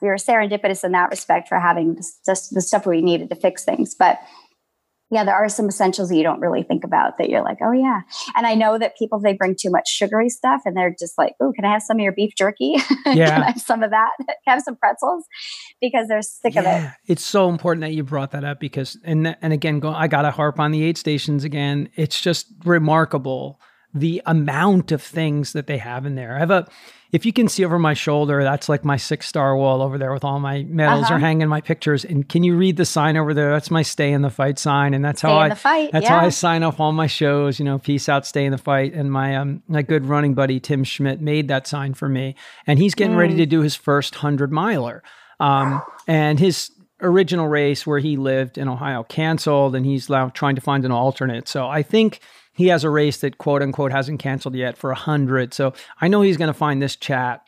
[0.00, 3.64] we were serendipitous in that respect for having just the stuff we needed to fix
[3.64, 3.94] things.
[3.94, 4.18] But
[5.10, 7.72] yeah, there are some essentials that you don't really think about that you're like, oh
[7.72, 8.02] yeah.
[8.36, 11.34] And I know that people they bring too much sugary stuff and they're just like,
[11.40, 12.76] oh, can I have some of your beef jerky?
[13.06, 13.30] Yeah.
[13.30, 14.10] can I have some of that?
[14.18, 15.24] can I have some pretzels?
[15.80, 16.60] Because they're sick yeah.
[16.60, 16.90] of it.
[17.06, 20.30] It's so important that you brought that up because and and again, go, I gotta
[20.30, 21.88] harp on the aid stations again.
[21.96, 23.60] It's just remarkable
[23.92, 26.36] the amount of things that they have in there.
[26.36, 26.68] I have a
[27.12, 30.12] if you can see over my shoulder, that's like my six star wall over there
[30.12, 31.14] with all my medals uh-huh.
[31.14, 32.04] or hanging my pictures.
[32.04, 33.50] And can you read the sign over there?
[33.50, 34.94] That's my stay in the fight sign.
[34.94, 36.20] And that's stay how I fight, that's yeah.
[36.20, 38.94] how I sign off all my shows, you know, peace out, stay in the fight.
[38.94, 42.36] And my um my good running buddy Tim Schmidt made that sign for me.
[42.66, 43.20] And he's getting mm.
[43.20, 45.02] ready to do his first hundred miler.
[45.40, 46.70] Um and his
[47.02, 50.92] original race where he lived in Ohio canceled and he's now trying to find an
[50.92, 51.48] alternate.
[51.48, 52.20] So I think
[52.60, 55.54] he has a race that quote unquote hasn't canceled yet for a hundred.
[55.54, 57.42] So I know he's going to find this chat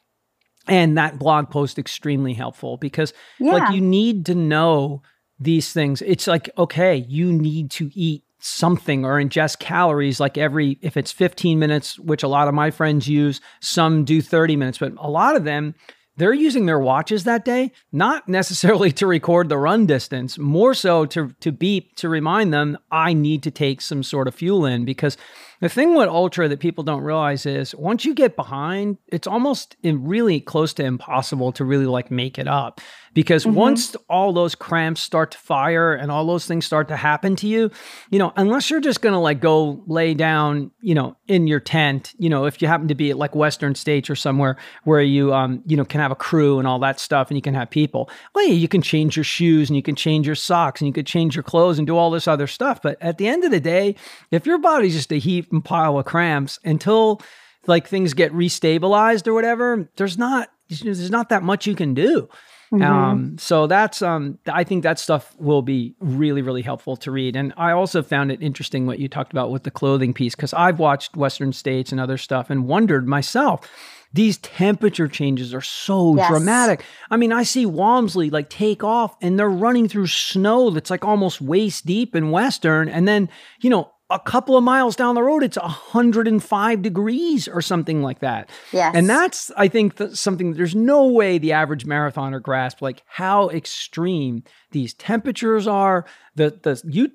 [0.66, 3.52] and that blog post extremely helpful because yeah.
[3.52, 5.02] like you need to know
[5.38, 6.00] these things.
[6.00, 11.12] It's like, okay, you need to eat something or ingest calories like every if it's
[11.12, 15.08] 15 minutes which a lot of my friends use some do 30 minutes but a
[15.08, 15.76] lot of them
[16.16, 21.06] they're using their watches that day not necessarily to record the run distance more so
[21.06, 24.84] to to beep to remind them i need to take some sort of fuel in.
[24.84, 25.16] Because
[25.60, 29.76] the thing with ultra that people don't realize is once you get behind it's almost
[29.82, 32.80] really close to impossible to really like make it up
[33.14, 33.54] because mm-hmm.
[33.54, 37.46] once all those cramps start to fire and all those things start to happen to
[37.46, 37.70] you
[38.10, 41.60] you know unless you're just going to like go lay down you know in your
[41.60, 45.02] tent you know if you happen to be at like western states or somewhere where
[45.02, 47.54] you um you know can have a crew and all that stuff and you can
[47.54, 50.80] have people well yeah, you can change your shoes and you can change your socks
[50.80, 53.28] and you can change your clothes and do all this other stuff but at the
[53.28, 53.94] end of the day
[54.30, 57.20] if your body's just a heap and pile of cramps until
[57.66, 62.28] like things get restabilized or whatever there's not there's not that much you can do
[62.72, 62.82] Mm-hmm.
[62.82, 67.36] Um, so that's um, I think that stuff will be really really helpful to read.
[67.36, 70.54] And I also found it interesting what you talked about with the clothing piece because
[70.54, 73.68] I've watched Western States and other stuff and wondered myself.
[74.14, 76.28] These temperature changes are so yes.
[76.28, 76.84] dramatic.
[77.10, 81.04] I mean, I see Walmsley like take off and they're running through snow that's like
[81.04, 82.90] almost waist deep in Western.
[82.90, 83.30] And then,
[83.60, 88.20] you know, a couple of miles down the road, it's 105 degrees or something like
[88.20, 88.50] that.
[88.72, 88.94] Yes.
[88.94, 94.44] And that's, I think, something there's no way the average marathoner grasp like how extreme
[94.72, 96.04] these temperatures are.
[96.34, 97.10] The the you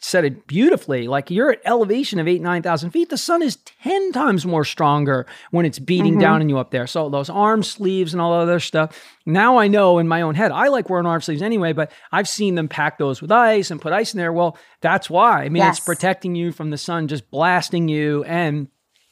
[0.00, 1.08] said it beautifully.
[1.08, 3.08] Like you're at elevation of eight nine thousand feet.
[3.08, 6.20] The sun is ten times more stronger when it's beating mm-hmm.
[6.20, 6.86] down on you up there.
[6.86, 9.02] So those arm sleeves and all other stuff.
[9.24, 10.52] Now I know in my own head.
[10.52, 13.80] I like wearing arm sleeves anyway, but I've seen them pack those with ice and
[13.80, 14.32] put ice in there.
[14.32, 15.42] Well, that's why.
[15.42, 15.78] I mean, yes.
[15.78, 18.68] it's protecting you from the sun just blasting you, and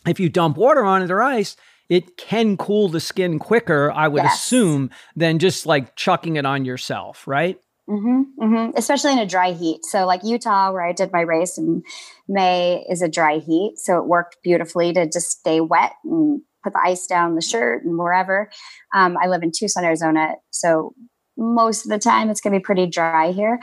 [0.06, 1.56] if you dump water on it or ice
[1.88, 4.34] it can cool the skin quicker, I would yes.
[4.34, 7.58] assume, than just like chucking it on yourself, right?
[7.88, 8.70] Mm-hmm, mm-hmm.
[8.76, 9.84] Especially in a dry heat.
[9.84, 11.82] So, like Utah, where I did my race in
[12.26, 13.74] May, is a dry heat.
[13.76, 17.84] So, it worked beautifully to just stay wet and put the ice down the shirt
[17.84, 18.50] and wherever.
[18.94, 20.36] Um, I live in Tucson, Arizona.
[20.50, 20.94] So,
[21.36, 23.58] most of the time it's going to be pretty dry here.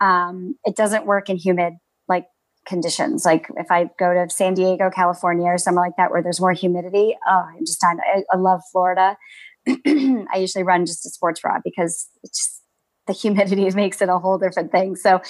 [0.00, 1.74] Um, it doesn't work in humid
[2.08, 2.26] like
[2.66, 3.24] conditions.
[3.24, 6.52] Like if I go to San Diego, California, or somewhere like that where there's more
[6.52, 9.16] humidity, oh, I'm just I, I love Florida.
[9.68, 12.62] I usually run just a sports bra because it's just,
[13.06, 14.96] the humidity makes it a whole different thing.
[14.96, 15.20] So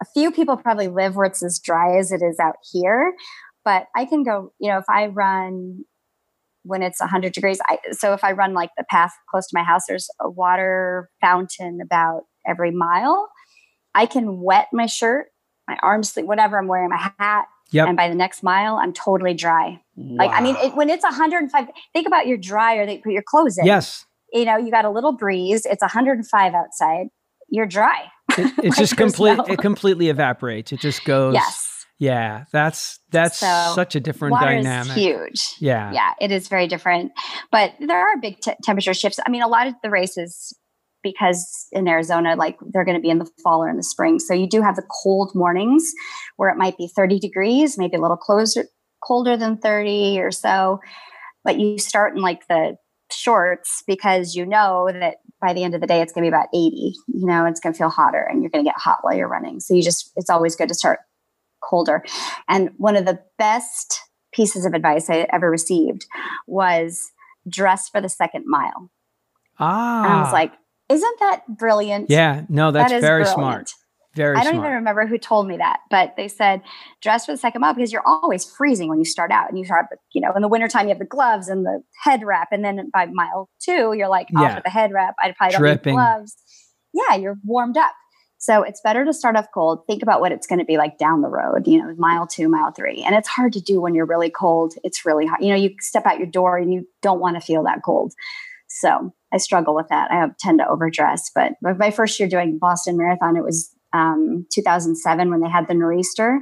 [0.00, 3.14] a few people probably live where it's as dry as it is out here,
[3.64, 5.84] but I can go, you know, if I run
[6.66, 7.58] when it's 100 degrees.
[7.66, 11.10] I, so if I run like the path close to my house, there's a water
[11.20, 13.28] fountain about every mile.
[13.94, 15.26] I can wet my shirt,
[15.68, 17.46] my arms, whatever I'm wearing, my hat.
[17.72, 17.88] Yep.
[17.88, 19.80] And by the next mile, I'm totally dry.
[19.96, 20.26] Wow.
[20.26, 23.58] Like, I mean, it, when it's 105, think about your dryer they put your clothes
[23.58, 23.66] in.
[23.66, 24.04] Yes.
[24.32, 25.66] You know, you got a little breeze.
[25.66, 27.06] It's 105 outside.
[27.48, 28.04] You're dry.
[28.36, 29.38] It, it just complete.
[29.48, 30.72] It completely evaporates.
[30.72, 31.34] It just goes.
[31.34, 31.65] Yes
[31.98, 34.96] yeah, that's that's so such a different water dynamic.
[34.96, 35.42] Is huge.
[35.60, 37.12] Yeah, yeah, it is very different.
[37.50, 39.18] But there are big t- temperature shifts.
[39.24, 40.54] I mean, a lot of the races
[41.02, 44.18] because in Arizona, like they're going to be in the fall or in the spring,
[44.18, 45.90] so you do have the cold mornings
[46.36, 48.66] where it might be 30 degrees, maybe a little closer,
[49.02, 50.80] colder than 30 or so.
[51.44, 52.76] But you start in like the
[53.10, 56.34] shorts because you know that by the end of the day it's going to be
[56.34, 58.98] about 80 you know it's going to feel hotter and you're going to get hot
[59.02, 60.98] while you're running so you just it's always good to start
[61.68, 62.02] colder.
[62.48, 64.00] And one of the best
[64.32, 66.06] pieces of advice I ever received
[66.46, 67.10] was
[67.48, 68.90] dress for the second mile.
[69.58, 70.04] Ah.
[70.04, 70.52] And I was like,
[70.88, 72.10] isn't that brilliant?
[72.10, 73.34] Yeah, no, that's that very brilliant.
[73.34, 73.70] smart.
[74.14, 74.66] Very I don't smart.
[74.66, 76.62] even remember who told me that, but they said
[77.02, 79.50] dress for the second mile because you're always freezing when you start out.
[79.50, 82.22] And you start, you know, in the wintertime, you have the gloves and the head
[82.24, 82.48] wrap.
[82.50, 85.16] And then by mile two, you're like off with the head wrap.
[85.22, 86.34] I probably don't need gloves.
[86.94, 87.92] Yeah, you're warmed up.
[88.38, 89.86] So it's better to start off cold.
[89.86, 92.48] Think about what it's going to be like down the road, you know, mile two,
[92.48, 93.02] mile three.
[93.02, 94.74] And it's hard to do when you're really cold.
[94.84, 95.42] It's really hard.
[95.42, 98.12] You know, you step out your door and you don't want to feel that cold.
[98.68, 100.10] So I struggle with that.
[100.10, 101.30] I tend to overdress.
[101.34, 105.74] But my first year doing Boston Marathon, it was um, 2007 when they had the
[105.74, 106.40] nor'easter.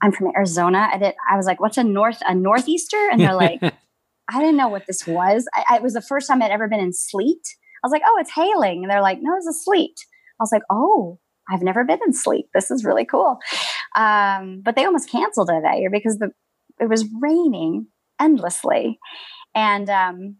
[0.00, 0.88] I'm from Arizona.
[0.92, 1.14] I did.
[1.28, 3.60] I was like, "What's a north a northeaster?" And they're like,
[4.28, 6.68] "I didn't know what this was." I, I, it was the first time I'd ever
[6.68, 7.42] been in sleet.
[7.82, 9.98] I was like, "Oh, it's hailing," and they're like, "No, it's a sleet."
[10.40, 11.18] I was like, "Oh,
[11.50, 12.46] I've never been in sleep.
[12.54, 13.38] This is really cool.
[13.96, 16.30] Um, but they almost canceled it that year because the
[16.80, 17.88] it was raining
[18.20, 18.98] endlessly.
[19.54, 20.36] And um,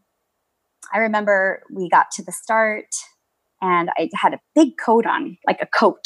[0.93, 2.87] I remember we got to the start
[3.61, 6.05] and I had a big coat on, like a coat.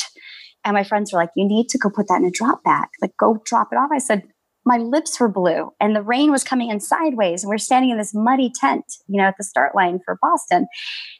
[0.64, 2.88] And my friends were like, You need to go put that in a drop bag.
[3.00, 3.90] Like, go drop it off.
[3.92, 4.22] I said,
[4.64, 7.98] my lips were blue and the rain was coming in sideways and we're standing in
[7.98, 10.66] this muddy tent you know at the start line for boston.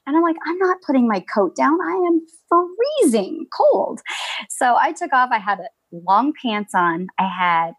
[0.07, 1.79] And i'm like i'm not putting my coat down.
[1.81, 4.01] I am freezing cold.
[4.49, 5.31] So i took off.
[5.33, 5.59] I had
[5.93, 7.09] long pants on.
[7.19, 7.73] I had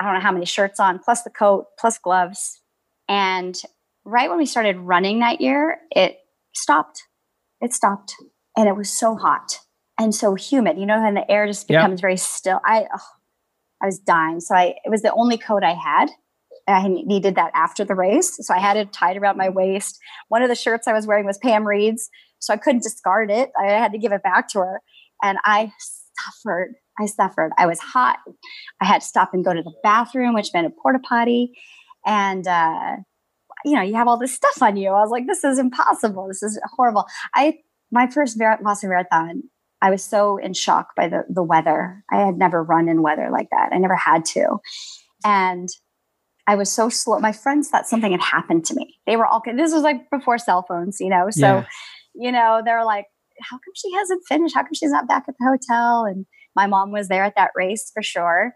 [0.00, 2.60] i don't know how many shirts on plus the coat plus gloves.
[3.08, 3.60] And
[4.04, 6.18] right when we started running that year it
[6.54, 7.02] stopped.
[7.60, 8.14] It stopped.
[8.56, 9.58] And it was so hot
[9.98, 10.78] and so humid.
[10.78, 12.00] You know and the air just becomes yep.
[12.00, 12.60] very still.
[12.64, 13.15] I oh,
[13.82, 14.40] I was dying.
[14.40, 16.10] So I it was the only coat I had.
[16.68, 18.36] I needed that after the race.
[18.40, 19.98] So I had it tied around my waist.
[20.28, 22.10] One of the shirts I was wearing was Pam Reed's.
[22.40, 23.50] So I couldn't discard it.
[23.60, 24.80] I had to give it back to her.
[25.22, 26.74] And I suffered.
[26.98, 27.52] I suffered.
[27.56, 28.18] I was hot.
[28.80, 31.52] I had to stop and go to the bathroom, which meant a porta potty.
[32.04, 32.96] And uh,
[33.64, 34.88] you know, you have all this stuff on you.
[34.88, 36.28] I was like, this is impossible.
[36.28, 37.06] This is horrible.
[37.34, 37.58] I
[37.90, 39.44] my first Boston Marathon,
[39.82, 42.04] I was so in shock by the the weather.
[42.10, 43.70] I had never run in weather like that.
[43.72, 44.58] I never had to.
[45.24, 45.68] And
[46.46, 47.18] I was so slow.
[47.18, 48.94] My friends thought something had happened to me.
[49.06, 51.26] They were all this was like before cell phones, you know.
[51.30, 51.64] So, yeah.
[52.14, 53.06] you know, they're like,
[53.42, 54.54] how come she hasn't finished?
[54.54, 56.04] How come she's not back at the hotel?
[56.04, 56.24] And
[56.54, 58.54] my mom was there at that race for sure.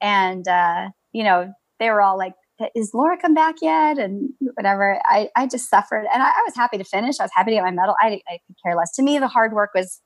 [0.00, 2.34] And uh, you know, they were all like,
[2.74, 3.98] is Laura come back yet?
[3.98, 5.00] And whatever.
[5.04, 6.06] I, I just suffered.
[6.12, 7.18] And I, I was happy to finish.
[7.18, 7.94] I was happy to get my medal.
[8.00, 8.94] I, I could care less.
[8.96, 10.00] To me, the hard work was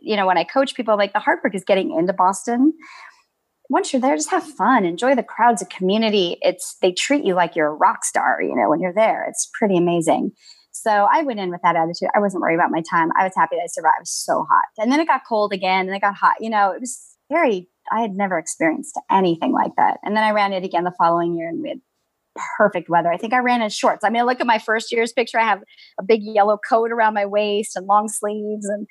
[0.00, 2.72] you know, when I coach people, like the hard work is getting into Boston.
[3.70, 6.38] Once you're there, just have fun, enjoy the crowds, the community.
[6.40, 9.26] It's they treat you like you're a rock star, you know, when you're there.
[9.28, 10.32] It's pretty amazing.
[10.72, 12.08] So I went in with that attitude.
[12.14, 13.10] I wasn't worried about my time.
[13.18, 13.96] I was happy that I survived.
[13.98, 14.64] It was so hot.
[14.78, 16.36] And then it got cold again and it got hot.
[16.40, 19.98] You know, it was very, I had never experienced anything like that.
[20.04, 21.80] And then I ran it again the following year and we had
[22.56, 23.12] perfect weather.
[23.12, 24.04] I think I ran in shorts.
[24.04, 25.38] I mean, look at my first year's picture.
[25.38, 25.62] I have
[25.98, 28.86] a big yellow coat around my waist and long sleeves, and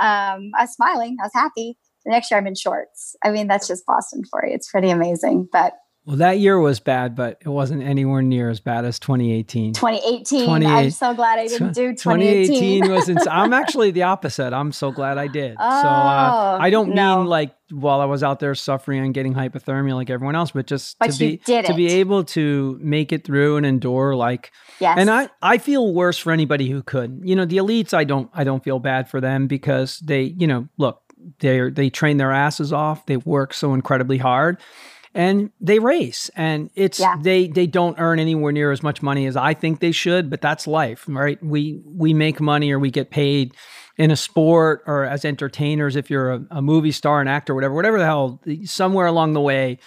[0.00, 1.16] um, I was smiling.
[1.20, 1.76] I was happy.
[2.04, 3.16] The next year, I'm in shorts.
[3.24, 4.54] I mean, that's just Boston for you.
[4.54, 5.48] It's pretty amazing.
[5.50, 5.74] But
[6.08, 9.74] well, that year was bad, but it wasn't anywhere near as bad as 2018.
[9.74, 10.64] 2018.
[10.64, 12.84] I'm so glad I didn't do 2018.
[12.84, 13.08] 2018 was.
[13.10, 14.54] Ins- I'm actually the opposite.
[14.54, 15.56] I'm so glad I did.
[15.60, 17.18] Oh, so uh, I don't no.
[17.18, 20.66] mean like while I was out there suffering and getting hypothermia like everyone else, but
[20.66, 24.50] just but to be to be able to make it through and endure like.
[24.80, 24.96] Yes.
[24.98, 27.20] And I I feel worse for anybody who could.
[27.22, 27.92] You know, the elites.
[27.92, 31.02] I don't I don't feel bad for them because they you know look
[31.40, 33.04] they they train their asses off.
[33.04, 34.56] They work so incredibly hard
[35.14, 37.16] and they race and it's yeah.
[37.20, 40.40] they they don't earn anywhere near as much money as I think they should but
[40.40, 43.54] that's life right we we make money or we get paid
[43.96, 47.74] in a sport or as entertainers if you're a, a movie star an actor whatever
[47.74, 49.78] whatever the hell somewhere along the way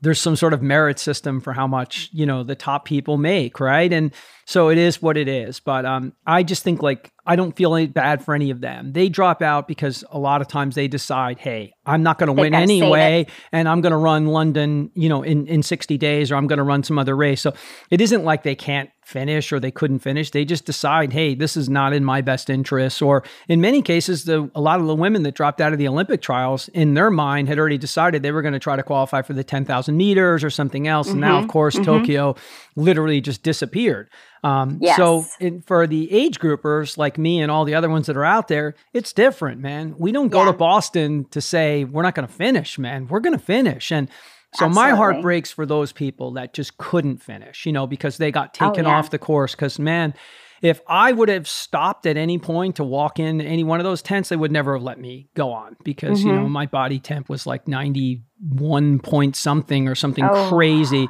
[0.00, 3.60] there's some sort of merit system for how much you know the top people make
[3.60, 3.92] right?
[3.92, 4.12] And
[4.46, 5.60] so it is what it is.
[5.60, 8.92] But um i just think like i don't feel any bad for any of them.
[8.92, 12.32] They drop out because a lot of times they decide hey i'm not going to
[12.32, 16.36] win anyway and i'm going to run london you know in in 60 days or
[16.36, 17.40] i'm going to run some other race.
[17.40, 17.52] So
[17.90, 21.56] it isn't like they can't finish or they couldn't finish they just decide hey this
[21.56, 24.94] is not in my best interest or in many cases the a lot of the
[24.94, 28.32] women that dropped out of the olympic trials in their mind had already decided they
[28.32, 31.14] were going to try to qualify for the 10,000 meters or something else mm-hmm.
[31.14, 31.50] and now of mm-hmm.
[31.50, 31.84] course mm-hmm.
[31.84, 32.36] tokyo
[32.76, 34.08] literally just disappeared
[34.42, 34.96] um, yes.
[34.96, 38.24] so in, for the age groupers like me and all the other ones that are
[38.24, 40.52] out there it's different man we don't go yeah.
[40.52, 44.08] to boston to say we're not going to finish man we're going to finish and
[44.54, 44.90] so Absolutely.
[44.90, 48.56] my heart breaks for those people that just couldn't finish, you know, because they got
[48.60, 48.96] oh, taken oh, yeah.
[48.96, 49.54] off the course.
[49.54, 50.12] Because man,
[50.60, 54.02] if I would have stopped at any point to walk in any one of those
[54.02, 56.28] tents, they would never have let me go on because mm-hmm.
[56.28, 56.52] you know mm-hmm.
[56.52, 60.48] my body temp was like ninety one point something or something oh.
[60.48, 61.08] crazy.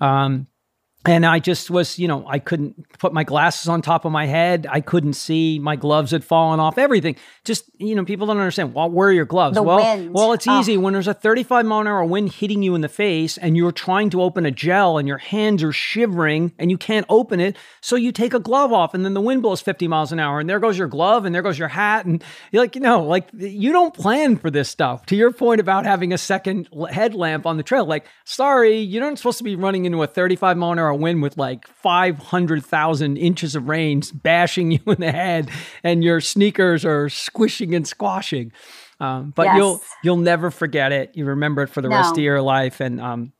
[0.00, 0.46] Um,
[1.08, 4.26] and I just was, you know, I couldn't put my glasses on top of my
[4.26, 4.66] head.
[4.68, 5.58] I couldn't see.
[5.58, 6.78] My gloves had fallen off.
[6.78, 7.16] Everything.
[7.44, 8.74] Just, you know, people don't understand.
[8.74, 9.54] Well, where are your gloves?
[9.54, 10.12] The well, wind.
[10.12, 10.80] well, it's easy oh.
[10.80, 13.72] when there's a 35 mile an hour wind hitting you in the face, and you're
[13.72, 17.56] trying to open a gel, and your hands are shivering, and you can't open it.
[17.80, 20.40] So you take a glove off, and then the wind blows 50 miles an hour,
[20.40, 23.04] and there goes your glove, and there goes your hat, and you're like, you know,
[23.04, 25.06] like you don't plan for this stuff.
[25.06, 29.18] To your point about having a second headlamp on the trail, like, sorry, you're not
[29.18, 33.54] supposed to be running into a 35 mile an hour wind with like 500,000 inches
[33.54, 35.50] of rain bashing you in the head
[35.82, 38.52] and your sneakers are squishing and squashing.
[38.98, 39.56] Um, but yes.
[39.56, 41.10] you'll you'll never forget it.
[41.14, 41.96] You remember it for the no.
[41.96, 42.80] rest of your life.
[42.80, 43.32] And um,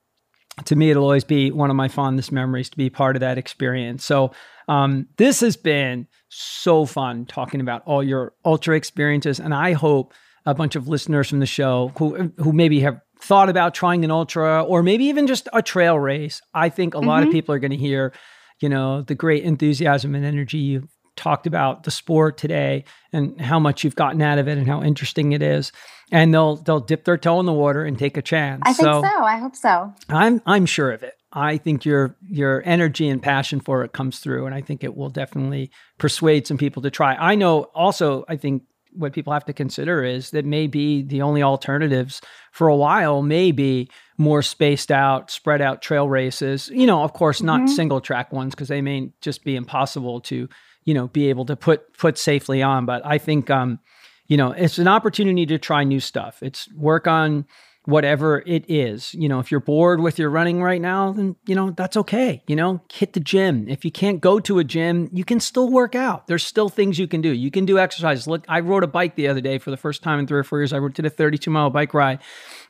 [0.65, 3.39] to me, it'll always be one of my fondest memories to be part of that
[3.39, 4.05] experience.
[4.05, 4.33] So
[4.69, 10.13] um, this has been so fun talking about all your ultra experiences, and I hope
[10.45, 14.11] a bunch of listeners from the show who who maybe have thought about trying an
[14.11, 17.09] ultra or maybe even just a trail race, I think a mm-hmm.
[17.09, 17.33] lot of mm-hmm.
[17.33, 18.13] people are going to hear,
[18.61, 23.59] you know, the great enthusiasm and energy you've talked about the sport today and how
[23.59, 25.73] much you've gotten out of it and how interesting it is.
[26.13, 28.63] And they'll they'll dip their toe in the water and take a chance.
[28.65, 29.03] I think so.
[29.03, 29.25] so.
[29.25, 29.93] I hope so.
[30.09, 31.15] I'm I'm sure of it.
[31.33, 34.95] I think your your energy and passion for it comes through, and I think it
[34.95, 37.15] will definitely persuade some people to try.
[37.15, 38.25] I know also.
[38.29, 38.63] I think
[38.97, 42.21] what people have to consider is that maybe the only alternatives
[42.53, 46.69] for a while may be more spaced out, spread out trail races.
[46.69, 47.75] You know, of course, not mm-hmm.
[47.75, 50.49] single track ones because they may just be impossible to,
[50.85, 52.87] you know, be able to put put safely on.
[52.87, 53.79] But I think, um,
[54.27, 56.43] you know, it's an opportunity to try new stuff.
[56.43, 57.47] It's work on
[57.87, 59.15] whatever it is.
[59.15, 62.43] You know, if you're bored with your running right now, then, you know, that's okay.
[62.47, 63.67] You know, hit the gym.
[63.69, 66.27] If you can't go to a gym, you can still work out.
[66.27, 67.33] There's still things you can do.
[67.33, 68.27] You can do exercise.
[68.27, 70.45] Look, I rode a bike the other day for the first time in three or
[70.45, 70.73] four years.
[70.73, 72.19] I did a 32 mile bike ride.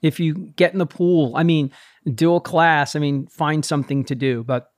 [0.02, 1.72] If you get in the pool, I mean,
[2.14, 4.44] do a class, I mean, find something to do.
[4.44, 4.70] But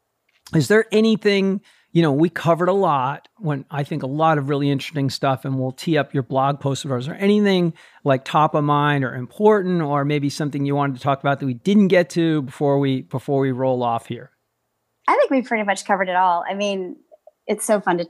[0.55, 1.61] is there anything
[1.93, 5.45] you know, we covered a lot when I think a lot of really interesting stuff,
[5.45, 7.73] and we'll tee up your blog post of ours or anything
[8.05, 11.47] like top of mind or important, or maybe something you wanted to talk about that
[11.47, 14.31] we didn't get to before we before we roll off here.
[15.09, 16.45] I think we pretty much covered it all.
[16.49, 16.97] I mean,
[17.47, 18.09] it's so fun to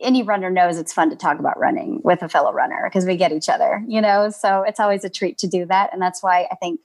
[0.00, 3.16] any runner knows it's fun to talk about running with a fellow runner because we
[3.16, 4.30] get each other, you know.
[4.30, 6.80] So it's always a treat to do that, and that's why I think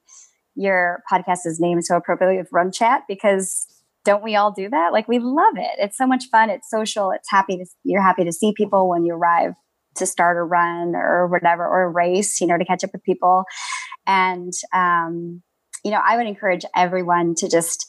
[0.55, 3.67] your podcast is named so appropriately with Run Chat because
[4.05, 4.93] don't we all do that?
[4.93, 5.79] Like we love it.
[5.79, 6.49] It's so much fun.
[6.49, 7.11] It's social.
[7.11, 9.53] It's happy to you're happy to see people when you arrive
[9.95, 13.03] to start a run or whatever or a race, you know, to catch up with
[13.03, 13.43] people.
[14.05, 15.41] And um,
[15.83, 17.85] you know, I would encourage everyone to just,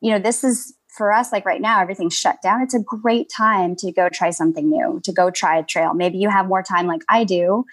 [0.00, 2.62] you know, this is for us like right now everything's shut down.
[2.62, 5.94] It's a great time to go try something new, to go try a trail.
[5.94, 7.64] Maybe you have more time like I do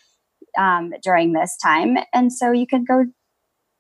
[0.57, 3.05] um, during this time, and so you can go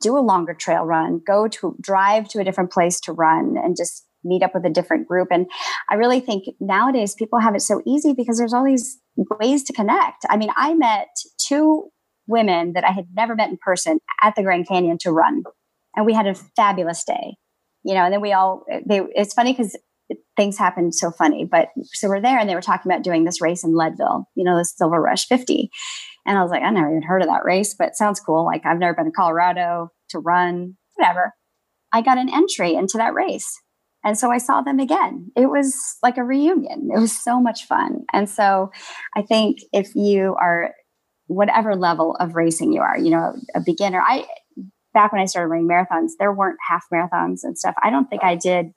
[0.01, 3.77] do a longer trail run, go to drive to a different place to run and
[3.77, 5.29] just meet up with a different group.
[5.31, 5.47] And
[5.89, 8.99] I really think nowadays people have it so easy because there's all these
[9.39, 10.25] ways to connect.
[10.29, 11.89] I mean, I met two
[12.27, 15.43] women that I had never met in person at the Grand Canyon to run,
[15.95, 17.35] and we had a fabulous day.
[17.83, 19.75] You know, and then we all, they, it's funny because
[20.37, 21.45] things happened so funny.
[21.45, 24.43] But so we're there and they were talking about doing this race in Leadville, you
[24.43, 25.71] know, the Silver Rush 50.
[26.25, 28.45] And I was like, I never even heard of that race, but sounds cool.
[28.45, 31.33] Like I've never been to Colorado to run, whatever.
[31.91, 33.59] I got an entry into that race.
[34.03, 35.31] And so I saw them again.
[35.35, 36.89] It was like a reunion.
[36.93, 38.03] It was so much fun.
[38.13, 38.71] And so
[39.15, 40.73] I think if you are
[41.27, 44.25] whatever level of racing you are, you know, a beginner, I
[44.93, 47.75] back when I started running marathons, there weren't half marathons and stuff.
[47.81, 48.71] I don't think I did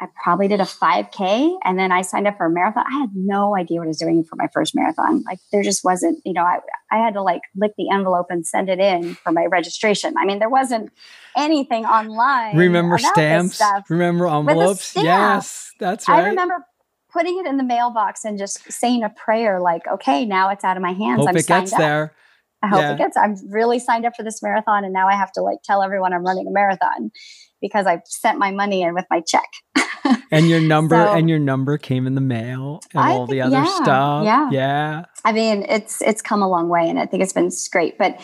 [0.00, 2.84] I probably did a 5K and then I signed up for a marathon.
[2.86, 5.22] I had no idea what I was doing for my first marathon.
[5.24, 6.58] Like there just wasn't, you know, I,
[6.90, 10.14] I had to like lick the envelope and send it in for my registration.
[10.18, 10.90] I mean, there wasn't
[11.36, 12.56] anything online.
[12.56, 13.62] Remember stamps?
[13.88, 14.96] Remember envelopes?
[14.96, 16.24] Yes, that's right.
[16.24, 16.66] I remember
[17.12, 20.76] putting it in the mailbox and just saying a prayer like, okay, now it's out
[20.76, 21.20] of my hands.
[21.20, 21.78] Hope I'm it gets up.
[21.78, 22.14] there.
[22.62, 22.94] I hope yeah.
[22.94, 23.16] it gets.
[23.16, 26.12] I'm really signed up for this marathon and now I have to like tell everyone
[26.12, 27.12] I'm running a marathon
[27.60, 29.48] because I've sent my money in with my check.
[30.30, 33.30] and your number so, and your number came in the mail and I all think,
[33.30, 34.24] the other yeah, stuff.
[34.24, 34.50] Yeah.
[34.50, 35.04] Yeah.
[35.24, 37.98] I mean, it's it's come a long way and I think it's been great.
[37.98, 38.20] But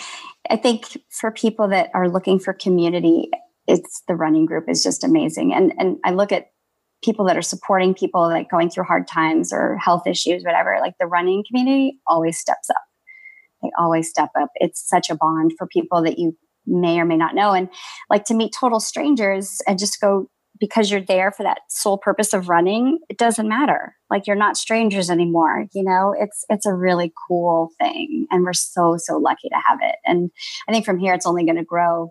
[0.48, 3.31] I think for people that are looking for community,
[3.66, 5.55] it's the running group is just amazing.
[5.55, 6.51] And and I look at
[7.02, 10.94] people that are supporting people like going through hard times or health issues, whatever, like
[11.01, 12.82] the running community always steps up.
[13.62, 14.51] They always step up.
[14.57, 16.36] It's such a bond for people that you
[16.66, 17.52] may or may not know.
[17.52, 17.69] And
[18.09, 20.28] like to meet total strangers and just go
[20.61, 23.97] because you're there for that sole purpose of running, it doesn't matter.
[24.11, 25.66] Like you're not strangers anymore.
[25.73, 28.27] You know, it's it's a really cool thing.
[28.31, 29.97] And we're so, so lucky to have it.
[30.05, 30.31] And
[30.69, 32.11] I think from here it's only going to grow,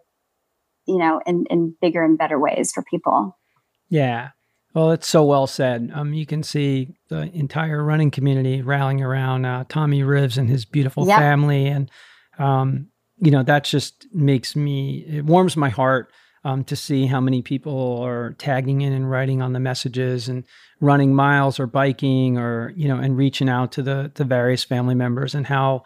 [0.88, 3.38] you know, in, in bigger and better ways for people.
[3.88, 4.30] Yeah.
[4.74, 5.92] Well, it's so well said.
[5.94, 10.66] Um, you can see the entire running community rallying around uh, Tommy Rivs and his
[10.66, 11.18] beautiful yep.
[11.18, 11.90] family, and
[12.38, 16.12] um, you know that just makes me it warms my heart
[16.44, 20.44] um, to see how many people are tagging in and writing on the messages and
[20.80, 24.96] running miles or biking or you know and reaching out to the the various family
[24.96, 25.84] members and how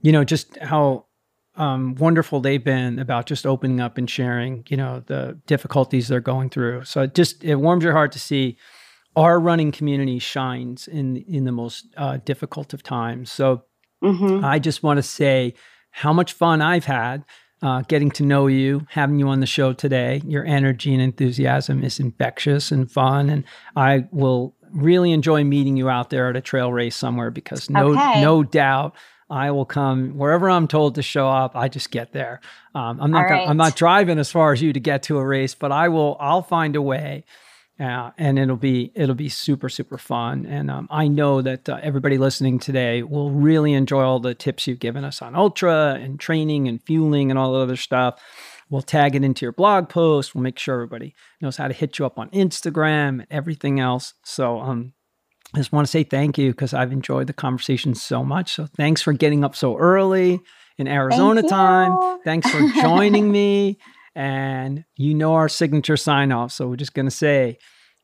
[0.00, 1.06] you know just how
[1.54, 6.20] um, wonderful they've been about just opening up and sharing you know the difficulties they're
[6.20, 8.56] going through so it just it warms your heart to see
[9.14, 13.62] our running community shines in in the most uh, difficult of times so
[14.02, 14.42] mm-hmm.
[14.42, 15.54] i just want to say
[15.92, 17.24] how much fun I've had
[17.62, 20.20] uh, getting to know you, having you on the show today.
[20.26, 23.44] Your energy and enthusiasm is infectious and fun, and
[23.76, 27.92] I will really enjoy meeting you out there at a trail race somewhere because no
[27.92, 28.20] okay.
[28.20, 28.94] no doubt
[29.30, 31.56] I will come wherever I'm told to show up.
[31.56, 32.40] I just get there.
[32.74, 33.44] Um, I'm not gonna.
[33.44, 36.16] I'm not driving as far as you to get to a race, but I will.
[36.20, 37.24] I'll find a way
[37.82, 40.46] uh, and it'll be it'll be super super fun.
[40.46, 44.66] And um, I know that uh, everybody listening today will really enjoy all the tips
[44.66, 48.22] you've given us on ultra and training and fueling and all the other stuff.
[48.70, 50.34] We'll tag it into your blog post.
[50.34, 54.14] We'll make sure everybody knows how to hit you up on Instagram and everything else.
[54.24, 54.92] So um,
[55.52, 58.54] I just want to say thank you because I've enjoyed the conversation so much.
[58.54, 60.40] So thanks for getting up so early
[60.78, 62.20] in Arizona Thank time.
[62.24, 63.76] Thanks for joining me.
[64.14, 66.52] And you know our signature sign off.
[66.52, 67.58] So we're just going to say,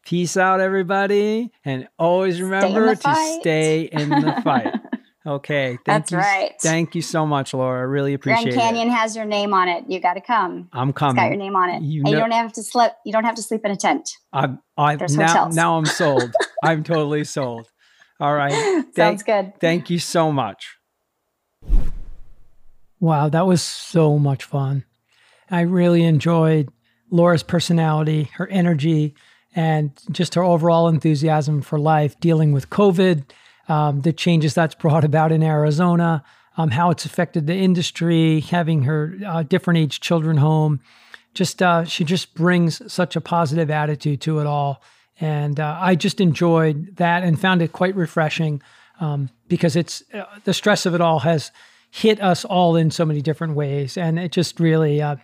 [0.05, 1.51] peace out, everybody.
[1.65, 4.75] And always remember stay to stay in the fight.
[5.27, 5.79] Okay.
[5.85, 6.55] Thank That's you, right.
[6.63, 7.81] Thank you so much, Laura.
[7.81, 8.93] I really appreciate Grand Canyon it.
[8.93, 9.85] has your name on it.
[9.87, 10.71] You got to come.
[10.73, 11.17] I'm coming.
[11.17, 11.83] It's got your name on it.
[11.83, 12.93] You, know, you don't have to sleep.
[13.05, 14.09] You don't have to sleep in a tent.
[14.33, 16.35] I'm, I now, now I'm sold.
[16.63, 17.69] I'm totally sold.
[18.21, 18.85] All right.
[18.97, 19.53] Sounds good.
[19.61, 20.77] Thank you so much.
[22.99, 24.85] Wow, that was so much fun.
[25.51, 26.71] I really enjoyed
[27.11, 29.15] Laura's personality, her energy,
[29.55, 33.25] and just her overall enthusiasm for life, dealing with COVID,
[33.69, 36.23] um, the changes that's brought about in Arizona,
[36.57, 40.81] um, how it's affected the industry, having her uh, different age children home.
[41.35, 44.83] Just uh, she just brings such a positive attitude to it all,
[45.21, 48.63] and uh, I just enjoyed that and found it quite refreshing
[49.01, 51.53] um, because it's uh, the stress of it all has
[51.91, 55.17] hit us all in so many different ways, and it just really uh,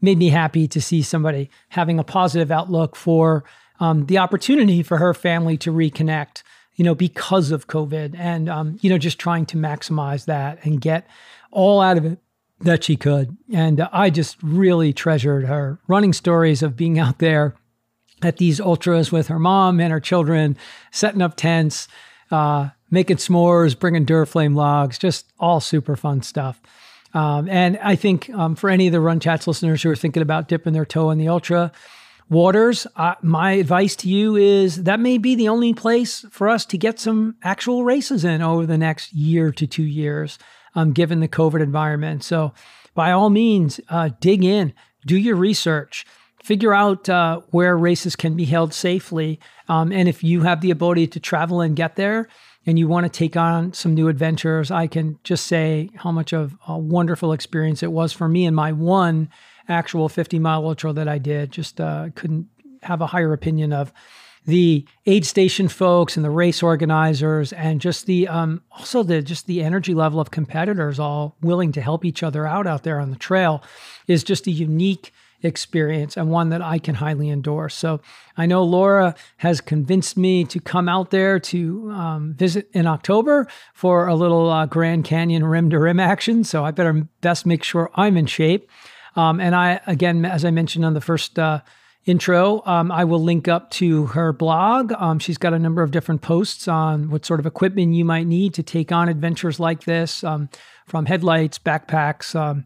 [0.00, 3.44] made me happy to see somebody having a positive outlook for
[3.80, 6.42] um, the opportunity for her family to reconnect,
[6.76, 10.80] you know, because of COVID and, um, you know, just trying to maximize that and
[10.80, 11.06] get
[11.50, 12.18] all out of it
[12.60, 13.36] that she could.
[13.52, 17.54] And uh, I just really treasured her running stories of being out there
[18.22, 20.56] at these ultras with her mom and her children,
[20.90, 21.88] setting up tents,
[22.30, 26.60] uh, making s'mores, bringing Duraflame logs, just all super fun stuff.
[27.12, 30.22] Um, and I think um, for any of the Run Chats listeners who are thinking
[30.22, 31.72] about dipping their toe in the ultra
[32.28, 36.64] waters, uh, my advice to you is that may be the only place for us
[36.66, 40.38] to get some actual races in over the next year to two years,
[40.74, 42.22] um, given the COVID environment.
[42.22, 42.52] So,
[42.94, 44.72] by all means, uh, dig in,
[45.06, 46.04] do your research,
[46.42, 49.40] figure out uh, where races can be held safely.
[49.68, 52.28] Um, and if you have the ability to travel and get there,
[52.70, 56.32] and you want to take on some new adventures, I can just say how much
[56.32, 59.28] of a wonderful experience it was for me and my one
[59.68, 61.50] actual 50 mile ultra that I did.
[61.50, 62.46] Just uh, couldn't
[62.84, 63.92] have a higher opinion of
[64.46, 69.46] the aid station folks and the race organizers and just the um, also the just
[69.46, 73.10] the energy level of competitors all willing to help each other out out there on
[73.10, 73.62] the trail
[74.06, 77.74] is just a unique experience and one that I can highly endorse.
[77.74, 78.00] So
[78.36, 83.46] I know Laura has convinced me to come out there to um, visit in October
[83.74, 86.44] for a little uh, Grand Canyon rim to rim action.
[86.44, 88.70] So I better best make sure I'm in shape.
[89.16, 91.60] Um, and I, again, as I mentioned on the first uh,
[92.06, 94.92] intro, um, I will link up to her blog.
[94.92, 98.26] Um, she's got a number of different posts on what sort of equipment you might
[98.26, 100.48] need to take on adventures like this, um,
[100.86, 102.64] from headlights, backpacks, um,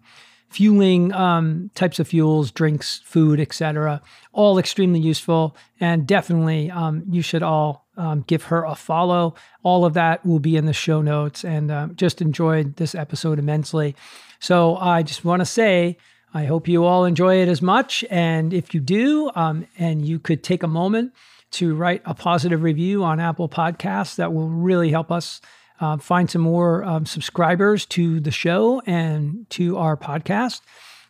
[0.55, 4.01] fueling um, types of fuels, drinks, food, etc.
[4.33, 7.85] All extremely useful, and definitely um, you should all
[8.27, 9.35] give her a follow.
[9.63, 13.39] All of that will be in the show notes, and uh, just enjoyed this episode
[13.39, 13.97] immensely.
[14.39, 15.97] So I just want to say
[16.35, 18.05] I hope you all enjoy it as much.
[18.11, 21.13] And if you do, um, and you could take a moment
[21.53, 25.41] to write a positive review on Apple Podcasts, that will really help us
[25.81, 30.61] uh, find some more um, subscribers to the show and to our podcast,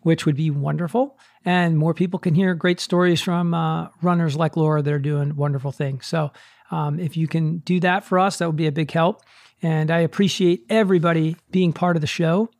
[0.02, 1.18] which would be wonderful.
[1.44, 5.36] And more people can hear great stories from uh, runners like Laura that are doing
[5.36, 6.06] wonderful things.
[6.06, 6.32] So
[6.70, 9.22] um, if you can do that for us, that would be a big help.
[9.62, 12.50] And I appreciate everybody being part of the show.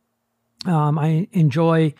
[0.65, 1.93] Um, I enjoy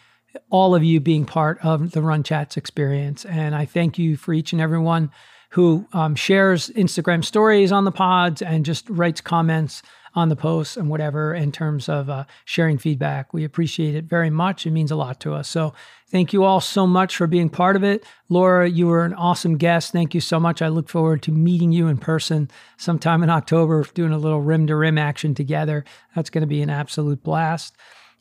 [0.50, 3.26] all of you being part of the Run Chats experience.
[3.26, 5.12] And I thank you for each and everyone
[5.52, 9.82] who um, shares Instagram stories on the pods and just writes comments
[10.16, 13.34] on the posts and whatever in terms of uh, sharing feedback.
[13.34, 14.66] We appreciate it very much.
[14.66, 15.50] It means a lot to us.
[15.50, 15.74] So
[16.08, 18.06] thank you all so much for being part of it.
[18.30, 19.92] Laura, you were an awesome guest.
[19.92, 20.62] Thank you so much.
[20.62, 24.68] I look forward to meeting you in person sometime in October, doing a little rim
[24.68, 25.84] to rim action together.
[26.16, 27.76] That's going to be an absolute blast.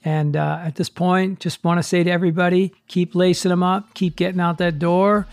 [0.05, 3.95] And uh, at this point, just want to say to everybody keep lacing them up,
[3.95, 5.27] keep getting out that door.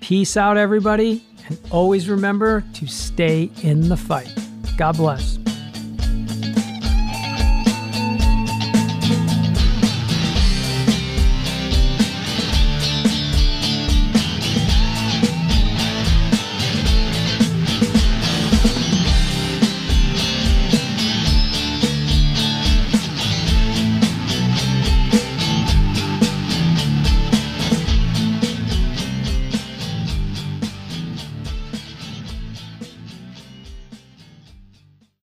[0.00, 1.24] Peace out, everybody.
[1.48, 4.32] And always remember to stay in the fight.
[4.76, 5.38] God bless.